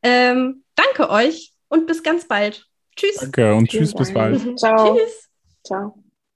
Ähm, 0.03 0.65
danke 0.75 1.11
euch 1.11 1.53
und 1.69 1.87
bis 1.87 2.03
ganz 2.03 2.27
bald. 2.27 2.67
Tschüss. 2.97 3.17
Danke 3.17 3.55
und 3.55 3.69
tschüss, 3.69 3.95
bis 3.95 4.13
bald. 4.13 4.41
Ciao. 4.59 4.97
Tschüss. 4.97 5.29
Ciao. 5.65 6.03